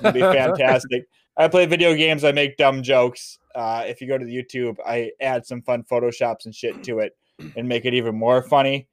It'd 0.00 0.14
be 0.14 0.20
fantastic. 0.20 1.06
I 1.36 1.48
play 1.48 1.66
video 1.66 1.94
games. 1.94 2.24
I 2.24 2.32
make 2.32 2.56
dumb 2.56 2.82
jokes. 2.82 3.38
Uh, 3.54 3.84
if 3.86 4.00
you 4.00 4.08
go 4.08 4.18
to 4.18 4.24
the 4.24 4.34
YouTube, 4.34 4.76
I 4.84 5.12
add 5.20 5.46
some 5.46 5.62
fun 5.62 5.84
photoshops 5.84 6.44
and 6.44 6.54
shit 6.54 6.82
to 6.84 6.98
it 6.98 7.16
and 7.56 7.68
make 7.68 7.84
it 7.84 7.94
even 7.94 8.14
more 8.14 8.42
funny 8.42 8.88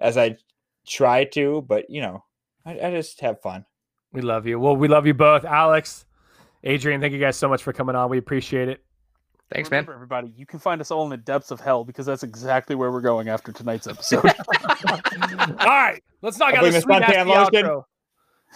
as 0.00 0.16
I 0.16 0.36
try 0.86 1.24
to. 1.24 1.64
But 1.68 1.90
you 1.90 2.00
know, 2.00 2.24
I, 2.64 2.78
I 2.80 2.90
just 2.90 3.20
have 3.20 3.40
fun. 3.40 3.64
We 4.12 4.22
love 4.22 4.46
you. 4.46 4.58
Well, 4.58 4.76
we 4.76 4.88
love 4.88 5.06
you 5.06 5.14
both. 5.14 5.44
Alex, 5.44 6.06
Adrian, 6.66 7.00
thank 7.00 7.12
you 7.12 7.20
guys 7.20 7.36
so 7.36 7.48
much 7.48 7.62
for 7.62 7.72
coming 7.72 7.94
on. 7.94 8.10
We 8.10 8.18
appreciate 8.18 8.68
it. 8.68 8.84
Thanks, 9.52 9.70
man. 9.70 9.84
Remember, 9.84 9.94
everybody, 9.94 10.32
you 10.36 10.44
can 10.44 10.58
find 10.58 10.80
us 10.80 10.90
all 10.90 11.04
in 11.04 11.10
the 11.10 11.16
depths 11.16 11.52
of 11.52 11.60
hell 11.60 11.84
because 11.84 12.04
that's 12.04 12.24
exactly 12.24 12.74
where 12.74 12.90
we're 12.90 13.00
going 13.00 13.28
after 13.28 13.52
tonight's 13.52 13.86
episode. 13.86 14.24
All 14.26 15.66
right, 15.66 16.02
let's 16.22 16.38
knock 16.38 16.54
I'll 16.54 16.56
out 16.56 16.60
bring 16.62 16.72
the 16.72 16.78
the 16.78 16.82
sweet 16.82 16.98
nasty 16.98 17.14
suntan 17.14 17.50
outro. 17.50 17.84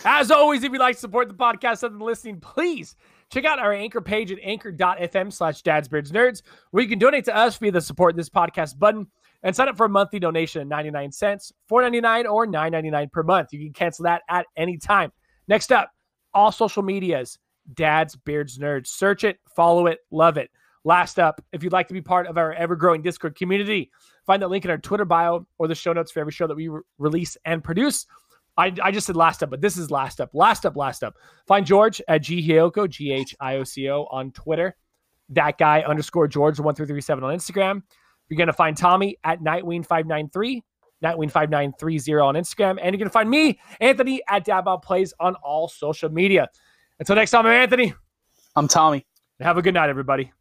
As 0.05 0.33
always, 0.33 0.65
if 0.65 0.73
you'd 0.73 0.81
like 0.81 0.97
to 0.97 1.01
support 1.01 1.29
the 1.29 1.35
podcast 1.35 1.85
other 1.85 1.91
than 1.91 2.01
listening, 2.01 2.41
please 2.41 2.97
check 3.31 3.45
out 3.45 3.61
our 3.61 3.73
anchor 3.73 4.01
page 4.01 4.33
at 4.33 4.39
anchor.fm 4.43 5.33
slash 5.33 5.63
dadsbeardsnerds, 5.63 6.43
where 6.73 6.83
you 6.83 6.89
can 6.89 6.99
donate 6.99 7.27
to 7.27 7.37
us 7.37 7.57
via 7.59 7.71
the 7.71 7.81
support 7.81 8.17
this 8.17 8.29
podcast 8.29 8.77
button 8.77 9.07
and 9.45 9.55
sign 9.55 9.69
up 9.69 9.77
for 9.77 9.87
a 9.87 9.89
monthly 9.89 10.19
donation 10.19 10.61
at 10.63 10.67
99 10.67 11.13
cents, 11.13 11.53
4.99 11.71 12.29
or 12.31 12.47
9.99 12.47 13.13
per 13.13 13.23
month. 13.23 13.53
You 13.53 13.61
can 13.61 13.73
cancel 13.73 14.03
that 14.05 14.23
at 14.29 14.47
any 14.57 14.79
time. 14.79 15.13
Next 15.47 15.71
up, 15.71 15.91
all 16.35 16.51
social 16.51 16.83
medias, 16.83 17.39
Dads 17.75 18.17
Beards 18.17 18.59
Nerds. 18.59 18.89
Search 18.89 19.25
it, 19.25 19.39
follow 19.55 19.87
it, 19.87 20.01
love 20.11 20.37
it. 20.37 20.51
Last 20.85 21.19
up, 21.19 21.43
if 21.53 21.63
you'd 21.63 21.73
like 21.73 21.89
to 21.89 21.95
be 21.95 22.01
part 22.01 22.27
of 22.27 22.39
our 22.39 22.55
ever 22.55 22.75
growing 22.75 23.03
Discord 23.03 23.37
community, 23.37 23.91
find 24.25 24.41
that 24.43 24.49
link 24.49 24.65
in 24.65 24.71
our 24.71 24.79
Twitter 24.79 25.05
bio 25.05 25.47
or 25.59 25.69
the 25.69 25.75
show 25.75 25.93
notes 25.93 26.11
for 26.11 26.21
every 26.21 26.33
show 26.33 26.47
that 26.47 26.55
we 26.57 26.69
re- 26.69 26.81
release 26.99 27.37
and 27.45 27.63
produce. 27.63 28.07
I, 28.57 28.73
I 28.83 28.91
just 28.91 29.07
said 29.07 29.17
last 29.17 29.43
up, 29.43 29.51
but 29.51 29.61
this 29.61 29.77
is 29.77 29.91
last 29.91 30.21
up. 30.21 30.31
Last 30.33 30.67
up, 30.67 30.77
last 30.77 31.05
up. 31.05 31.15
Find 31.47 31.65
George 31.67 32.01
at 32.09 32.23
G 32.23 32.41
G 32.43 33.13
H 33.13 33.35
I 33.41 33.57
O 33.57 33.65
C 33.65 33.89
O 33.91 34.05
on 34.11 34.33
Twitter. 34.33 34.75
That 35.29 35.59
guy 35.59 35.83
underscore 35.83 36.29
George 36.29 36.59
one 36.59 36.75
three 36.75 36.87
three 36.87 37.01
seven 37.01 37.25
on 37.25 37.35
Instagram. 37.35 37.83
You're 38.29 38.39
gonna 38.39 38.53
find 38.53 38.77
Tommy 38.77 39.17
at 39.25 39.41
Nightwing 39.41 39.85
five 39.85 40.07
nine 40.07 40.31
three, 40.31 40.63
Nightwing 41.05 41.31
five 41.31 41.51
nine 41.51 41.73
three 41.79 41.99
zero 41.99 42.27
on 42.27 42.35
Instagram, 42.35 42.79
and 42.83 42.95
you're 42.95 42.99
gonna 42.99 43.11
find 43.11 43.31
me, 43.31 43.61
Anthony 43.81 44.23
at 44.29 44.45
Dabout 44.47 44.83
Plays 44.83 45.13
on 45.21 45.35
all 45.37 45.69
social 45.69 46.11
media. 46.11 46.49
Until 47.01 47.17
next 47.17 47.31
time, 47.31 47.47
I'm 47.47 47.53
Anthony. 47.53 47.95
I'm 48.55 48.69
Tommy. 48.69 49.07
Have 49.41 49.57
a 49.57 49.63
good 49.63 49.73
night, 49.73 49.89
everybody. 49.89 50.33